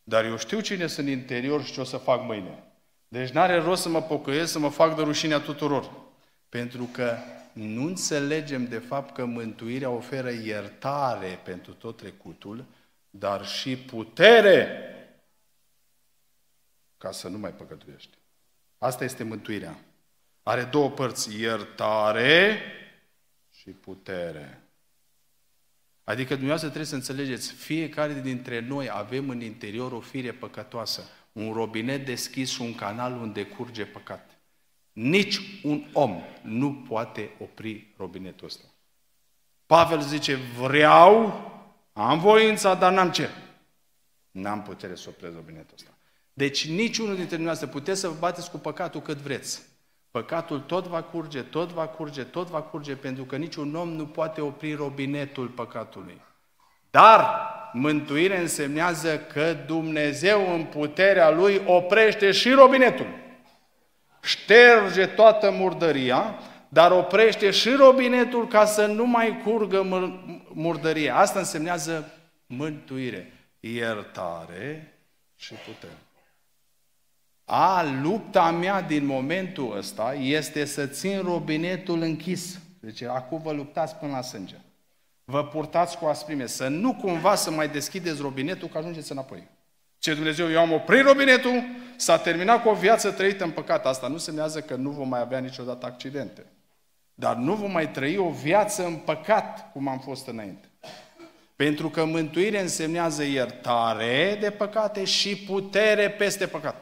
Dar 0.03 0.25
eu 0.25 0.37
știu 0.37 0.61
cine 0.61 0.87
sunt 0.87 1.07
în 1.07 1.13
interior 1.13 1.65
și 1.65 1.73
ce 1.73 1.81
o 1.81 1.85
să 1.85 1.97
fac 1.97 2.25
mâine. 2.25 2.63
Deci 3.09 3.31
n-are 3.31 3.57
rost 3.57 3.83
să 3.83 3.89
mă 3.89 4.03
pocăiesc, 4.03 4.53
să 4.53 4.59
mă 4.59 4.69
fac 4.69 4.97
de 4.97 5.03
rușinea 5.03 5.39
tuturor. 5.39 5.91
Pentru 6.49 6.89
că 6.93 7.17
nu 7.53 7.85
înțelegem 7.85 8.67
de 8.67 8.79
fapt 8.79 9.15
că 9.15 9.25
mântuirea 9.25 9.91
oferă 9.91 10.31
iertare 10.31 11.41
pentru 11.45 11.73
tot 11.73 11.97
trecutul, 11.97 12.65
dar 13.11 13.47
și 13.47 13.77
putere 13.77 14.69
ca 17.03 17.11
să 17.11 17.29
nu 17.29 17.38
mai 17.38 17.53
păcătuiești. 17.53 18.19
Asta 18.79 19.05
este 19.05 19.25
mântuirea. 19.25 19.79
Are 20.43 20.65
două 20.65 20.91
părți, 20.91 21.41
iertare 21.41 22.61
și 23.51 23.71
putere. 23.71 24.62
Adică 26.05 26.29
dumneavoastră 26.29 26.69
trebuie 26.69 26.88
să 26.91 26.95
înțelegeți, 26.95 27.53
fiecare 27.53 28.21
dintre 28.21 28.61
noi 28.61 28.91
avem 28.91 29.29
în 29.29 29.41
interior 29.41 29.93
o 29.93 30.01
fire 30.01 30.33
păcătoasă, 30.33 31.03
un 31.33 31.53
robinet 31.53 32.05
deschis 32.05 32.51
și 32.51 32.61
un 32.61 32.75
canal 32.75 33.12
unde 33.12 33.47
curge 33.47 33.85
păcat. 33.85 34.38
Nici 34.93 35.61
un 35.62 35.85
om 35.93 36.23
nu 36.43 36.75
poate 36.75 37.31
opri 37.38 37.95
robinetul 37.97 38.47
ăsta. 38.47 38.65
Pavel 39.67 40.01
zice, 40.01 40.35
vreau, 40.35 41.11
am 41.93 42.19
voința, 42.19 42.75
dar 42.75 42.93
n-am 42.93 43.11
ce? 43.11 43.29
N-am 44.31 44.62
putere 44.62 44.95
să 44.95 45.09
opresc 45.09 45.35
robinetul 45.35 45.75
ăsta. 45.75 45.92
Deci 46.33 46.68
niciunul 46.68 47.14
dintre 47.16 47.37
dumneavoastră 47.37 47.66
puteți 47.66 48.01
să 48.01 48.09
vă 48.09 48.16
bateți 48.18 48.51
cu 48.51 48.59
păcatul 48.59 49.01
cât 49.01 49.16
vreți. 49.16 49.62
Păcatul 50.11 50.61
tot 50.61 50.87
va 50.87 51.03
curge, 51.03 51.42
tot 51.42 51.71
va 51.71 51.87
curge, 51.87 52.23
tot 52.23 52.49
va 52.49 52.62
curge, 52.62 52.95
pentru 52.95 53.25
că 53.25 53.37
niciun 53.37 53.75
om 53.75 53.88
nu 53.88 54.07
poate 54.07 54.40
opri 54.40 54.75
robinetul 54.75 55.47
păcatului. 55.47 56.21
Dar 56.90 57.51
mântuire 57.73 58.40
însemnează 58.40 59.18
că 59.18 59.57
Dumnezeu 59.66 60.55
în 60.55 60.64
puterea 60.64 61.31
Lui 61.31 61.62
oprește 61.66 62.31
și 62.31 62.51
robinetul. 62.51 63.07
Șterge 64.23 65.07
toată 65.07 65.51
murdăria, 65.51 66.38
dar 66.68 66.90
oprește 66.90 67.51
și 67.51 67.71
robinetul 67.71 68.49
ca 68.49 68.64
să 68.64 68.87
nu 68.87 69.07
mai 69.07 69.40
curgă 69.45 69.83
murdăria. 70.53 71.16
Asta 71.16 71.38
însemnează 71.38 72.12
mântuire, 72.47 73.33
iertare 73.61 74.99
și 75.37 75.55
putere. 75.55 75.92
A, 77.45 77.85
lupta 78.03 78.51
mea 78.51 78.81
din 78.81 79.07
momentul 79.07 79.77
ăsta 79.77 80.15
este 80.15 80.65
să 80.65 80.87
țin 80.87 81.21
robinetul 81.23 82.01
închis. 82.01 82.59
Deci 82.81 83.03
acum 83.03 83.41
vă 83.43 83.53
luptați 83.53 83.95
până 83.95 84.13
la 84.13 84.23
sânge. 84.23 84.57
Vă 85.25 85.45
purtați 85.45 85.99
cu 85.99 86.05
asprime, 86.05 86.47
să 86.47 86.69
nu 86.69 86.95
cumva 86.95 87.35
să 87.35 87.51
mai 87.51 87.69
deschideți 87.69 88.21
robinetul, 88.21 88.69
că 88.69 88.79
ajungeți 88.79 89.13
înapoi. 89.13 89.49
Ce 89.99 90.15
Dumnezeu, 90.15 90.51
eu 90.51 90.61
am 90.61 90.73
oprit 90.73 91.05
robinetul, 91.05 91.63
s-a 91.97 92.19
terminat 92.19 92.63
cu 92.63 92.69
o 92.69 92.75
viață 92.75 93.11
trăită 93.11 93.45
în 93.45 93.51
păcat. 93.51 93.87
Asta 93.87 94.09
nu 94.09 94.17
semnează 94.17 94.61
că 94.61 94.75
nu 94.75 94.91
vom 94.91 95.09
mai 95.09 95.21
avea 95.21 95.39
niciodată 95.39 95.87
accidente. 95.87 96.47
Dar 97.15 97.37
nu 97.37 97.55
vom 97.55 97.71
mai 97.71 97.91
trăi 97.91 98.17
o 98.17 98.31
viață 98.31 98.85
în 98.85 98.95
păcat, 98.95 99.73
cum 99.73 99.89
am 99.89 99.99
fost 99.99 100.27
înainte. 100.27 100.69
Pentru 101.57 101.89
că 101.89 102.05
mântuire 102.05 102.61
însemnează 102.61 103.23
iertare 103.23 104.37
de 104.41 104.51
păcate 104.51 105.05
și 105.05 105.37
putere 105.37 106.11
peste 106.11 106.47
păcat. 106.47 106.82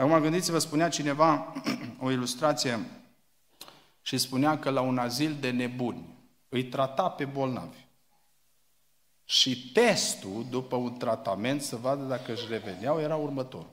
Acum 0.00 0.20
gândiți-vă, 0.20 0.58
spunea 0.58 0.88
cineva 0.88 1.52
o 2.04 2.10
ilustrație 2.10 2.86
și 4.02 4.18
spunea 4.18 4.58
că 4.58 4.70
la 4.70 4.80
un 4.80 4.98
azil 4.98 5.36
de 5.40 5.50
nebuni 5.50 6.04
îi 6.48 6.64
trata 6.64 7.10
pe 7.10 7.24
bolnavi. 7.24 7.86
Și 9.24 9.72
testul, 9.72 10.46
după 10.50 10.76
un 10.76 10.96
tratament, 10.96 11.62
să 11.62 11.76
vadă 11.76 12.04
dacă 12.04 12.32
își 12.32 12.46
reveneau, 12.48 13.00
era 13.00 13.16
următor. 13.16 13.66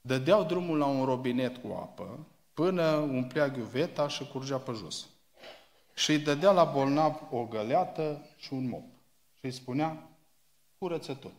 Dădeau 0.00 0.44
drumul 0.44 0.78
la 0.78 0.86
un 0.86 1.04
robinet 1.04 1.56
cu 1.56 1.68
apă, 1.68 2.26
până 2.54 2.90
umplea 2.96 3.48
ghiuveta 3.48 4.08
și 4.08 4.28
curgea 4.28 4.58
pe 4.58 4.72
jos. 4.72 5.08
Și 5.94 6.10
îi 6.10 6.18
dădea 6.18 6.50
la 6.50 6.64
bolnav 6.64 7.20
o 7.30 7.44
găleată 7.44 8.26
și 8.36 8.52
un 8.52 8.68
mop. 8.68 8.84
Și 9.34 9.44
îi 9.44 9.52
spunea, 9.52 10.08
curăță 10.78 11.14
tot. 11.14 11.32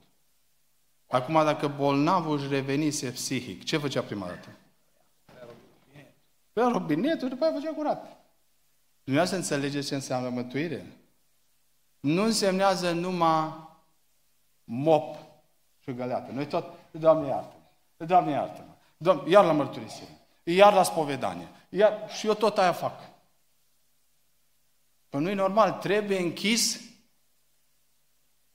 Acum, 1.11 1.33
dacă 1.33 1.67
bolnavul 1.67 2.37
își 2.37 2.47
revenise 2.47 3.11
psihic, 3.11 3.63
ce 3.63 3.77
făcea 3.77 4.01
prima 4.01 4.27
dată? 4.27 4.47
Pe 6.53 6.61
robinetul, 6.61 7.29
după 7.29 7.43
aia 7.43 7.53
făcea 7.53 7.73
curat. 7.73 8.21
Dumneavoastră 9.03 9.37
înțelegeți 9.37 9.87
ce 9.87 9.95
înseamnă 9.95 10.29
mântuire? 10.29 10.85
Nu 11.99 12.23
însemnează 12.23 12.91
numai 12.91 13.69
mop 14.63 15.17
și 15.79 15.93
găleată. 15.93 16.31
Noi 16.31 16.47
tot, 16.47 16.73
Doamne 16.91 17.27
iartă 17.27 17.55
Doamne 17.97 18.31
iartă 18.31 18.65
Doamne, 18.97 19.29
iar 19.29 19.45
la 19.45 19.51
mărturisire, 19.51 20.27
iar 20.43 20.73
la 20.73 20.83
spovedanie, 20.83 21.47
iar, 21.69 22.09
și 22.09 22.27
eu 22.27 22.33
tot 22.33 22.57
aia 22.57 22.71
fac. 22.71 23.09
Păi 25.09 25.21
nu-i 25.21 25.33
normal, 25.33 25.71
trebuie 25.71 26.19
închis 26.19 26.81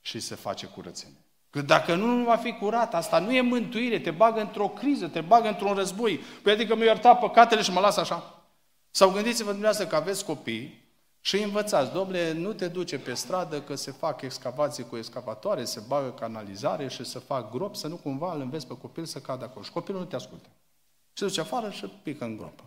și 0.01 0.19
se 0.19 0.35
face 0.35 0.65
curățenie. 0.65 1.26
Că 1.49 1.61
dacă 1.61 1.95
nu, 1.95 2.05
nu 2.05 2.23
va 2.23 2.35
fi 2.35 2.53
curat. 2.53 2.93
Asta 2.93 3.19
nu 3.19 3.33
e 3.33 3.41
mântuire, 3.41 3.99
te 3.99 4.11
bagă 4.11 4.39
într-o 4.39 4.67
criză, 4.67 5.07
te 5.07 5.21
bagă 5.21 5.47
într-un 5.47 5.73
război. 5.73 6.19
Păi 6.43 6.51
adică 6.51 6.75
mi-a 6.75 6.85
iertat 6.85 7.19
păcatele 7.19 7.61
și 7.61 7.71
mă 7.71 7.79
las 7.79 7.97
așa. 7.97 8.43
Sau 8.91 9.11
gândiți-vă 9.11 9.51
dumneavoastră 9.51 9.85
că 9.85 9.95
aveți 9.95 10.25
copii 10.25 10.85
și 11.21 11.35
îi 11.35 11.43
învățați, 11.43 11.91
domnule, 11.91 12.33
nu 12.33 12.53
te 12.53 12.67
duce 12.67 12.99
pe 12.99 13.13
stradă 13.13 13.61
că 13.61 13.75
se 13.75 13.91
fac 13.91 14.21
excavații 14.21 14.83
cu 14.83 14.97
excavatoare, 14.97 15.63
se 15.63 15.81
bagă 15.87 16.09
canalizare 16.09 16.87
și 16.87 17.03
se 17.03 17.19
fac 17.19 17.51
grop, 17.51 17.75
să 17.75 17.87
nu 17.87 17.95
cumva 17.95 18.33
îl 18.33 18.41
înveți 18.41 18.67
pe 18.67 18.77
copil 18.77 19.05
să 19.05 19.19
cadă 19.19 19.45
acolo. 19.45 19.65
Și 19.65 19.71
copilul 19.71 19.99
nu 19.99 20.05
te 20.05 20.15
ascultă. 20.15 20.47
Și 21.13 21.23
se 21.23 21.25
duce 21.25 21.39
afară 21.39 21.69
și 21.69 21.85
pică 22.03 22.23
în 22.23 22.37
groapă. 22.37 22.63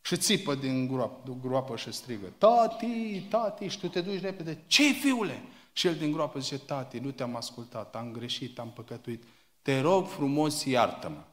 Și 0.00 0.16
țipă 0.16 0.54
din 0.54 0.88
groapă, 0.88 1.36
groapă 1.42 1.76
și 1.76 1.92
strigă, 1.92 2.32
tati, 2.38 3.20
tati, 3.30 3.66
și 3.66 3.78
tu 3.78 3.88
te 3.88 4.00
duci 4.00 4.20
repede, 4.20 4.62
ce 4.66 4.92
fiule? 4.92 5.42
Și 5.76 5.86
el 5.86 5.96
din 5.96 6.12
groapă 6.12 6.38
zice, 6.38 6.58
tati, 6.58 6.98
nu 6.98 7.10
te-am 7.10 7.36
ascultat, 7.36 7.96
am 7.96 8.12
greșit, 8.12 8.58
am 8.58 8.72
păcătuit, 8.72 9.24
te 9.62 9.80
rog 9.80 10.06
frumos, 10.06 10.64
iartă-mă. 10.64 11.24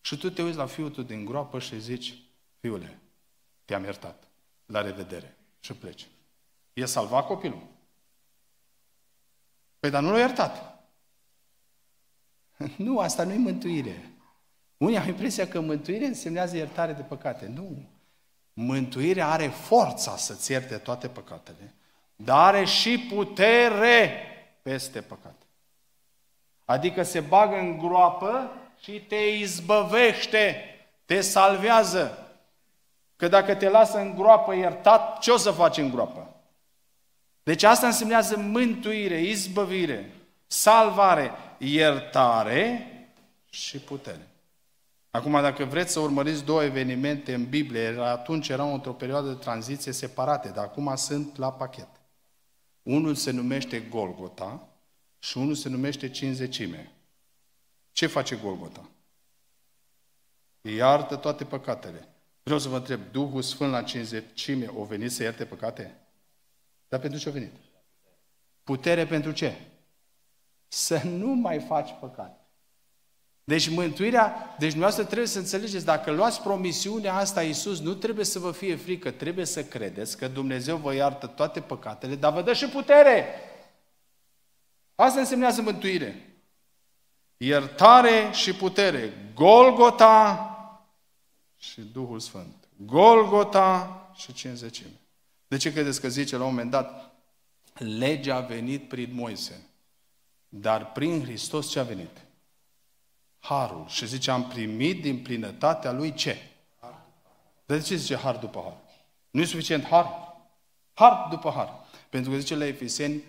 Și 0.00 0.16
tu 0.16 0.30
te 0.30 0.42
uiți 0.42 0.56
la 0.56 0.66
fiul 0.66 0.90
tău 0.90 1.04
din 1.04 1.24
groapă 1.24 1.58
și 1.58 1.80
zici, 1.80 2.18
fiule, 2.60 3.00
te-am 3.64 3.82
iertat, 3.82 4.28
la 4.66 4.80
revedere 4.80 5.36
și 5.58 5.72
pleci. 5.72 6.08
E 6.72 6.84
salvat 6.84 7.26
copilul. 7.26 7.66
Păi 9.78 9.90
dar 9.90 10.02
nu 10.02 10.10
l-a 10.10 10.18
iertat. 10.18 10.84
Nu, 12.76 12.98
asta 12.98 13.24
nu 13.24 13.32
e 13.32 13.38
mântuire. 13.38 14.12
Unii 14.76 14.98
au 14.98 15.06
impresia 15.06 15.48
că 15.48 15.60
mântuire 15.60 16.06
însemnează 16.06 16.56
iertare 16.56 16.92
de 16.92 17.02
păcate. 17.02 17.46
Nu. 17.46 17.88
Mântuirea 18.52 19.28
are 19.28 19.48
forța 19.48 20.16
să-ți 20.16 20.50
ierte 20.50 20.76
toate 20.76 21.08
păcatele, 21.08 21.74
dar 22.24 22.54
are 22.54 22.64
și 22.64 22.98
putere 22.98 24.12
peste 24.62 25.00
păcate. 25.00 25.46
Adică 26.64 27.02
se 27.02 27.20
bagă 27.20 27.56
în 27.56 27.78
groapă 27.78 28.50
și 28.80 28.92
te 28.92 29.16
izbăvește, 29.16 30.64
te 31.04 31.20
salvează. 31.20 32.34
Că 33.16 33.28
dacă 33.28 33.54
te 33.54 33.68
lasă 33.68 33.98
în 33.98 34.14
groapă 34.14 34.54
iertat, 34.54 35.18
ce 35.18 35.30
o 35.30 35.36
să 35.36 35.50
faci 35.50 35.76
în 35.76 35.90
groapă? 35.90 36.34
Deci 37.42 37.62
asta 37.62 37.86
însemnează 37.86 38.36
mântuire, 38.38 39.20
izbăvire, 39.20 40.12
salvare, 40.46 41.30
iertare 41.58 42.86
și 43.50 43.78
putere. 43.78 44.28
Acum, 45.10 45.32
dacă 45.32 45.64
vreți 45.64 45.92
să 45.92 46.00
urmăriți 46.00 46.44
două 46.44 46.62
evenimente 46.62 47.34
în 47.34 47.48
Biblie, 47.48 47.96
atunci 48.00 48.48
erau 48.48 48.72
într-o 48.72 48.92
perioadă 48.92 49.28
de 49.28 49.34
tranziție 49.34 49.92
separate, 49.92 50.48
dar 50.48 50.64
acum 50.64 50.96
sunt 50.96 51.36
la 51.36 51.52
pachet. 51.52 51.88
Unul 52.82 53.14
se 53.14 53.30
numește 53.30 53.80
Golgota 53.80 54.68
și 55.18 55.38
unul 55.38 55.54
se 55.54 55.68
numește 55.68 56.10
Cinzecime. 56.10 56.92
Ce 57.92 58.06
face 58.06 58.36
Golgota? 58.36 58.90
Iartă 60.60 61.16
toate 61.16 61.44
păcatele. 61.44 62.08
Vreau 62.42 62.58
să 62.58 62.68
vă 62.68 62.76
întreb, 62.76 63.00
Duhul 63.10 63.42
Sfânt 63.42 63.70
la 63.70 63.82
cinzecime 63.82 64.66
o 64.66 64.84
venit 64.84 65.12
să 65.12 65.22
ierte 65.22 65.46
păcate? 65.46 66.00
Dar 66.88 67.00
pentru 67.00 67.18
ce 67.18 67.28
a 67.28 67.32
venit? 67.32 67.52
Putere 68.62 69.06
pentru 69.06 69.32
ce? 69.32 69.56
Să 70.68 71.02
nu 71.04 71.34
mai 71.34 71.60
faci 71.60 71.90
păcate. 72.00 72.39
Deci 73.44 73.68
mântuirea, 73.68 74.54
deci 74.58 74.70
dumneavoastră 74.70 75.04
trebuie 75.04 75.26
să 75.26 75.38
înțelegeți, 75.38 75.84
dacă 75.84 76.10
luați 76.10 76.42
promisiunea 76.42 77.14
asta 77.14 77.42
Iisus, 77.42 77.80
nu 77.80 77.94
trebuie 77.94 78.24
să 78.24 78.38
vă 78.38 78.52
fie 78.52 78.76
frică, 78.76 79.10
trebuie 79.10 79.44
să 79.44 79.64
credeți 79.64 80.16
că 80.16 80.28
Dumnezeu 80.28 80.76
vă 80.76 80.94
iartă 80.94 81.26
toate 81.26 81.60
păcatele, 81.60 82.14
dar 82.14 82.32
vă 82.32 82.42
dă 82.42 82.52
și 82.52 82.66
putere. 82.66 83.24
Asta 84.94 85.20
însemnează 85.20 85.62
mântuire. 85.62 86.34
Iertare 87.36 88.30
și 88.32 88.54
putere. 88.54 89.32
Golgota 89.34 90.46
și 91.56 91.80
Duhul 91.80 92.20
Sfânt. 92.20 92.68
Golgota 92.76 94.00
și 94.14 94.32
cinzecime. 94.32 95.00
De 95.48 95.56
ce 95.56 95.72
credeți 95.72 96.00
că 96.00 96.08
zice 96.08 96.36
la 96.36 96.44
un 96.44 96.50
moment 96.50 96.70
dat, 96.70 97.14
legea 97.74 98.36
a 98.36 98.40
venit 98.40 98.88
prin 98.88 99.10
Moise, 99.14 99.66
dar 100.48 100.92
prin 100.92 101.22
Hristos 101.22 101.70
ce 101.70 101.78
a 101.78 101.82
venit? 101.82 102.24
Harul. 103.40 103.84
Și 103.88 104.06
zice, 104.06 104.30
am 104.30 104.48
primit 104.48 105.02
din 105.02 105.22
plinătatea 105.22 105.92
lui 105.92 106.14
ce? 106.14 106.36
De 107.66 107.80
ce 107.80 107.96
zice 107.96 108.16
har 108.16 108.36
după 108.36 108.60
har? 108.62 108.76
Nu 109.30 109.40
e 109.40 109.44
suficient 109.44 109.84
har? 109.84 110.34
Har 110.94 111.26
după 111.30 111.50
har. 111.50 111.72
Pentru 112.08 112.30
că 112.30 112.38
zice 112.38 112.56
la 112.56 112.66
Efeseni, 112.66 113.22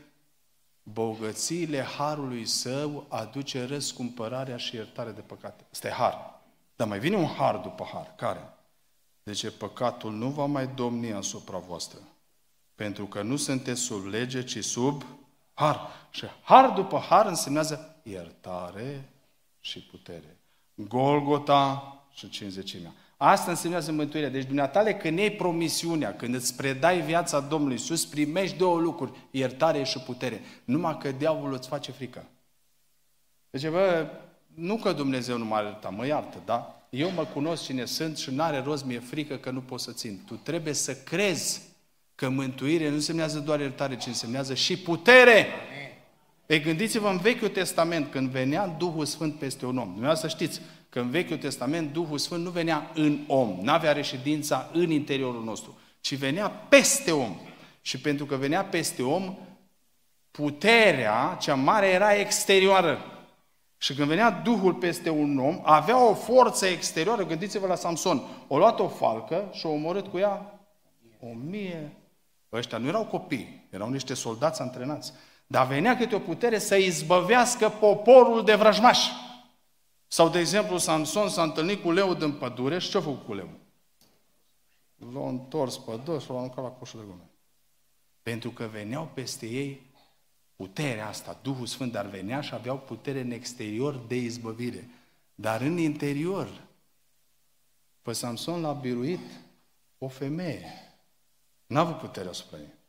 bogățiile 0.84 1.82
harului 1.82 2.46
său 2.46 3.06
aduce 3.10 3.66
răscumpărarea 3.66 4.58
și 4.58 4.76
iertarea 4.76 5.12
de 5.12 5.22
păcate. 5.22 5.64
Este 5.72 5.90
har. 5.90 6.42
Dar 6.76 6.88
mai 6.88 7.00
vine 7.00 7.16
un 7.16 7.28
har 7.28 7.56
după 7.58 7.90
har. 7.94 8.14
Care? 8.16 8.54
Deci 9.24 9.58
păcatul 9.58 10.12
nu 10.12 10.30
va 10.30 10.46
mai 10.46 10.68
domni 10.68 11.14
asupra 11.14 11.58
voastră. 11.58 12.00
Pentru 12.76 13.06
că 13.06 13.22
nu 13.22 13.36
sunteți 13.36 13.82
sub 13.82 14.06
lege, 14.06 14.44
ci 14.44 14.64
sub 14.64 15.06
har. 15.54 15.88
Și 16.10 16.26
har 16.42 16.70
după 16.70 16.98
har 16.98 17.26
însemnează 17.26 17.96
iertare 18.04 19.11
și 19.62 19.80
putere. 19.80 20.38
Golgota 20.74 21.96
și 22.14 22.30
cinzecimea. 22.30 22.94
Asta 23.18 23.52
însemnează 23.52 23.92
mântuirea. 23.92 24.30
Deci 24.30 24.46
dumneatale 24.46 24.96
când 24.96 25.18
iei 25.18 25.32
promisiunea, 25.32 26.16
când 26.16 26.36
îți 26.36 26.56
predai 26.56 27.02
viața 27.02 27.40
Domnului 27.40 27.76
Iisus, 27.76 28.06
primești 28.06 28.58
două 28.58 28.80
lucruri, 28.80 29.12
iertare 29.32 29.84
și 29.84 30.00
putere. 30.00 30.42
Numai 30.64 30.98
că 30.98 31.12
diavolul 31.12 31.56
îți 31.56 31.68
face 31.68 31.92
frică. 31.92 32.26
Deci, 33.50 33.68
bă, 33.68 34.08
nu 34.54 34.76
că 34.76 34.92
Dumnezeu 34.92 35.38
nu 35.38 35.46
m-a 35.46 35.62
iertat, 35.62 35.96
mă 35.96 36.06
iartă, 36.06 36.42
da? 36.46 36.86
Eu 36.90 37.12
mă 37.12 37.26
cunosc 37.26 37.64
cine 37.64 37.86
sunt 37.86 38.18
și 38.18 38.32
nu 38.32 38.44
are 38.44 38.60
rost, 38.60 38.86
mi-e 38.86 39.00
frică 39.00 39.36
că 39.36 39.52
nu 39.52 39.62
pot 39.62 39.80
să 39.80 39.92
țin. 39.92 40.24
Tu 40.26 40.34
trebuie 40.34 40.74
să 40.74 40.96
crezi 40.96 41.62
că 42.16 42.30
mântuire 42.30 42.88
nu 42.88 42.94
însemnează 42.94 43.40
doar 43.40 43.60
iertare, 43.60 43.98
ci 43.98 44.06
însemnează 44.06 44.54
și 44.54 44.78
putere. 44.78 45.46
Ei, 46.52 46.62
gândiți-vă 46.62 47.10
în 47.10 47.18
Vechiul 47.18 47.50
Testament, 47.50 48.12
când 48.12 48.30
venea 48.30 48.68
Duhul 48.68 49.06
Sfânt 49.06 49.40
peste 49.40 49.66
un 49.66 49.78
om. 49.78 49.86
Dumneavoastră 49.86 50.28
să 50.28 50.36
știți 50.36 50.62
că 50.90 51.00
în 51.00 51.10
Vechiul 51.10 51.38
Testament 51.38 51.94
Duhul 51.94 52.18
Sfânt 52.18 52.44
nu 52.44 52.50
venea 52.50 52.92
în 52.94 53.20
om, 53.28 53.60
nu 53.62 53.72
avea 53.72 53.92
reședința 53.92 54.70
în 54.74 54.90
interiorul 54.90 55.44
nostru, 55.44 55.78
ci 56.02 56.16
venea 56.16 56.50
peste 56.50 57.12
om. 57.12 57.38
Și 57.82 58.00
pentru 58.00 58.26
că 58.26 58.36
venea 58.36 58.64
peste 58.64 59.04
om, 59.04 59.38
puterea 60.32 61.38
cea 61.40 61.56
mare 61.56 61.88
era 61.88 62.14
exterioară. 62.14 63.00
Și 63.78 63.94
când 63.94 64.08
venea 64.08 64.32
Duhul 64.32 64.74
peste 64.74 65.10
un 65.10 65.38
om, 65.38 65.60
avea 65.64 66.10
o 66.10 66.14
forță 66.14 66.66
exterioară, 66.66 67.26
gândiți-vă 67.26 67.68
la 67.68 67.76
Samson, 67.76 68.22
o 68.48 68.58
luat 68.58 68.80
o 68.80 68.88
falcă 68.88 69.50
și 69.52 69.66
o 69.66 69.70
omorât 69.70 70.08
cu 70.08 70.18
ea 70.18 70.60
o 71.20 71.28
mie. 71.50 71.96
Ăștia 72.52 72.78
nu 72.78 72.88
erau 72.88 73.06
copii, 73.06 73.68
erau 73.70 73.90
niște 73.90 74.14
soldați 74.14 74.62
antrenați. 74.62 75.14
Dar 75.52 75.68
venea 75.68 75.98
câte 75.98 76.16
o 76.16 76.20
putere 76.20 76.60
să 76.60 76.76
izbăvească 76.76 77.70
poporul 77.70 78.44
de 78.44 78.56
vrăjmași. 78.56 79.12
Sau, 80.08 80.30
de 80.30 80.40
exemplu, 80.40 80.78
Samson 80.78 81.30
s-a 81.30 81.44
întâlnit 81.44 81.82
cu 81.82 81.92
leu 81.92 82.14
din 82.14 82.32
pădure 82.32 82.80
și 82.80 82.90
ce 82.90 82.98
a 82.98 83.02
făcut 83.02 83.26
cu 83.26 83.34
leu? 83.34 83.50
L-a 85.14 85.28
întors 85.28 85.78
pe 85.78 86.00
dos 86.06 86.24
și 86.24 86.30
l-a 86.30 86.38
aruncat 86.38 86.64
la 86.64 86.70
coșul 86.70 87.00
de 87.00 87.06
gume. 87.06 87.30
Pentru 88.22 88.50
că 88.50 88.66
veneau 88.66 89.12
peste 89.14 89.46
ei 89.46 89.82
puterea 90.56 91.08
asta, 91.08 91.40
Duhul 91.42 91.66
Sfânt, 91.66 91.92
dar 91.92 92.06
venea 92.06 92.42
și 92.42 92.54
aveau 92.54 92.78
putere 92.78 93.20
în 93.20 93.32
exterior 93.32 93.96
de 93.96 94.16
izbăvire. 94.16 94.90
Dar 95.36 95.62
în 95.62 95.78
interior, 95.78 96.62
pe 98.02 98.12
Samson 98.12 98.62
l-a 98.62 98.74
biruit 98.74 99.42
o 99.98 100.08
femeie. 100.08 100.66
N-a 101.66 101.80
avut 101.80 101.98
putere 101.98 102.30
asupra 102.30 102.58
ei. 102.58 102.80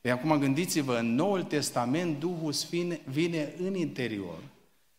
E 0.00 0.10
acum 0.10 0.38
gândiți-vă, 0.38 0.96
în 0.96 1.14
Noul 1.14 1.42
Testament 1.42 2.18
Duhul 2.18 2.52
Sfânt 2.52 3.00
vine 3.04 3.54
în 3.58 3.74
interior 3.74 4.38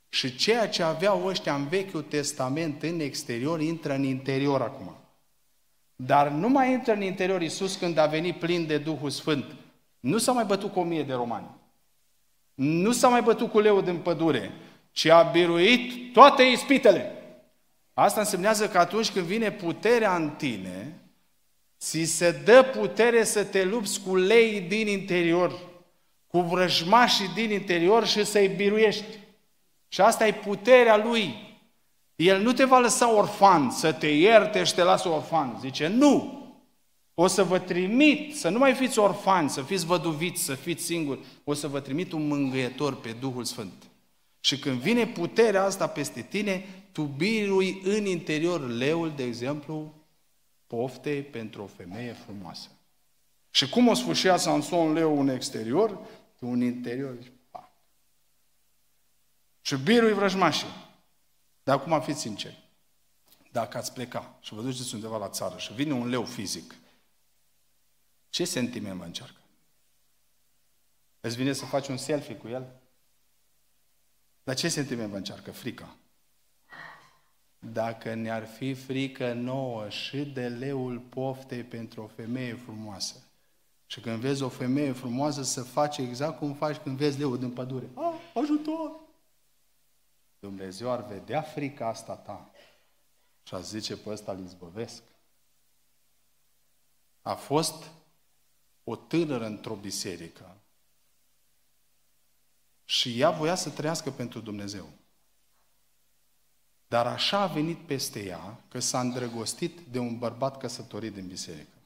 și 0.09 0.35
ceea 0.35 0.69
ce 0.69 0.83
aveau 0.83 1.25
ăștia 1.25 1.55
în 1.55 1.67
Vechiul 1.67 2.01
Testament 2.01 2.83
în 2.83 2.99
exterior 2.99 3.61
intră 3.61 3.93
în 3.93 4.03
interior 4.03 4.61
acum. 4.61 4.95
Dar 5.95 6.29
nu 6.29 6.49
mai 6.49 6.71
intră 6.71 6.93
în 6.93 7.01
interior 7.01 7.41
Iisus 7.41 7.75
când 7.75 7.97
a 7.97 8.05
venit 8.05 8.39
plin 8.39 8.67
de 8.67 8.77
Duhul 8.77 9.09
Sfânt. 9.09 9.45
Nu 9.99 10.17
s-a 10.17 10.31
mai 10.31 10.45
bătut 10.45 10.71
cu 10.71 10.79
o 10.79 10.83
mie 10.83 11.03
de 11.03 11.13
romani. 11.13 11.47
Nu 12.53 12.91
s-a 12.91 13.07
mai 13.07 13.21
bătut 13.21 13.51
cu 13.51 13.59
leul 13.59 13.83
din 13.83 13.97
pădure, 13.97 14.51
ci 14.91 15.05
a 15.05 15.21
biruit 15.21 16.13
toate 16.13 16.43
ispitele. 16.43 17.11
Asta 17.93 18.19
însemnează 18.19 18.67
că 18.67 18.77
atunci 18.77 19.11
când 19.11 19.25
vine 19.25 19.51
puterea 19.51 20.15
în 20.15 20.29
tine, 20.29 20.99
ți 21.79 22.03
se 22.03 22.31
dă 22.31 22.63
putere 22.63 23.23
să 23.23 23.43
te 23.43 23.63
lupți 23.63 24.01
cu 24.01 24.15
lei 24.15 24.61
din 24.61 24.87
interior, 24.87 25.59
cu 26.27 26.39
vrăjmașii 26.39 27.31
din 27.35 27.51
interior 27.51 28.07
și 28.07 28.25
să-i 28.25 28.47
biruiești. 28.47 29.05
Și 29.87 30.01
asta 30.01 30.27
e 30.27 30.33
puterea 30.33 30.97
lui. 30.97 31.47
El 32.15 32.41
nu 32.41 32.53
te 32.53 32.63
va 32.63 32.79
lăsa 32.79 33.15
orfan, 33.15 33.71
să 33.71 33.91
te 33.91 34.07
ierte 34.07 34.63
și 34.63 34.73
te 34.73 34.83
lasă 34.83 35.09
orfan. 35.09 35.57
Zice, 35.61 35.87
nu! 35.87 36.37
O 37.13 37.27
să 37.27 37.43
vă 37.43 37.59
trimit, 37.59 38.37
să 38.37 38.49
nu 38.49 38.57
mai 38.57 38.73
fiți 38.73 38.99
orfani, 38.99 39.49
să 39.49 39.61
fiți 39.61 39.85
văduviți, 39.85 40.43
să 40.43 40.53
fiți 40.53 40.83
singuri. 40.83 41.19
O 41.43 41.53
să 41.53 41.67
vă 41.67 41.79
trimit 41.79 42.11
un 42.11 42.27
mângâietor 42.27 42.95
pe 42.95 43.15
Duhul 43.19 43.43
Sfânt. 43.43 43.73
Și 44.39 44.59
când 44.59 44.79
vine 44.79 45.07
puterea 45.07 45.63
asta 45.63 45.87
peste 45.87 46.21
tine, 46.29 46.65
tu 46.91 47.01
birui 47.01 47.81
în 47.83 48.05
interior 48.05 48.69
leul, 48.69 49.11
de 49.15 49.23
exemplu, 49.23 49.93
poftei 50.69 51.23
pentru 51.23 51.63
o 51.63 51.67
femeie 51.67 52.13
frumoasă. 52.13 52.69
Și 53.49 53.69
cum 53.69 53.87
o 53.87 53.93
sfârșea 53.93 54.37
Samson 54.37 54.93
leu 54.93 55.17
un 55.17 55.27
exterior, 55.27 55.99
un 56.39 56.61
interior, 56.61 57.15
zice, 57.15 57.31
pa. 57.49 57.71
Și 59.61 59.75
birui 59.75 60.13
vrăjmașii. 60.13 60.67
Dar 61.63 61.77
acum 61.77 62.01
fiți 62.01 62.19
sinceri. 62.19 62.69
Dacă 63.51 63.77
ați 63.77 63.93
pleca 63.93 64.37
și 64.41 64.53
vă 64.53 64.61
duceți 64.61 64.93
undeva 64.93 65.17
la 65.17 65.29
țară 65.29 65.57
și 65.57 65.73
vine 65.73 65.93
un 65.93 66.07
leu 66.07 66.25
fizic, 66.25 66.75
ce 68.29 68.45
sentiment 68.45 68.97
vă 68.97 69.03
încearcă? 69.03 69.41
Îți 71.19 71.35
vine 71.35 71.53
să 71.53 71.65
faci 71.65 71.87
un 71.87 71.97
selfie 71.97 72.35
cu 72.35 72.47
el? 72.47 72.81
Dar 74.43 74.55
ce 74.55 74.69
sentiment 74.69 75.09
vă 75.09 75.17
încearcă? 75.17 75.51
Frica. 75.51 75.95
Dacă 77.59 78.13
ne-ar 78.13 78.45
fi 78.45 78.73
frică 78.73 79.33
nouă 79.33 79.89
și 79.89 80.25
de 80.25 80.47
leul 80.47 80.99
poftei 80.99 81.63
pentru 81.63 82.01
o 82.01 82.07
femeie 82.07 82.53
frumoasă, 82.53 83.23
și 83.91 83.99
când 83.99 84.19
vezi 84.19 84.43
o 84.43 84.49
femeie 84.49 84.91
frumoasă 84.91 85.43
să 85.43 85.63
faci 85.63 85.97
exact 85.97 86.37
cum 86.37 86.53
faci 86.53 86.77
când 86.77 86.97
vezi 86.97 87.19
leul 87.19 87.39
din 87.39 87.51
pădure. 87.51 87.89
Ah, 87.93 88.13
ajutor! 88.33 88.91
Dumnezeu 90.39 90.91
ar 90.91 91.05
vedea 91.05 91.41
frica 91.41 91.87
asta 91.87 92.15
ta 92.15 92.51
și 93.43 93.53
a 93.53 93.59
zice 93.59 93.97
pe 93.97 94.09
ăsta 94.09 94.31
îl 94.31 94.43
izbăvesc. 94.43 95.03
A 97.21 97.33
fost 97.33 97.91
o 98.83 98.95
tânără 98.95 99.45
într-o 99.45 99.75
biserică 99.75 100.57
și 102.85 103.19
ea 103.19 103.29
voia 103.29 103.55
să 103.55 103.69
trăiască 103.69 104.11
pentru 104.11 104.39
Dumnezeu. 104.39 104.89
Dar 106.89 107.07
așa 107.07 107.39
a 107.39 107.47
venit 107.47 107.77
peste 107.77 108.25
ea 108.25 108.57
că 108.67 108.79
s-a 108.79 108.99
îndrăgostit 108.99 109.79
de 109.79 109.99
un 109.99 110.17
bărbat 110.17 110.57
căsătorit 110.57 111.13
din 111.13 111.27
biserică. 111.27 111.77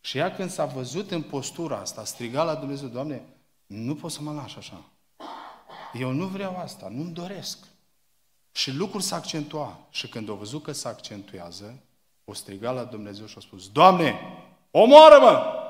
Și 0.00 0.18
ea 0.18 0.34
când 0.34 0.50
s-a 0.50 0.64
văzut 0.64 1.10
în 1.10 1.22
postura 1.22 1.76
asta, 1.76 2.00
a 2.00 2.04
strigat 2.04 2.46
la 2.46 2.54
Dumnezeu, 2.54 2.88
Doamne, 2.88 3.22
nu 3.66 3.94
pot 3.94 4.10
să 4.10 4.22
mă 4.22 4.32
lași 4.32 4.58
așa. 4.58 4.84
Eu 5.92 6.10
nu 6.10 6.26
vreau 6.26 6.56
asta, 6.56 6.88
nu-mi 6.88 7.12
doresc. 7.12 7.58
Și 8.52 8.72
lucrul 8.72 9.00
s-a 9.00 9.16
accentua. 9.16 9.78
Și 9.90 10.08
când 10.08 10.30
a 10.30 10.32
văzut 10.32 10.62
că 10.62 10.72
se 10.72 10.88
accentuează, 10.88 11.82
o 12.24 12.34
striga 12.34 12.70
la 12.70 12.84
Dumnezeu 12.84 13.26
și 13.26 13.34
a 13.38 13.40
spus, 13.40 13.70
Doamne, 13.70 14.18
omoară-mă! 14.70 15.62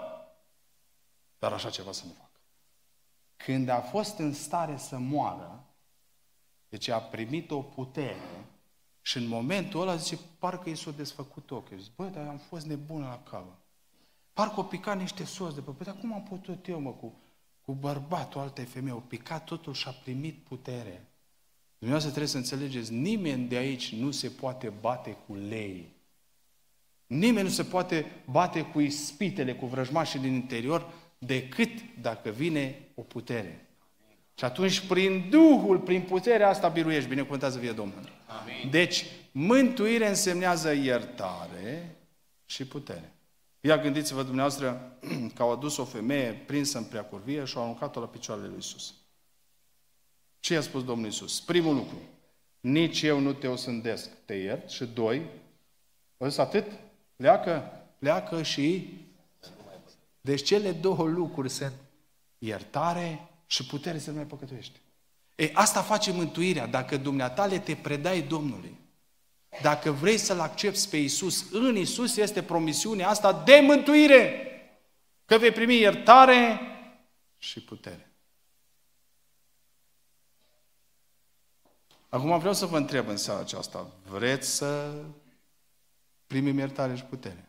Dar 1.38 1.52
așa 1.52 1.70
ceva 1.70 1.92
să 1.92 2.02
nu 2.06 2.12
fac. 2.18 2.30
Când 3.36 3.68
a 3.68 3.80
fost 3.80 4.18
în 4.18 4.34
stare 4.34 4.76
să 4.76 4.98
moară, 4.98 5.63
deci 6.74 6.88
a 6.88 6.98
primit 6.98 7.50
o 7.50 7.62
putere 7.62 8.46
și 9.02 9.16
în 9.16 9.28
momentul 9.28 9.80
ăla 9.80 9.96
zice, 9.96 10.18
parcă 10.38 10.70
i 10.70 10.74
s-a 10.74 10.90
desfăcut 10.90 11.50
ochii. 11.50 11.78
Zice, 11.78 11.90
băi, 11.96 12.10
dar 12.10 12.26
am 12.26 12.36
fost 12.36 12.66
nebun 12.66 13.00
la 13.00 13.22
capă. 13.30 13.58
Parcă 14.32 14.60
o 14.60 14.62
picat 14.62 14.98
niște 14.98 15.24
sos 15.24 15.54
de 15.54 15.60
pe... 15.60 15.70
Păi, 15.70 15.86
dar 15.86 15.96
cum 16.00 16.12
am 16.12 16.22
putut 16.22 16.68
eu, 16.68 16.80
mă, 16.80 16.90
cu, 16.90 17.14
cu 17.60 17.72
bărbatul 17.72 18.40
altei 18.40 18.64
femei? 18.64 18.92
O 18.92 18.98
picat 18.98 19.44
totul 19.44 19.72
și 19.72 19.88
a 19.88 19.90
primit 19.90 20.38
putere. 20.48 21.08
Dumnezeu 21.78 22.08
trebuie 22.08 22.30
să 22.30 22.36
înțelegeți, 22.36 22.92
nimeni 22.92 23.48
de 23.48 23.56
aici 23.56 23.94
nu 23.94 24.10
se 24.10 24.28
poate 24.28 24.68
bate 24.80 25.16
cu 25.26 25.34
lei. 25.34 25.92
Nimeni 27.06 27.46
nu 27.46 27.52
se 27.52 27.64
poate 27.64 28.06
bate 28.30 28.62
cu 28.62 28.80
ispitele, 28.80 29.54
cu 29.54 29.66
vrăjmașii 29.66 30.20
din 30.20 30.32
interior, 30.32 30.92
decât 31.18 31.70
dacă 32.00 32.30
vine 32.30 32.88
o 32.94 33.02
putere. 33.02 33.68
Și 34.34 34.44
atunci, 34.44 34.80
prin 34.80 35.26
Duhul, 35.30 35.78
prin 35.78 36.02
puterea 36.02 36.48
asta, 36.48 36.68
biruiești. 36.68 37.08
Binecuvântează 37.08 37.58
vie 37.58 37.72
Domnul. 37.72 38.08
Amin. 38.26 38.70
Deci, 38.70 39.04
mântuire 39.32 40.08
însemnează 40.08 40.72
iertare 40.72 41.96
și 42.44 42.66
putere. 42.66 43.12
Ia 43.60 43.78
gândiți-vă 43.78 44.22
dumneavoastră 44.22 44.98
că 45.34 45.42
au 45.42 45.52
adus 45.52 45.76
o 45.76 45.84
femeie 45.84 46.32
prinsă 46.46 46.78
în 46.78 46.84
preacurvie 46.84 47.44
și 47.44 47.56
au 47.56 47.62
aruncat-o 47.62 48.00
la 48.00 48.06
picioarele 48.06 48.46
lui 48.46 48.58
Isus. 48.58 48.94
Ce 50.40 50.56
a 50.56 50.60
spus 50.60 50.84
Domnul 50.84 51.08
Isus? 51.08 51.40
Primul 51.40 51.74
lucru, 51.74 51.96
nici 52.60 53.02
eu 53.02 53.18
nu 53.18 53.32
te 53.32 53.46
osândesc, 53.46 54.10
te 54.24 54.34
iert. 54.34 54.70
Și 54.70 54.84
doi, 54.84 55.22
ăsta 56.20 56.42
atât, 56.42 56.66
pleacă, 57.16 57.70
pleacă 57.98 58.42
și... 58.42 58.92
Deci 60.20 60.42
cele 60.42 60.72
două 60.72 61.04
lucruri 61.04 61.48
sunt 61.48 61.72
iertare 62.38 63.28
și 63.46 63.66
putere 63.66 63.98
să 63.98 64.10
nu 64.10 64.16
mai 64.16 64.26
păcătuiești. 64.26 64.80
E, 65.34 65.50
asta 65.54 65.82
face 65.82 66.12
mântuirea. 66.12 66.66
Dacă 66.66 66.96
dumneatale 66.96 67.58
te 67.58 67.74
predai 67.74 68.22
Domnului, 68.22 68.76
dacă 69.62 69.90
vrei 69.90 70.18
să-L 70.18 70.40
accepti 70.40 70.88
pe 70.88 70.96
Isus, 70.96 71.52
în 71.52 71.76
Isus 71.76 72.16
este 72.16 72.42
promisiunea 72.42 73.08
asta 73.08 73.42
de 73.44 73.60
mântuire. 73.62 74.48
Că 75.24 75.38
vei 75.38 75.50
primi 75.50 75.74
iertare 75.74 76.60
și 77.38 77.60
putere. 77.60 78.08
Acum 82.08 82.38
vreau 82.38 82.54
să 82.54 82.66
vă 82.66 82.76
întreb 82.76 83.08
în 83.08 83.16
seara 83.16 83.40
aceasta, 83.40 83.90
vreți 84.08 84.48
să 84.48 84.94
primim 86.26 86.58
iertare 86.58 86.94
și 86.94 87.04
putere? 87.04 87.48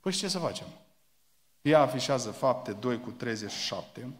Păi 0.00 0.12
ce 0.12 0.28
să 0.28 0.38
facem? 0.38 0.66
Ea 1.62 1.80
afișează 1.80 2.30
fapte 2.30 2.72
2 2.72 3.00
cu 3.00 3.10
37, 3.10 4.12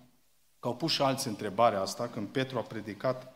că 0.61 0.69
au 0.69 0.77
pus 0.77 0.93
și 0.93 1.03
alții 1.03 1.31
întrebarea 1.31 1.81
asta 1.81 2.09
când 2.09 2.29
Petru 2.29 2.59
a 2.59 2.63
predicat 2.63 3.35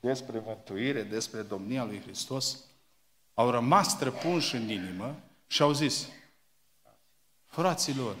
despre 0.00 0.42
mântuire, 0.46 1.02
despre 1.02 1.40
domnia 1.40 1.84
lui 1.84 2.00
Hristos, 2.00 2.58
au 3.34 3.50
rămas 3.50 3.90
străpunși 3.90 4.54
în 4.54 4.70
inimă 4.70 5.16
și 5.46 5.62
au 5.62 5.72
zis, 5.72 6.08
fraților, 7.46 8.16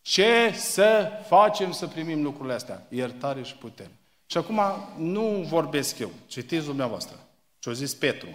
ce 0.00 0.52
să 0.54 1.10
facem 1.26 1.72
să 1.72 1.86
primim 1.86 2.22
lucrurile 2.22 2.54
astea? 2.54 2.86
Iertare 2.88 3.42
și 3.42 3.56
putere. 3.56 3.90
Și 4.26 4.36
acum 4.36 4.60
nu 4.96 5.22
vorbesc 5.48 5.98
eu, 5.98 6.10
citiți 6.26 6.64
dumneavoastră. 6.64 7.16
Ce-a 7.58 7.72
zis 7.72 7.94
Petru. 7.94 8.28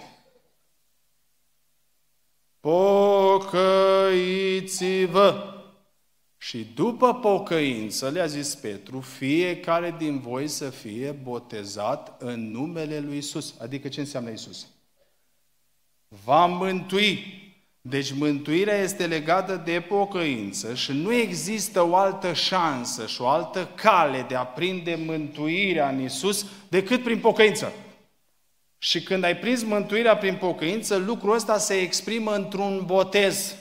Pocăiți-vă! 2.60 4.03
Și 6.47 6.67
după 6.75 7.13
pocăință, 7.13 8.10
le-a 8.10 8.25
zis 8.25 8.56
Petru, 8.56 8.99
fiecare 8.99 9.95
din 9.97 10.19
voi 10.19 10.47
să 10.47 10.69
fie 10.69 11.12
botezat 11.12 12.21
în 12.21 12.51
numele 12.51 12.99
lui 12.99 13.17
Isus. 13.17 13.56
Adică 13.60 13.88
ce 13.88 13.99
înseamnă 13.99 14.29
Isus? 14.29 14.67
Va 16.25 16.45
mântui. 16.45 17.41
Deci 17.82 18.13
mântuirea 18.13 18.77
este 18.77 19.08
legată 19.08 19.62
de 19.65 19.86
pocăință 19.88 20.73
și 20.73 20.91
nu 20.91 21.13
există 21.13 21.82
o 21.82 21.95
altă 21.95 22.34
șansă 22.34 23.08
și 23.08 23.21
o 23.21 23.27
altă 23.27 23.69
cale 23.75 24.25
de 24.27 24.36
a 24.36 24.45
prinde 24.45 24.95
mântuirea 25.06 25.89
în 25.89 26.01
Isus 26.01 26.45
decât 26.69 27.03
prin 27.03 27.19
pocăință. 27.19 27.73
Și 28.77 29.03
când 29.03 29.23
ai 29.23 29.38
prins 29.38 29.63
mântuirea 29.63 30.17
prin 30.17 30.36
pocăință, 30.36 30.95
lucrul 30.95 31.36
ăsta 31.36 31.58
se 31.58 31.73
exprimă 31.73 32.36
într-un 32.36 32.84
botez. 32.86 33.56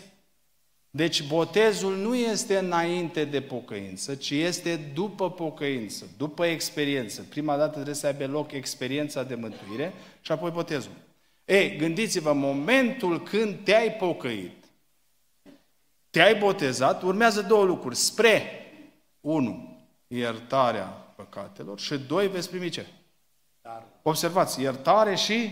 Deci 0.95 1.27
botezul 1.27 1.97
nu 1.97 2.15
este 2.15 2.59
înainte 2.59 3.25
de 3.25 3.41
pocăință, 3.41 4.15
ci 4.15 4.31
este 4.31 4.77
după 4.77 5.31
pocăință, 5.31 6.07
după 6.17 6.47
experiență. 6.47 7.23
Prima 7.23 7.57
dată 7.57 7.73
trebuie 7.73 7.95
să 7.95 8.07
aibă 8.07 8.27
loc 8.27 8.53
experiența 8.53 9.23
de 9.23 9.35
mântuire 9.35 9.93
și 10.21 10.33
apoi 10.33 10.51
botezul. 10.51 10.93
Ei, 11.45 11.77
gândiți-vă, 11.77 12.33
momentul 12.33 13.23
când 13.23 13.65
te-ai 13.65 13.93
pocăit, 13.93 14.65
te-ai 16.11 16.35
botezat, 16.35 17.03
urmează 17.03 17.43
două 17.43 17.65
lucruri. 17.65 17.97
Spre, 17.97 18.43
unu, 19.21 19.85
iertarea 20.07 20.87
păcatelor 21.17 21.81
și 21.81 21.99
doi, 21.99 22.29
veți 22.29 22.51
primi 22.51 22.69
ce? 22.69 22.87
Observați, 24.03 24.61
iertare 24.61 25.15
și 25.15 25.51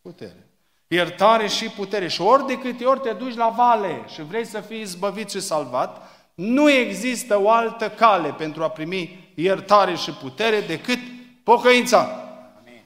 putere. 0.00 0.49
Iertare 0.92 1.46
și 1.46 1.68
putere. 1.68 2.08
Și 2.08 2.20
ori 2.20 2.46
de 2.46 2.58
câte 2.58 2.84
ori 2.84 3.00
te 3.00 3.12
duci 3.12 3.34
la 3.34 3.48
vale 3.48 4.04
și 4.08 4.22
vrei 4.22 4.44
să 4.44 4.60
fii 4.60 4.84
zbăvit 4.84 5.30
și 5.30 5.40
salvat, 5.40 6.02
nu 6.34 6.70
există 6.70 7.40
o 7.40 7.50
altă 7.50 7.90
cale 7.90 8.32
pentru 8.32 8.62
a 8.62 8.70
primi 8.70 9.32
iertare 9.34 9.94
și 9.94 10.12
putere 10.12 10.60
decât 10.60 10.98
pocăința. 11.42 11.98
Amin. 12.58 12.82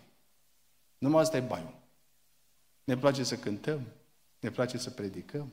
Numai 0.99 1.23
asta 1.23 1.37
e 1.37 1.41
baiul. 1.41 1.75
Ne 2.85 2.97
place 2.97 3.23
să 3.23 3.37
cântăm, 3.37 3.81
ne 4.41 4.51
place 4.51 4.79
să 4.79 4.91
predicăm, 4.91 5.53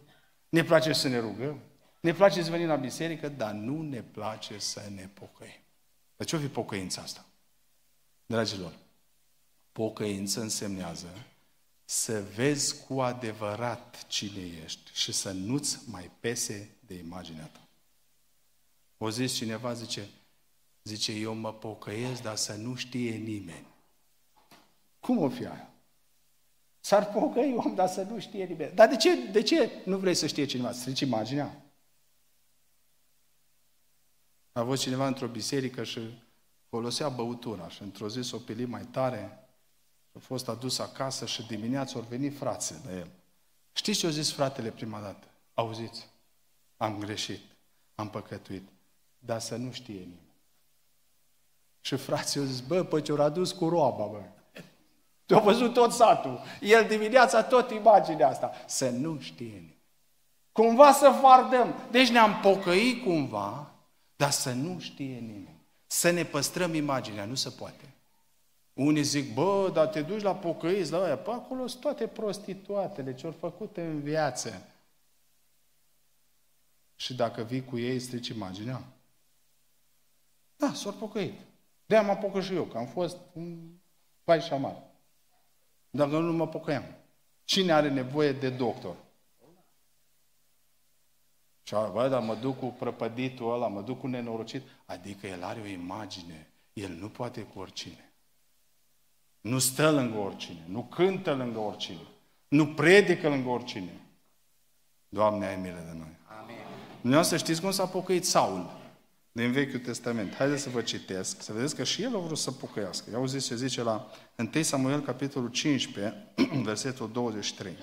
ne 0.50 0.64
place 0.64 0.94
să 0.94 1.08
ne 1.08 1.20
rugăm, 1.20 1.60
ne 2.00 2.14
place 2.14 2.44
să 2.44 2.50
venim 2.50 2.68
la 2.68 2.76
biserică, 2.76 3.30
dar 3.30 3.52
nu 3.52 3.82
ne 3.82 4.02
place 4.02 4.58
să 4.58 4.82
ne 4.96 5.10
pocăim. 5.14 5.62
Dar 6.16 6.28
ce-o 6.28 6.40
fi 6.40 6.48
pocăința 6.48 7.02
asta? 7.02 7.26
Dragilor, 8.26 8.72
pocăință 9.72 10.42
însemnează 10.42 11.08
să 11.92 12.22
vezi 12.22 12.86
cu 12.86 13.02
adevărat 13.02 14.08
cine 14.08 14.42
ești 14.64 14.92
și 14.94 15.12
să 15.12 15.32
nu-ți 15.32 15.90
mai 15.90 16.12
pese 16.20 16.76
de 16.80 16.94
imaginea 16.94 17.46
ta. 17.46 17.68
O 18.98 19.10
zis 19.10 19.34
cineva, 19.34 19.74
zice, 19.74 20.10
zice, 20.84 21.12
eu 21.12 21.34
mă 21.34 21.54
pocăiesc, 21.54 22.22
dar 22.22 22.36
să 22.36 22.54
nu 22.54 22.76
știe 22.76 23.12
nimeni. 23.12 23.66
Cum 25.00 25.18
o 25.18 25.30
fi 25.30 25.46
aia? 25.46 25.74
S-ar 26.80 27.12
pocăi 27.12 27.56
om, 27.58 27.76
dar 27.76 27.90
să 27.90 28.02
nu 28.02 28.20
știe 28.20 28.46
nimeni. 28.46 28.76
Dar 28.76 28.88
de 28.88 28.96
ce, 28.96 29.16
de 29.16 29.42
ce 29.42 29.82
nu 29.86 29.98
vrei 29.98 30.16
să 30.16 30.28
știe 30.28 30.46
cineva? 30.46 30.72
Strici 30.72 31.00
imaginea? 31.00 31.66
A 34.52 34.64
fost 34.64 34.82
cineva 34.82 35.08
într-o 35.08 35.28
biserică 35.28 35.84
și 35.84 36.00
folosea 36.70 37.10
băutura 37.10 37.70
și 37.70 37.82
într-o 37.82 38.10
zi 38.10 38.22
s-o 38.22 38.38
pili 38.38 38.66
mai 38.66 38.86
tare, 38.86 39.42
a 40.16 40.20
fost 40.20 40.48
adus 40.48 40.80
acasă 40.80 41.26
și 41.26 41.46
dimineața 41.48 41.94
au 41.96 42.06
venit 42.10 42.38
frații 42.38 42.76
de 42.86 42.94
el. 42.94 43.08
Știți 43.74 44.00
ce 44.00 44.08
a 44.08 44.10
zis 44.10 44.32
fratele 44.32 44.70
prima 44.70 45.00
dată? 45.00 45.28
Auziți? 45.54 46.08
Am 46.78 46.98
greșit, 46.98 47.42
am 47.96 48.10
păcătuit, 48.10 48.68
dar 49.20 49.40
să 49.40 49.56
nu 49.56 49.72
știe 49.72 49.94
nimeni. 49.94 50.30
Și 51.82 51.96
frații 51.96 52.40
au 52.40 52.46
zis, 52.46 52.60
bă, 52.60 52.84
pe 52.84 53.02
ce-au 53.02 53.22
adus 53.22 53.52
cu 53.52 53.70
roaba, 53.70 54.06
bă. 54.06 54.22
te 55.26 55.34
au 55.34 55.42
văzut 55.42 55.74
tot 55.74 55.92
satul. 55.92 56.42
El 56.62 56.86
dimineața 56.88 57.44
tot 57.44 57.72
imaginea 57.72 58.28
asta. 58.28 58.52
Să 58.68 58.90
nu 58.90 59.20
știe 59.20 59.46
nimeni. 59.46 59.80
Cumva 60.52 60.92
să 60.94 61.18
fardăm. 61.22 61.76
Deci 61.92 62.10
ne-am 62.10 62.40
pocăit 62.42 63.04
cumva, 63.04 63.72
dar 64.16 64.32
să 64.32 64.52
nu 64.52 64.80
știe 64.80 65.16
nimeni. 65.16 65.60
Să 65.88 66.10
ne 66.10 66.24
păstrăm 66.24 66.74
imaginea. 66.74 67.26
Nu 67.26 67.36
se 67.36 67.50
poate. 67.50 67.91
Unii 68.74 69.04
zic, 69.04 69.34
bă, 69.34 69.70
dar 69.74 69.88
te 69.88 70.02
duci 70.02 70.22
la 70.22 70.36
pocăiți, 70.36 70.92
la 70.92 71.04
aia. 71.04 71.18
Păi 71.18 71.34
acolo 71.34 71.68
sunt 71.68 71.82
toate 71.82 72.08
prostituatele 72.08 73.14
ce-au 73.14 73.32
făcut 73.32 73.78
în 73.78 74.02
viață. 74.02 74.66
Și 76.96 77.14
dacă 77.14 77.44
vii 77.44 77.66
cu 77.66 77.78
ei, 77.78 78.00
strici 78.00 78.28
imaginea. 78.28 78.84
Da, 80.56 80.74
s-au 80.74 80.92
pocăit. 80.92 81.40
De-aia 81.86 82.06
mă 82.06 82.12
apucă 82.12 82.42
și 82.42 82.54
eu, 82.54 82.64
că 82.64 82.78
am 82.78 82.86
fost 82.86 83.18
un 83.34 83.70
pai 84.24 84.42
șamar. 84.42 84.84
Dacă 85.90 86.20
nu 86.20 86.34
mă 86.34 86.48
pocăiam. 86.48 86.84
Cine 87.44 87.72
are 87.72 87.90
nevoie 87.90 88.32
de 88.32 88.50
doctor? 88.50 88.96
Și 91.64 91.74
bă, 91.74 92.08
dar 92.10 92.22
mă 92.22 92.36
duc 92.36 92.58
cu 92.58 92.66
prăpăditul 92.66 93.54
ăla, 93.54 93.68
mă 93.68 93.82
duc 93.82 94.00
cu 94.00 94.08
nenorocit. 94.08 94.64
Adică 94.86 95.28
el 95.28 95.44
are 95.44 95.60
o 95.60 95.66
imagine. 95.66 96.52
El 96.74 96.92
nu 96.92 97.10
poate 97.10 97.42
cu 97.42 97.60
oricine. 97.60 98.11
Nu 99.42 99.60
stă 99.60 99.92
lângă 99.92 100.18
oricine. 100.18 100.64
Nu 100.68 100.84
cântă 100.84 101.34
lângă 101.34 101.60
oricine. 101.60 102.08
Nu 102.48 102.68
predică 102.68 103.30
lângă 103.30 103.50
oricine. 103.50 104.02
Doamne, 105.10 105.46
ai 105.46 105.56
milă 105.56 105.84
de 105.86 105.98
noi. 105.98 106.16
Amin. 106.42 106.56
Nu 107.02 107.24
să 107.24 107.38
știți 107.38 107.62
cum 107.62 107.72
s-a 107.72 107.86
pocăit 107.86 108.26
Saul 108.26 108.80
din 109.32 109.52
Vechiul 109.52 109.80
Testament. 109.80 110.34
Haideți 110.34 110.62
să 110.62 110.70
vă 110.70 110.82
citesc, 110.82 111.42
să 111.42 111.54
vedeți 111.54 111.76
că 111.76 111.84
și 111.84 112.02
el 112.02 112.16
a 112.16 112.20
vrut 112.20 112.38
să 112.38 112.52
pocăiască. 112.52 113.10
I-au 113.12 113.26
zis, 113.26 113.46
se 113.46 113.56
zice 113.56 113.84
la 113.84 114.12
1 114.54 114.64
Samuel, 114.64 115.02
capitolul 115.02 115.50
15, 115.50 116.34
versetul 116.64 117.12
23. 117.12 117.74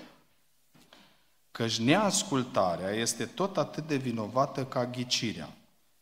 Căci 1.51 1.79
neascultarea 1.79 2.89
este 2.89 3.25
tot 3.25 3.57
atât 3.57 3.87
de 3.87 3.95
vinovată 3.95 4.65
ca 4.65 4.85
ghicirea 4.85 5.49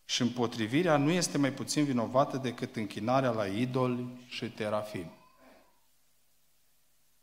și 0.06 0.22
împotrivirea 0.22 0.98
nu 0.98 1.12
este 1.12 1.38
mai 1.38 1.52
puțin 1.52 1.84
vinovată 1.84 2.38
decât 2.38 2.76
închinarea 2.76 3.30
la 3.30 3.46
idoli 3.46 4.08
și 4.28 4.46
terafim. 4.46 5.12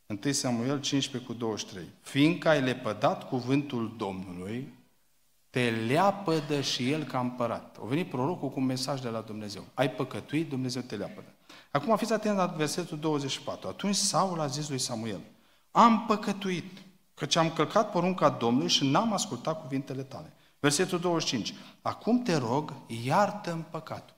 1 0.07 0.31
Samuel 0.31 0.81
15 0.81 1.31
cu 1.31 1.37
23. 1.37 1.85
Fiindcă 2.01 2.49
ai 2.49 2.61
lepădat 2.61 3.27
cuvântul 3.27 3.95
Domnului, 3.97 4.73
te 5.49 5.69
leapădă 5.69 6.61
și 6.61 6.91
el 6.91 7.03
ca 7.03 7.19
împărat. 7.19 7.77
A 7.81 7.85
venit 7.85 8.09
prorocul 8.09 8.49
cu 8.49 8.59
un 8.59 8.65
mesaj 8.65 9.01
de 9.01 9.09
la 9.09 9.21
Dumnezeu. 9.21 9.65
Ai 9.73 9.91
păcătuit, 9.91 10.49
Dumnezeu 10.49 10.81
te 10.81 10.95
leapădă. 10.95 11.33
Acum 11.71 11.97
fiți 11.97 12.13
atent 12.13 12.37
la 12.37 12.45
versetul 12.45 12.99
24. 12.99 13.67
Atunci 13.67 13.95
Saul 13.95 14.39
a 14.39 14.47
zis 14.47 14.69
lui 14.69 14.79
Samuel, 14.79 15.21
am 15.71 16.05
păcătuit, 16.05 16.77
căci 17.13 17.35
am 17.35 17.53
călcat 17.53 17.91
porunca 17.91 18.29
Domnului 18.29 18.69
și 18.69 18.89
n-am 18.89 19.13
ascultat 19.13 19.61
cuvintele 19.61 20.03
tale. 20.03 20.33
Versetul 20.59 20.99
25. 20.99 21.53
Acum 21.81 22.23
te 22.23 22.35
rog, 22.35 22.73
iartă-mi 23.03 23.65
păcatul. 23.69 24.15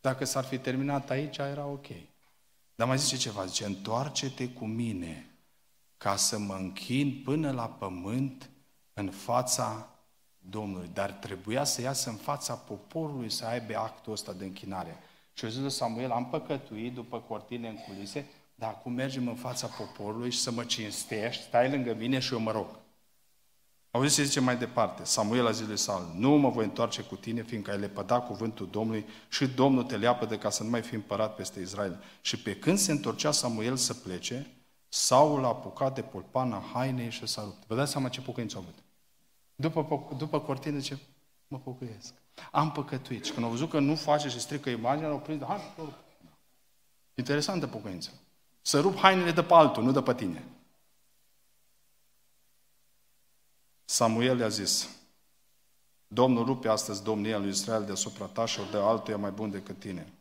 Dacă 0.00 0.24
s-ar 0.24 0.44
fi 0.44 0.58
terminat 0.58 1.10
aici, 1.10 1.36
era 1.36 1.64
ok. 1.64 1.86
Dar 2.80 2.88
mai 2.88 2.98
zice 2.98 3.16
ceva, 3.16 3.44
zice, 3.44 3.64
întoarce-te 3.64 4.48
cu 4.48 4.64
mine 4.64 5.30
ca 5.96 6.16
să 6.16 6.38
mă 6.38 6.54
închin 6.54 7.22
până 7.24 7.50
la 7.50 7.68
pământ 7.68 8.50
în 8.92 9.10
fața 9.10 9.88
Domnului, 10.38 10.90
dar 10.92 11.10
trebuia 11.12 11.64
să 11.64 11.80
iasă 11.80 12.10
în 12.10 12.16
fața 12.16 12.54
poporului 12.54 13.30
să 13.30 13.46
aibă 13.46 13.76
actul 13.76 14.12
ăsta 14.12 14.32
de 14.32 14.44
închinare. 14.44 14.96
Și 15.32 15.44
eu 15.44 15.50
zic 15.50 15.60
lui 15.60 15.70
Samuel, 15.70 16.10
am 16.10 16.26
păcătuit 16.28 16.94
după 16.94 17.18
cortine 17.18 17.68
în 17.68 17.76
culise, 17.76 18.26
dar 18.54 18.68
acum 18.68 18.92
mergem 18.92 19.28
în 19.28 19.36
fața 19.36 19.66
poporului 19.66 20.30
și 20.30 20.38
să 20.38 20.50
mă 20.50 20.64
cinstești, 20.64 21.42
stai 21.42 21.70
lângă 21.70 21.94
mine 21.94 22.18
și 22.18 22.32
eu 22.32 22.40
mă 22.40 22.50
rog. 22.50 22.78
Auziți 23.90 24.14
ce 24.14 24.22
zice 24.22 24.40
mai 24.40 24.56
departe. 24.56 25.04
Samuel 25.04 25.46
a 25.46 25.50
zis 25.50 25.66
lui 25.66 25.78
Saul, 25.78 26.12
nu 26.16 26.30
mă 26.30 26.48
voi 26.48 26.64
întoarce 26.64 27.02
cu 27.02 27.16
tine, 27.16 27.42
fiindcă 27.42 27.70
ai 27.70 27.78
lepădat 27.78 28.26
cuvântul 28.26 28.68
Domnului 28.70 29.06
și 29.28 29.46
Domnul 29.46 29.82
te 29.82 29.96
leapă 29.96 30.26
de 30.26 30.38
ca 30.38 30.50
să 30.50 30.62
nu 30.62 30.70
mai 30.70 30.82
fi 30.82 30.94
împărat 30.94 31.34
peste 31.34 31.60
Israel. 31.60 32.02
Și 32.20 32.42
pe 32.42 32.56
când 32.56 32.78
se 32.78 32.92
întorcea 32.92 33.30
Samuel 33.30 33.76
să 33.76 33.94
plece, 33.94 34.46
Saul 34.88 35.44
a 35.44 35.48
apucat 35.48 35.94
de 35.94 36.02
polpana 36.02 36.62
hainei 36.72 37.10
și 37.10 37.26
s-a 37.26 37.42
rupt. 37.42 37.66
Vă 37.66 37.74
dați 37.74 37.90
seama 37.90 38.08
ce 38.08 38.20
pocăință 38.20 38.56
a 38.56 38.60
avut. 38.60 38.74
După, 39.54 40.14
după 40.16 40.40
cortină 40.40 40.80
ce 40.80 40.98
mă 41.48 41.58
pocăiesc. 41.58 42.14
Am 42.50 42.72
păcătuit. 42.72 43.24
Și 43.24 43.32
când 43.32 43.44
au 43.44 43.50
văzut 43.50 43.70
că 43.70 43.78
nu 43.78 43.94
face 43.94 44.28
și 44.28 44.40
strică 44.40 44.70
imaginea, 44.70 45.10
au 45.10 45.18
prins 45.18 45.38
de 45.38 45.44
hai, 45.44 45.74
rup. 45.78 45.92
Interesantă 47.14 47.66
pocăință. 47.66 48.10
Să 48.62 48.80
rup 48.80 48.98
hainele 48.98 49.30
de 49.30 49.42
pe 49.42 49.54
altul, 49.54 49.82
nu 49.82 49.92
de 49.92 50.02
pe 50.02 50.14
tine. 50.14 50.44
Samuel 53.92 54.38
i-a 54.38 54.48
zis, 54.48 54.88
Domnul 56.08 56.44
rupe 56.44 56.68
astăzi 56.68 57.02
domnia 57.02 57.38
lui 57.38 57.48
Israel 57.48 57.84
deasupra 57.84 58.24
ta 58.24 58.46
și 58.46 58.60
o 58.60 58.62
dă 58.70 58.78
altuia 58.78 59.16
mai 59.16 59.30
bun 59.30 59.50
decât 59.50 59.78
tine. 59.78 60.12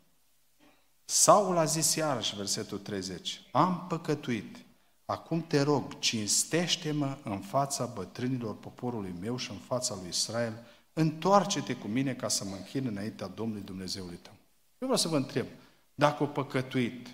Saul 1.05 1.57
a 1.57 1.65
zis 1.65 1.95
iarăși, 1.95 2.35
versetul 2.35 2.77
30, 2.77 3.41
am 3.51 3.85
păcătuit, 3.87 4.57
acum 5.05 5.41
te 5.41 5.61
rog, 5.61 5.99
cinstește-mă 5.99 7.17
în 7.23 7.39
fața 7.39 7.85
bătrânilor 7.85 8.55
poporului 8.55 9.13
meu 9.19 9.37
și 9.37 9.51
în 9.51 9.57
fața 9.57 9.95
lui 9.95 10.07
Israel, 10.07 10.65
întoarce-te 10.93 11.75
cu 11.75 11.87
mine 11.87 12.13
ca 12.13 12.27
să 12.27 12.43
mă 12.43 12.55
închin 12.55 12.87
înaintea 12.87 13.27
Domnului 13.27 13.63
Dumnezeului 13.63 14.19
tău. 14.21 14.33
Eu 14.77 14.87
vreau 14.87 14.97
să 14.97 15.07
vă 15.07 15.15
întreb, 15.15 15.45
dacă 15.95 16.23
o 16.23 16.25
păcătuit 16.25 17.07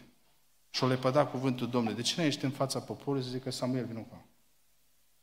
și 0.69 0.83
o 0.83 0.87
lepăda 0.87 1.25
cuvântul 1.25 1.69
Domnului, 1.69 1.95
de 1.95 2.01
ce 2.01 2.13
nu 2.17 2.27
ești 2.27 2.45
în 2.45 2.51
fața 2.51 2.79
poporului 2.79 3.25
să 3.25 3.31
zică 3.31 3.51
Samuel, 3.51 3.85
vină 3.85 3.99
cu 3.99 4.24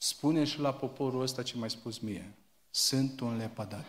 Spune 0.02 0.44
și 0.44 0.58
la 0.58 0.72
poporul 0.72 1.22
ăsta 1.22 1.42
ce 1.42 1.56
mai 1.56 1.70
spus 1.70 1.98
mie. 1.98 2.34
Sunt 2.70 3.20
un 3.20 3.36
lepădat. 3.36 3.86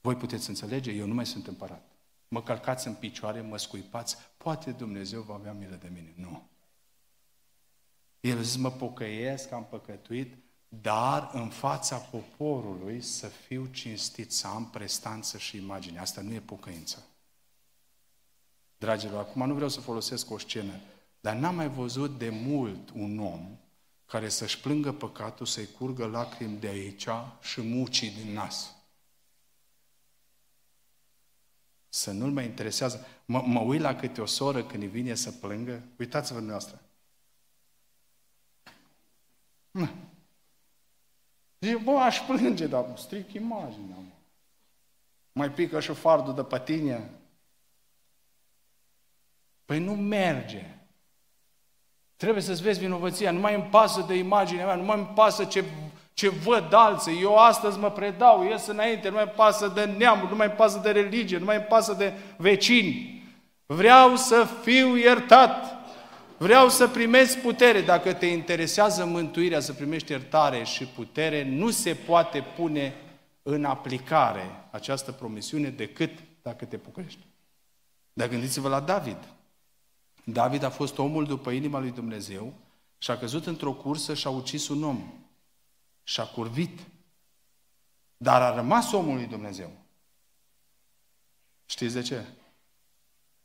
Voi 0.00 0.16
puteți 0.16 0.48
înțelege? 0.48 0.90
Eu 0.90 1.06
nu 1.06 1.14
mai 1.14 1.26
sunt 1.26 1.46
împărat 1.46 1.88
mă 2.28 2.42
călcați 2.42 2.86
în 2.86 2.94
picioare, 2.94 3.40
mă 3.40 3.56
scuipați, 3.56 4.16
poate 4.36 4.70
Dumnezeu 4.70 5.20
va 5.20 5.34
avea 5.34 5.52
milă 5.52 5.76
de 5.76 5.90
mine. 5.92 6.14
Nu. 6.16 6.48
El 8.20 8.42
zice, 8.42 8.58
mă 8.58 8.70
pocăiesc, 8.70 9.52
am 9.52 9.64
păcătuit, 9.64 10.36
dar 10.68 11.30
în 11.32 11.48
fața 11.48 11.96
poporului 11.96 13.00
să 13.00 13.26
fiu 13.26 13.66
cinstit, 13.66 14.32
să 14.32 14.46
am 14.46 14.70
prestanță 14.70 15.38
și 15.38 15.56
imagine. 15.56 15.98
Asta 15.98 16.20
nu 16.20 16.32
e 16.32 16.40
pocăință. 16.40 17.06
Dragilor, 18.78 19.20
acum 19.20 19.46
nu 19.46 19.54
vreau 19.54 19.68
să 19.68 19.80
folosesc 19.80 20.30
o 20.30 20.38
scenă, 20.38 20.80
dar 21.20 21.36
n-am 21.36 21.54
mai 21.54 21.68
văzut 21.68 22.18
de 22.18 22.28
mult 22.28 22.90
un 22.90 23.18
om 23.18 23.58
care 24.08 24.28
să-și 24.28 24.60
plângă 24.60 24.92
păcatul, 24.92 25.46
să-i 25.46 25.66
curgă 25.66 26.06
lacrimi 26.06 26.58
de 26.58 26.66
aici 26.66 27.08
și 27.40 27.60
mucii 27.60 28.10
din 28.10 28.32
nas. 28.32 28.74
Să 31.88 32.10
nu-l 32.10 32.30
mai 32.30 32.44
interesează. 32.44 33.06
Mă, 33.24 33.42
mă 33.42 33.60
uit 33.60 33.80
la 33.80 33.94
câte 33.94 34.20
o 34.20 34.26
soră 34.26 34.64
când 34.64 34.82
îi 34.82 34.88
vine 34.88 35.14
să 35.14 35.32
plângă. 35.32 35.82
Uitați-vă 35.98 36.38
dumneavoastră. 36.38 36.82
Zice, 41.60 41.76
bă, 41.76 41.90
aș 41.90 42.20
plânge, 42.20 42.66
dar 42.66 42.96
stric 42.96 43.32
imaginea. 43.32 43.96
Mă. 43.96 44.12
Mai 45.32 45.50
pică 45.50 45.80
și 45.80 45.94
fardul 45.94 46.34
de 46.34 46.44
pătine. 46.44 47.10
Păi 49.64 49.78
nu 49.78 49.94
merge. 49.94 50.77
Trebuie 52.18 52.42
să-ți 52.42 52.62
vezi 52.62 52.80
vinovăția. 52.80 53.30
Nu 53.30 53.40
mai 53.40 53.54
îmi 53.54 53.68
pasă 53.70 54.04
de 54.08 54.14
imaginea 54.14 54.66
mea, 54.66 54.74
nu 54.74 54.84
mai 54.84 54.96
îmi 54.96 55.10
pasă 55.14 55.44
ce 55.44 55.64
ce 56.18 56.28
văd 56.28 56.72
alții. 56.72 57.20
Eu 57.22 57.36
astăzi 57.36 57.78
mă 57.78 57.90
predau, 57.90 58.44
ies 58.44 58.66
înainte, 58.66 59.08
nu 59.08 59.14
mai 59.14 59.28
pasă 59.28 59.72
de 59.74 59.84
neamuri, 59.84 60.30
nu 60.30 60.36
mai 60.36 60.52
pasă 60.52 60.80
de 60.82 60.90
religie, 60.90 61.38
nu 61.38 61.44
mai 61.44 61.62
pasă 61.62 61.92
de 61.92 62.12
vecini. 62.36 63.22
Vreau 63.66 64.16
să 64.16 64.46
fiu 64.62 64.96
iertat. 64.96 65.76
Vreau 66.36 66.68
să 66.68 66.88
primesc 66.88 67.38
putere. 67.38 67.80
Dacă 67.80 68.12
te 68.12 68.26
interesează 68.26 69.04
mântuirea, 69.04 69.60
să 69.60 69.72
primești 69.72 70.10
iertare 70.10 70.64
și 70.64 70.84
putere, 70.84 71.44
nu 71.44 71.70
se 71.70 71.94
poate 71.94 72.44
pune 72.56 72.94
în 73.42 73.64
aplicare 73.64 74.50
această 74.70 75.12
promisiune 75.12 75.68
decât 75.68 76.10
dacă 76.42 76.64
te 76.64 76.76
pocăiești. 76.76 77.26
Dar 78.12 78.28
gândiți-vă 78.28 78.68
la 78.68 78.80
David. 78.80 79.18
David 80.32 80.62
a 80.62 80.70
fost 80.70 80.98
omul 80.98 81.24
după 81.24 81.50
inima 81.50 81.78
lui 81.78 81.90
Dumnezeu 81.90 82.54
și 82.98 83.10
a 83.10 83.18
căzut 83.18 83.46
într-o 83.46 83.74
cursă 83.74 84.14
și 84.14 84.26
a 84.26 84.30
ucis 84.30 84.68
un 84.68 84.82
om. 84.82 85.12
Și 86.02 86.20
a 86.20 86.26
curvit. 86.26 86.80
Dar 88.16 88.42
a 88.42 88.54
rămas 88.54 88.92
omul 88.92 89.14
lui 89.14 89.26
Dumnezeu. 89.26 89.72
Știți 91.66 91.94
de 91.94 92.02
ce? 92.02 92.26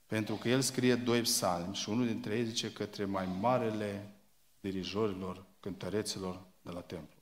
Pentru 0.05 0.35
că 0.35 0.49
el 0.49 0.61
scrie 0.61 0.95
doi 0.95 1.21
psalmi 1.21 1.75
și 1.75 1.89
unul 1.89 2.05
dintre 2.05 2.35
ei 2.35 2.45
zice 2.45 2.71
către 2.71 3.05
mai 3.05 3.25
marele 3.25 4.15
dirijorilor, 4.59 5.45
cântăreților 5.59 6.45
de 6.61 6.71
la 6.71 6.81
templu. 6.81 7.21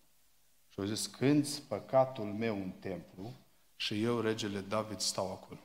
Și 0.70 0.80
au 0.80 0.86
zis, 0.86 1.08
cânți 1.08 1.62
păcatul 1.62 2.26
meu 2.26 2.56
în 2.56 2.72
templu 2.72 3.34
și 3.76 4.04
eu, 4.04 4.20
regele 4.20 4.62
David, 4.62 5.00
stau 5.00 5.32
acolo. 5.32 5.60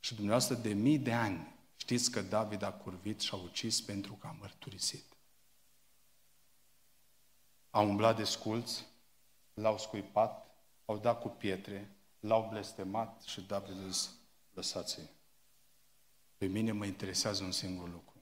Și 0.00 0.14
dumneavoastră 0.14 0.54
de 0.54 0.72
mii 0.72 0.98
de 0.98 1.12
ani 1.12 1.55
știți 1.86 2.10
că 2.10 2.22
David 2.22 2.62
a 2.62 2.72
curvit 2.72 3.20
și 3.20 3.34
a 3.34 3.36
ucis 3.36 3.80
pentru 3.80 4.12
că 4.14 4.26
a 4.26 4.36
mărturisit. 4.40 5.04
A 7.70 7.80
umblat 7.80 8.16
de 8.16 8.24
sculți, 8.24 8.86
l-au 9.54 9.78
scuipat, 9.78 10.46
au 10.84 10.98
dat 10.98 11.20
cu 11.20 11.28
pietre, 11.28 11.90
l-au 12.20 12.48
blestemat 12.50 13.22
și 13.22 13.40
David 13.40 13.76
a 13.84 13.88
zis, 13.88 14.10
lăsați-i. 14.54 15.10
Pe 16.36 16.46
mine 16.46 16.72
mă 16.72 16.86
interesează 16.86 17.44
un 17.44 17.52
singur 17.52 17.90
lucru. 17.90 18.20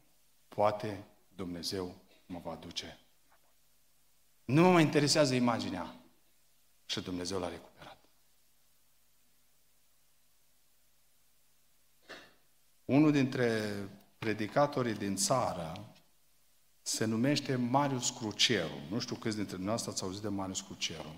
Poate 0.48 1.04
Dumnezeu 1.34 1.94
mă 2.26 2.38
va 2.38 2.54
duce. 2.54 2.98
Nu 4.44 4.62
mă 4.62 4.72
mai 4.72 4.82
interesează 4.82 5.34
imaginea. 5.34 5.94
Și 6.86 7.00
Dumnezeu 7.00 7.38
l-a 7.38 7.48
recuperat. 7.48 7.73
Unul 12.84 13.12
dintre 13.12 13.60
predicatorii 14.18 14.94
din 14.94 15.16
țară 15.16 15.94
se 16.82 17.04
numește 17.04 17.56
Marius 17.56 18.10
Cruceru. 18.10 18.78
Nu 18.90 18.98
știu 18.98 19.14
câți 19.14 19.36
dintre 19.36 19.54
dumneavoastră 19.54 19.90
ați 19.90 20.02
auzit 20.02 20.22
de 20.22 20.28
Marius 20.28 20.60
Cruceru. 20.60 21.14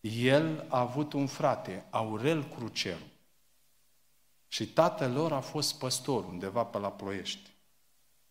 El 0.00 0.66
a 0.68 0.80
avut 0.80 1.12
un 1.12 1.26
frate, 1.26 1.84
Aurel 1.90 2.44
Cruceru. 2.44 3.04
Și 4.48 4.66
tatăl 4.66 5.12
lor 5.12 5.32
a 5.32 5.40
fost 5.40 5.78
păstor 5.78 6.24
undeva 6.24 6.64
pe 6.64 6.78
la 6.78 6.90
Ploiești. 6.90 7.50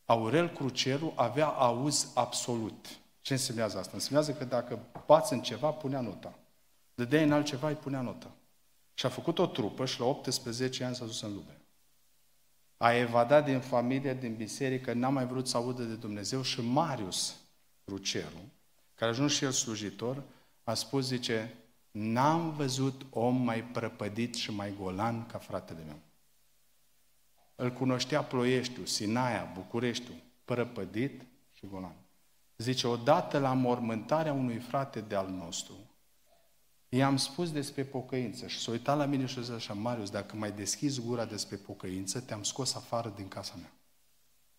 Aurel 0.05 0.49
Cruceru 0.49 1.13
avea 1.15 1.47
auz 1.47 2.11
absolut. 2.13 2.87
Ce 3.21 3.33
însemnează 3.33 3.77
asta? 3.77 3.91
Însemnează 3.93 4.33
că 4.33 4.45
dacă 4.45 4.79
bați 5.05 5.33
în 5.33 5.41
ceva, 5.41 5.71
punea 5.71 6.01
nota. 6.01 6.33
Dădeai 6.95 7.23
în 7.23 7.31
altceva, 7.31 7.67
îi 7.67 7.75
punea 7.75 8.01
nota. 8.01 8.31
Și 8.93 9.05
a 9.05 9.09
făcut 9.09 9.39
o 9.39 9.45
trupă 9.45 9.85
și 9.85 9.99
la 9.99 10.05
18 10.05 10.83
ani 10.83 10.95
s-a 10.95 11.05
dus 11.05 11.21
în 11.21 11.33
lume. 11.33 11.54
A 12.77 12.93
evadat 12.93 13.45
din 13.45 13.59
familie, 13.59 14.13
din 14.13 14.35
biserică, 14.35 14.93
n-a 14.93 15.09
mai 15.09 15.25
vrut 15.25 15.47
să 15.47 15.57
audă 15.57 15.83
de 15.83 15.95
Dumnezeu 15.95 16.41
și 16.41 16.61
Marius 16.61 17.35
Cruceru, 17.85 18.51
care 18.95 19.11
a 19.11 19.13
ajuns 19.13 19.31
și 19.33 19.43
el 19.43 19.51
slujitor, 19.51 20.23
a 20.63 20.73
spus, 20.73 21.05
zice, 21.05 21.53
n-am 21.91 22.51
văzut 22.51 23.05
om 23.09 23.35
mai 23.35 23.63
prăpădit 23.63 24.35
și 24.35 24.51
mai 24.51 24.73
golan 24.79 25.25
ca 25.25 25.37
fratele 25.37 25.83
meu. 25.85 25.99
Îl 27.55 27.71
cunoștea 27.71 28.23
Ploieștiu, 28.23 28.85
Sinaia, 28.85 29.51
Bucureștiu, 29.53 30.13
prăpădit 30.45 31.21
și 31.53 31.67
golan. 31.67 31.95
Zice, 32.57 32.87
odată 32.87 33.39
la 33.39 33.53
mormântarea 33.53 34.33
unui 34.33 34.57
frate 34.57 35.01
de-al 35.01 35.29
nostru, 35.29 35.73
i-am 36.95 37.17
spus 37.17 37.51
despre 37.51 37.83
pocăință 37.83 38.47
și 38.47 38.59
s-a 38.59 38.71
uitat 38.71 38.97
la 38.97 39.05
mine 39.05 39.25
și 39.25 39.37
a 39.37 39.41
zis 39.41 39.51
așa, 39.51 39.73
Marius, 39.73 40.09
dacă 40.09 40.35
mai 40.35 40.51
deschizi 40.51 41.01
gura 41.01 41.25
despre 41.25 41.55
pocăință, 41.55 42.19
te-am 42.19 42.43
scos 42.43 42.75
afară 42.75 43.13
din 43.15 43.27
casa 43.27 43.53
mea. 43.55 43.73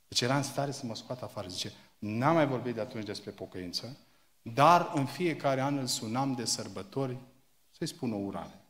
Deci 0.08 0.20
era 0.20 0.36
în 0.36 0.42
stare 0.42 0.70
să 0.70 0.86
mă 0.86 0.94
scoată 0.94 1.24
afară. 1.24 1.48
Zice, 1.48 1.72
n-am 1.98 2.34
mai 2.34 2.46
vorbit 2.46 2.74
de 2.74 2.80
atunci 2.80 3.04
despre 3.04 3.30
pocăință, 3.30 3.96
dar 4.42 4.92
în 4.94 5.06
fiecare 5.06 5.60
an 5.60 5.78
îl 5.78 5.86
sunam 5.86 6.34
de 6.34 6.44
sărbători 6.44 7.16
să-i 7.70 7.86
spun 7.86 8.12
o 8.12 8.16
urare. 8.16 8.60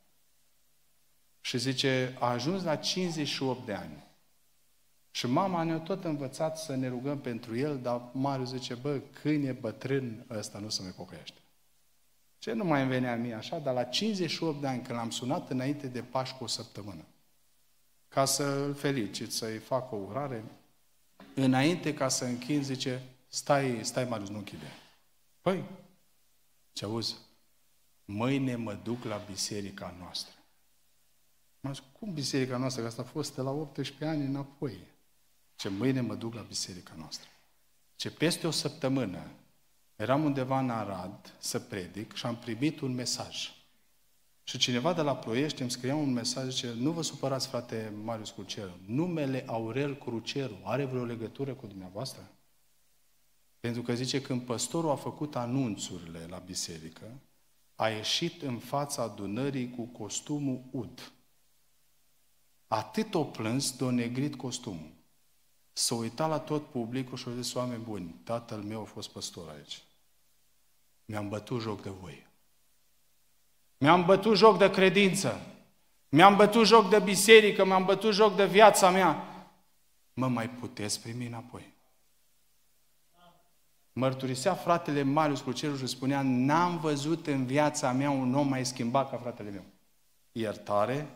Și 1.40 1.58
zice, 1.58 2.16
a 2.18 2.26
ajuns 2.26 2.62
la 2.62 2.76
58 2.76 3.66
de 3.66 3.72
ani. 3.72 4.04
Și 5.10 5.26
mama 5.26 5.62
ne-a 5.62 5.78
tot 5.78 6.04
învățat 6.04 6.58
să 6.58 6.74
ne 6.74 6.88
rugăm 6.88 7.20
pentru 7.20 7.56
el, 7.56 7.78
dar 7.78 8.02
Marius 8.12 8.48
zice, 8.48 8.74
bă, 8.74 9.00
câine 9.22 9.52
bătrân, 9.52 10.26
ăsta 10.30 10.58
nu 10.58 10.68
se 10.68 10.82
mai 10.82 10.90
pocăiește. 10.90 11.40
Ce 12.46 12.52
nu 12.52 12.64
mai 12.64 12.80
îmi 12.80 12.90
venea 12.90 13.16
mie 13.16 13.34
așa, 13.34 13.58
dar 13.58 13.74
la 13.74 13.84
58 13.84 14.60
de 14.60 14.66
ani, 14.66 14.82
când 14.82 14.98
l-am 14.98 15.10
sunat 15.10 15.50
înainte 15.50 15.86
de 15.86 16.02
Pașcu 16.02 16.44
o 16.44 16.46
săptămână, 16.46 17.04
ca 18.08 18.24
să 18.24 18.42
îl 18.42 18.74
felicit, 18.74 19.32
să-i 19.32 19.58
fac 19.58 19.92
o 19.92 19.96
urare, 19.96 20.44
înainte 21.34 21.94
ca 21.94 22.08
să 22.08 22.24
închin, 22.24 22.62
zice, 22.62 23.02
stai, 23.28 23.80
stai 23.82 24.04
Marius, 24.04 24.28
nu 24.28 24.36
închide. 24.36 24.72
Păi, 25.40 25.64
ce 26.72 26.84
auzi? 26.84 27.16
Mâine 28.04 28.56
mă 28.56 28.74
duc 28.74 29.04
la 29.04 29.16
biserica 29.16 29.94
noastră. 29.98 30.34
Mă 31.60 31.72
zic, 31.72 31.84
cum 31.98 32.12
biserica 32.12 32.56
noastră? 32.56 32.82
Că 32.82 32.88
asta 32.88 33.02
a 33.02 33.04
fost 33.04 33.34
de 33.34 33.40
la 33.40 33.50
18 33.50 34.04
ani 34.04 34.24
înapoi. 34.24 34.78
Ce 35.56 35.68
mâine 35.68 36.00
mă 36.00 36.14
duc 36.14 36.34
la 36.34 36.42
biserica 36.42 36.92
noastră. 36.96 37.28
Ce 37.96 38.10
peste 38.10 38.46
o 38.46 38.50
săptămână 38.50 39.30
eram 39.96 40.24
undeva 40.24 40.58
în 40.58 40.70
Arad 40.70 41.36
să 41.38 41.58
predic 41.58 42.14
și 42.14 42.26
am 42.26 42.36
primit 42.36 42.80
un 42.80 42.94
mesaj. 42.94 43.50
Și 44.42 44.58
cineva 44.58 44.92
de 44.92 45.00
la 45.00 45.16
Ploiești 45.16 45.60
îmi 45.60 45.70
scria 45.70 45.94
un 45.94 46.12
mesaj, 46.12 46.50
zice, 46.50 46.72
nu 46.72 46.90
vă 46.90 47.02
supărați, 47.02 47.48
frate 47.48 47.92
Marius 48.04 48.30
Cruceru, 48.30 48.78
numele 48.86 49.44
Aurel 49.46 49.96
Cruceru 49.96 50.60
are 50.64 50.84
vreo 50.84 51.04
legătură 51.04 51.54
cu 51.54 51.66
dumneavoastră? 51.66 52.30
Pentru 53.60 53.82
că 53.82 53.94
zice, 53.94 54.20
când 54.20 54.42
păstorul 54.42 54.90
a 54.90 54.94
făcut 54.94 55.36
anunțurile 55.36 56.26
la 56.28 56.38
biserică, 56.38 57.20
a 57.74 57.88
ieșit 57.88 58.42
în 58.42 58.58
fața 58.58 59.02
adunării 59.02 59.70
cu 59.70 59.82
costumul 59.82 60.64
ud. 60.70 61.12
Atât 62.66 63.14
o 63.14 63.24
plâns 63.24 63.76
de 63.76 63.84
o 63.84 63.90
negrit 63.90 64.36
costumul. 64.36 64.94
S-a 65.72 65.94
uitat 65.94 66.28
la 66.28 66.38
tot 66.38 66.66
publicul 66.66 67.16
și 67.16 67.28
a 67.28 67.34
zis, 67.34 67.54
oameni 67.54 67.82
buni, 67.82 68.20
tatăl 68.24 68.62
meu 68.62 68.80
a 68.80 68.84
fost 68.84 69.10
păstor 69.10 69.48
aici. 69.48 69.82
Mi-am 71.06 71.28
bătut 71.28 71.60
joc 71.60 71.82
de 71.82 71.90
voi. 71.90 72.26
Mi-am 73.78 74.04
bătut 74.04 74.36
joc 74.36 74.58
de 74.58 74.70
credință. 74.70 75.40
Mi-am 76.08 76.36
bătut 76.36 76.66
joc 76.66 76.90
de 76.90 76.98
biserică, 76.98 77.64
mi-am 77.64 77.84
bătut 77.84 78.12
joc 78.12 78.36
de 78.36 78.46
viața 78.46 78.90
mea. 78.90 79.22
Mă 80.12 80.28
mai 80.28 80.50
puteți 80.50 81.00
primi 81.00 81.26
înapoi? 81.26 81.74
Mărturisea 83.92 84.54
fratele 84.54 85.02
Marius 85.02 85.40
Cruceru 85.40 85.76
și 85.76 85.86
spunea, 85.86 86.22
n-am 86.22 86.78
văzut 86.78 87.26
în 87.26 87.46
viața 87.46 87.92
mea 87.92 88.10
un 88.10 88.34
om 88.34 88.48
mai 88.48 88.66
schimbat 88.66 89.10
ca 89.10 89.16
fratele 89.16 89.50
meu. 89.50 89.64
Iertare 90.32 91.06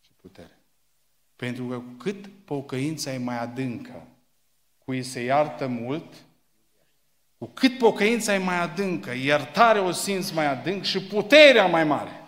și 0.00 0.12
putere. 0.12 0.58
Pentru 1.36 1.66
că 1.66 1.76
cu 1.76 1.90
cât 1.98 2.26
pocăința 2.44 3.12
e 3.12 3.18
mai 3.18 3.38
adâncă, 3.38 4.06
cu 4.78 4.94
ei 4.94 5.02
se 5.02 5.20
iartă 5.20 5.66
mult, 5.66 6.25
cu 7.38 7.46
cât 7.46 7.78
pocăința 7.78 8.34
e 8.34 8.38
mai 8.38 8.56
adâncă, 8.56 9.12
iertarea 9.12 9.82
o 9.82 9.90
simți 9.90 10.34
mai 10.34 10.46
adânc 10.46 10.82
și 10.82 11.02
puterea 11.02 11.66
mai 11.66 11.84
mare. 11.84 12.20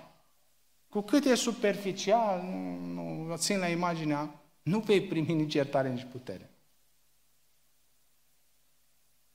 Cu 0.88 1.00
cât 1.00 1.24
e 1.24 1.34
superficial, 1.34 2.42
nu, 2.82 3.22
nu 3.22 3.36
țin 3.36 3.58
la 3.58 3.68
imaginea, 3.68 4.42
nu 4.62 4.78
vei 4.78 5.00
primi 5.00 5.32
nici 5.32 5.54
iertare, 5.54 5.88
nici 5.88 6.06
putere. 6.10 6.50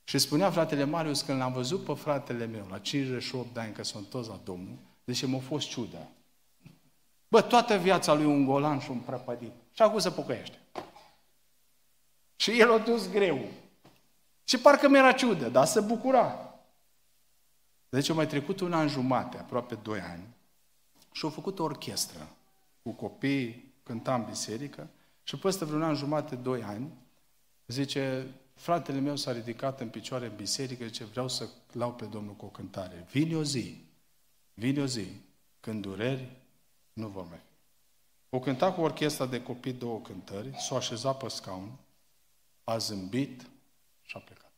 Și 0.04 0.18
spunea 0.18 0.50
fratele 0.50 0.84
Marius, 0.84 1.22
când 1.22 1.38
l-am 1.38 1.52
văzut 1.52 1.84
pe 1.84 1.94
fratele 1.94 2.46
meu, 2.46 2.66
la 2.70 2.78
58 2.78 3.54
de 3.54 3.60
ani, 3.60 3.72
că 3.72 3.82
sunt 3.82 4.08
toți 4.08 4.28
la 4.28 4.40
Domnul, 4.44 4.76
deci 5.04 5.26
m-a 5.26 5.38
fost 5.38 5.68
ciudă. 5.68 6.08
Bă, 7.28 7.40
toată 7.40 7.76
viața 7.76 8.14
lui 8.14 8.24
un 8.24 8.44
golan 8.44 8.78
și 8.78 8.90
un 8.90 8.98
prăpădit. 8.98 9.52
Și 9.72 9.82
acum 9.82 9.98
se 9.98 10.10
pocăiește. 10.10 10.58
Și 12.36 12.60
el 12.60 12.72
a 12.72 12.78
dus 12.78 13.10
greu. 13.10 13.38
Și 14.44 14.58
parcă 14.58 14.88
mi-era 14.88 15.12
ciudă, 15.12 15.48
dar 15.48 15.66
se 15.66 15.80
bucura. 15.80 16.54
Deci 17.88 18.08
a 18.08 18.14
mai 18.14 18.26
trecut 18.26 18.60
un 18.60 18.72
an 18.72 18.88
jumate, 18.88 19.38
aproape 19.38 19.74
doi 19.74 20.00
ani, 20.00 20.34
și 21.12 21.26
a 21.26 21.28
făcut 21.28 21.58
o 21.58 21.62
orchestră 21.62 22.28
cu 22.82 22.90
copii, 22.90 23.74
cânta 23.82 24.14
în 24.14 24.24
biserică, 24.24 24.88
și 25.22 25.36
peste 25.36 25.64
vreun 25.64 25.82
an 25.82 25.94
jumate, 25.94 26.34
doi 26.34 26.62
ani, 26.62 26.92
zice, 27.66 28.26
fratele 28.54 28.98
meu 28.98 29.16
s-a 29.16 29.32
ridicat 29.32 29.80
în 29.80 29.88
picioare 29.88 30.26
în 30.26 30.36
biserică, 30.36 30.84
zice, 30.84 31.04
vreau 31.04 31.28
să 31.28 31.48
lau 31.72 31.92
pe 31.92 32.04
Domnul 32.04 32.34
cu 32.34 32.44
o 32.44 32.48
cântare. 32.48 33.06
Vine 33.10 33.36
o 33.36 33.42
zi, 33.42 33.84
vine 34.54 34.82
o 34.82 34.86
zi, 34.86 35.06
când 35.60 35.82
dureri 35.82 36.36
nu 36.92 37.08
vor 37.08 37.26
mai 37.28 37.38
fi. 37.38 37.52
O 38.36 38.40
cânta 38.40 38.72
cu 38.72 38.80
orchestra 38.80 39.26
de 39.26 39.42
copii 39.42 39.72
două 39.72 40.00
cântări, 40.00 40.54
s-o 40.58 40.76
așeza 40.76 41.12
pe 41.12 41.28
scaun, 41.28 41.72
a 42.64 42.76
zâmbit 42.76 43.46
și 44.04 44.16
a 44.16 44.20
plecat. 44.20 44.52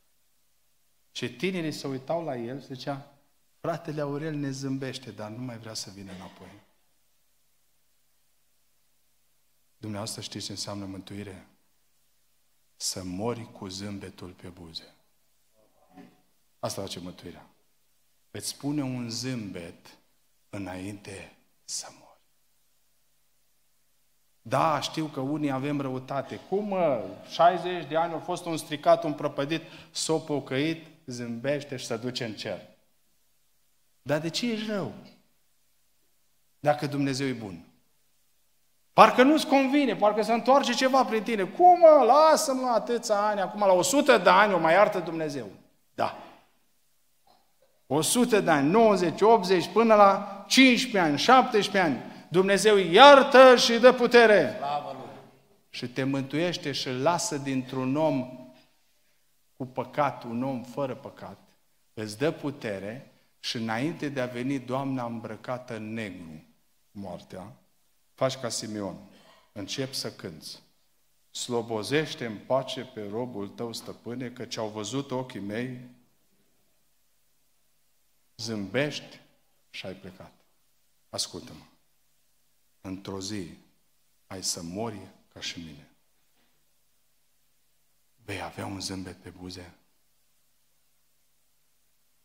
Ce 1.10 1.28
tinerii 1.28 1.72
se 1.72 1.86
uitau 1.86 2.24
la 2.24 2.36
el 2.36 2.60
și 2.60 2.66
zicea, 2.66 3.18
fratele 3.58 4.00
Aurel 4.00 4.34
ne 4.34 4.50
zâmbește, 4.50 5.10
dar 5.10 5.30
nu 5.30 5.42
mai 5.42 5.58
vrea 5.58 5.74
să 5.74 5.90
vină 5.90 6.12
înapoi. 6.12 6.62
Dumneavoastră 9.76 10.20
știți 10.20 10.44
ce 10.44 10.52
înseamnă 10.52 10.84
mântuire? 10.84 11.46
să 12.76 13.02
mori 13.04 13.52
cu 13.52 13.68
zâmbetul 13.68 14.30
pe 14.30 14.48
buze. 14.48 14.94
Asta 16.58 16.80
face 16.80 17.00
mântuirea. 17.00 17.50
Îți 18.30 18.48
spune 18.48 18.82
un 18.82 19.10
zâmbet 19.10 19.98
înainte 20.50 21.36
să 21.64 21.86
mori. 21.90 22.05
Da, 24.48 24.80
știu 24.80 25.04
că 25.04 25.20
unii 25.20 25.50
avem 25.50 25.80
răutate. 25.80 26.40
Cum, 26.48 26.64
mă, 26.64 27.04
60 27.30 27.86
de 27.88 27.96
ani 27.96 28.14
a 28.14 28.18
fost 28.18 28.44
un 28.44 28.56
stricat, 28.56 29.04
un 29.04 29.12
prăpădit, 29.12 29.62
s-o 29.90 30.18
pocăit, 30.18 30.86
zâmbește 31.06 31.76
și 31.76 31.86
se 31.86 31.96
duce 31.96 32.24
în 32.24 32.32
cer. 32.32 32.60
Dar 34.02 34.18
de 34.18 34.30
ce 34.30 34.52
ești 34.52 34.70
rău? 34.70 34.92
Dacă 36.60 36.86
Dumnezeu 36.86 37.26
e 37.26 37.32
bun. 37.32 37.64
Parcă 38.92 39.22
nu-ți 39.22 39.46
convine, 39.46 39.96
parcă 39.96 40.22
se 40.22 40.32
întoarce 40.32 40.72
ceva 40.72 41.04
prin 41.04 41.22
tine. 41.22 41.42
Cum, 41.42 41.78
mă, 41.78 42.04
lasă-mă 42.04 42.72
atâția 42.74 43.26
ani, 43.26 43.40
acum 43.40 43.60
la 43.60 43.72
100 43.72 44.18
de 44.18 44.30
ani 44.30 44.52
o 44.52 44.58
mai 44.58 44.72
iartă 44.72 44.98
Dumnezeu. 44.98 45.46
Da. 45.94 46.16
100 47.86 48.40
de 48.40 48.50
ani, 48.50 48.70
90, 48.70 49.20
80, 49.20 49.68
până 49.68 49.94
la 49.94 50.44
15 50.48 51.10
ani, 51.10 51.18
17 51.18 51.78
ani. 51.78 52.14
Dumnezeu 52.28 52.76
iartă 52.76 53.56
și 53.56 53.78
dă 53.78 53.92
putere. 53.92 54.54
Slavă 54.56 54.92
lui. 54.92 55.10
Și 55.70 55.88
te 55.88 56.04
mântuiește 56.04 56.72
și 56.72 56.88
îl 56.88 57.02
lasă 57.02 57.36
dintr-un 57.36 57.96
om 57.96 58.46
cu 59.56 59.66
păcat, 59.66 60.24
un 60.24 60.42
om 60.42 60.62
fără 60.62 60.94
păcat. 60.94 61.38
Îți 61.94 62.18
dă 62.18 62.30
putere 62.30 63.12
și 63.40 63.56
înainte 63.56 64.08
de 64.08 64.20
a 64.20 64.26
veni 64.26 64.58
Doamna 64.58 65.04
îmbrăcată 65.04 65.76
în 65.76 65.92
negru, 65.92 66.44
moartea, 66.90 67.52
faci 68.14 68.36
ca 68.36 68.48
Simeon. 68.48 68.96
Încep 69.52 69.92
să 69.92 70.12
cânți. 70.12 70.62
Slobozește 71.30 72.26
în 72.26 72.36
pace 72.46 72.90
pe 72.94 73.08
robul 73.10 73.48
tău, 73.48 73.72
stăpâne, 73.72 74.32
ce 74.48 74.60
au 74.60 74.68
văzut 74.68 75.10
ochii 75.10 75.40
mei, 75.40 75.80
zâmbești 78.36 79.20
și 79.70 79.86
ai 79.86 79.94
plecat. 79.94 80.32
Ascultă-mă. 81.08 81.75
Într-o 82.86 83.20
zi 83.20 83.58
ai 84.26 84.42
să 84.42 84.62
mori 84.62 85.08
ca 85.32 85.40
și 85.40 85.58
mine. 85.58 85.90
Vei 88.24 88.42
avea 88.42 88.66
un 88.66 88.80
zâmbet 88.80 89.22
pe 89.22 89.30
buze. 89.30 89.74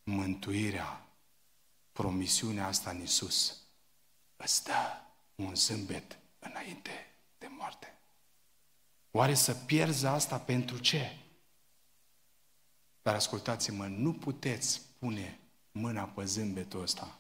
Mântuirea, 0.03 1.07
promisiunea 1.91 2.67
asta 2.67 2.89
în 2.89 2.99
Iisus, 2.99 3.61
îți 4.35 4.63
dă 4.63 5.01
un 5.35 5.55
zâmbet 5.55 6.19
înainte 6.39 7.15
de 7.37 7.47
moarte. 7.47 7.99
Oare 9.11 9.33
să 9.33 9.53
pierzi 9.53 10.05
asta 10.05 10.39
pentru 10.39 10.77
ce? 10.77 11.17
Dar 13.01 13.15
ascultați-mă, 13.15 13.87
nu 13.87 14.13
puteți 14.13 14.81
pune 14.99 15.39
mâna 15.71 16.03
pe 16.03 16.25
zâmbetul 16.25 16.81
ăsta 16.81 17.19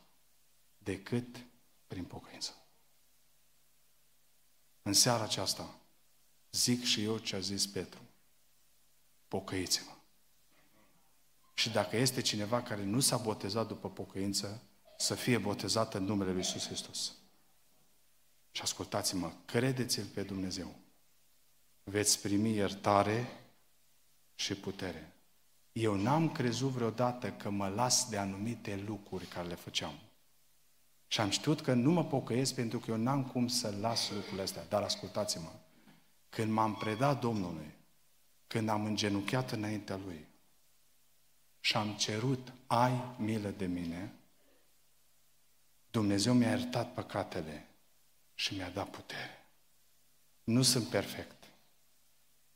decât 0.77 1.45
prin 1.87 2.05
pocăință. 2.05 2.60
În 4.91 4.97
seara 4.97 5.23
aceasta 5.23 5.75
zic 6.51 6.83
și 6.83 7.03
eu 7.03 7.17
ce 7.17 7.35
a 7.35 7.39
zis 7.39 7.67
Petru. 7.67 7.99
Pocăiți-vă. 9.27 9.91
Și 11.53 11.69
dacă 11.69 11.97
este 11.97 12.21
cineva 12.21 12.61
care 12.61 12.83
nu 12.83 12.99
s-a 12.99 13.17
botezat 13.17 13.67
după 13.67 13.89
pocăință, 13.89 14.61
să 14.97 15.15
fie 15.15 15.37
botezat 15.37 15.93
în 15.93 16.03
numele 16.03 16.29
Lui 16.31 16.39
Iisus 16.39 16.65
Hristos. 16.65 17.13
Și 18.51 18.61
ascultați-mă, 18.61 19.31
credeți-L 19.45 20.05
pe 20.05 20.23
Dumnezeu. 20.23 20.75
Veți 21.83 22.21
primi 22.21 22.53
iertare 22.53 23.43
și 24.35 24.55
putere. 24.55 25.13
Eu 25.71 25.95
n-am 25.95 26.31
crezut 26.31 26.69
vreodată 26.69 27.31
că 27.31 27.49
mă 27.49 27.67
las 27.67 28.09
de 28.09 28.17
anumite 28.17 28.83
lucruri 28.85 29.25
care 29.25 29.47
le 29.47 29.55
făceam. 29.55 29.99
Și 31.11 31.19
am 31.19 31.29
știut 31.29 31.61
că 31.61 31.73
nu 31.73 31.91
mă 31.91 32.05
pocăiesc 32.05 32.55
pentru 32.55 32.79
că 32.79 32.91
eu 32.91 32.97
n-am 32.97 33.25
cum 33.25 33.47
să 33.47 33.75
las 33.79 34.11
lucrurile 34.11 34.41
astea. 34.41 34.65
Dar 34.69 34.83
ascultați-mă, 34.83 35.51
când 36.29 36.51
m-am 36.51 36.75
predat 36.75 37.19
Domnului, 37.19 37.73
când 38.47 38.69
am 38.69 38.85
îngenuchiat 38.85 39.51
înaintea 39.51 39.99
Lui 40.05 40.27
și 41.59 41.75
am 41.75 41.95
cerut, 41.95 42.53
ai 42.67 43.15
milă 43.17 43.49
de 43.49 43.65
mine, 43.65 44.13
Dumnezeu 45.89 46.33
mi-a 46.33 46.49
iertat 46.49 46.93
păcatele 46.93 47.67
și 48.33 48.55
mi-a 48.55 48.69
dat 48.69 48.89
putere. 48.89 49.45
Nu 50.43 50.61
sunt 50.61 50.87
perfect. 50.87 51.43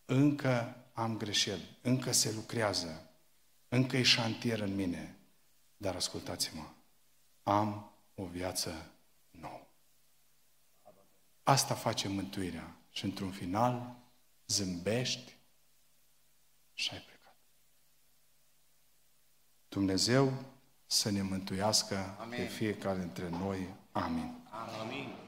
Încă 0.05 0.75
am 0.93 1.17
greșeli, 1.17 1.77
încă 1.81 2.11
se 2.11 2.31
lucrează, 2.31 3.09
încă 3.67 3.97
e 3.97 4.03
șantier 4.03 4.59
în 4.59 4.75
mine, 4.75 5.15
dar 5.77 5.95
ascultați-mă, 5.95 6.65
am 7.43 7.89
o 8.15 8.25
viață 8.25 8.91
nouă. 9.31 9.67
Asta 11.43 11.73
face 11.73 12.07
mântuirea. 12.07 12.75
Și 12.91 13.03
într-un 13.05 13.31
final 13.31 13.95
zâmbești 14.47 15.35
și 16.73 16.93
ai 16.93 16.99
plecat. 16.99 17.35
Dumnezeu 19.67 20.33
să 20.85 21.09
ne 21.09 21.21
mântuiască 21.21 22.15
Amin. 22.19 22.37
pe 22.39 22.45
fiecare 22.45 22.99
dintre 22.99 23.29
noi. 23.29 23.75
Amin. 23.91 24.47
Amin. 24.81 25.24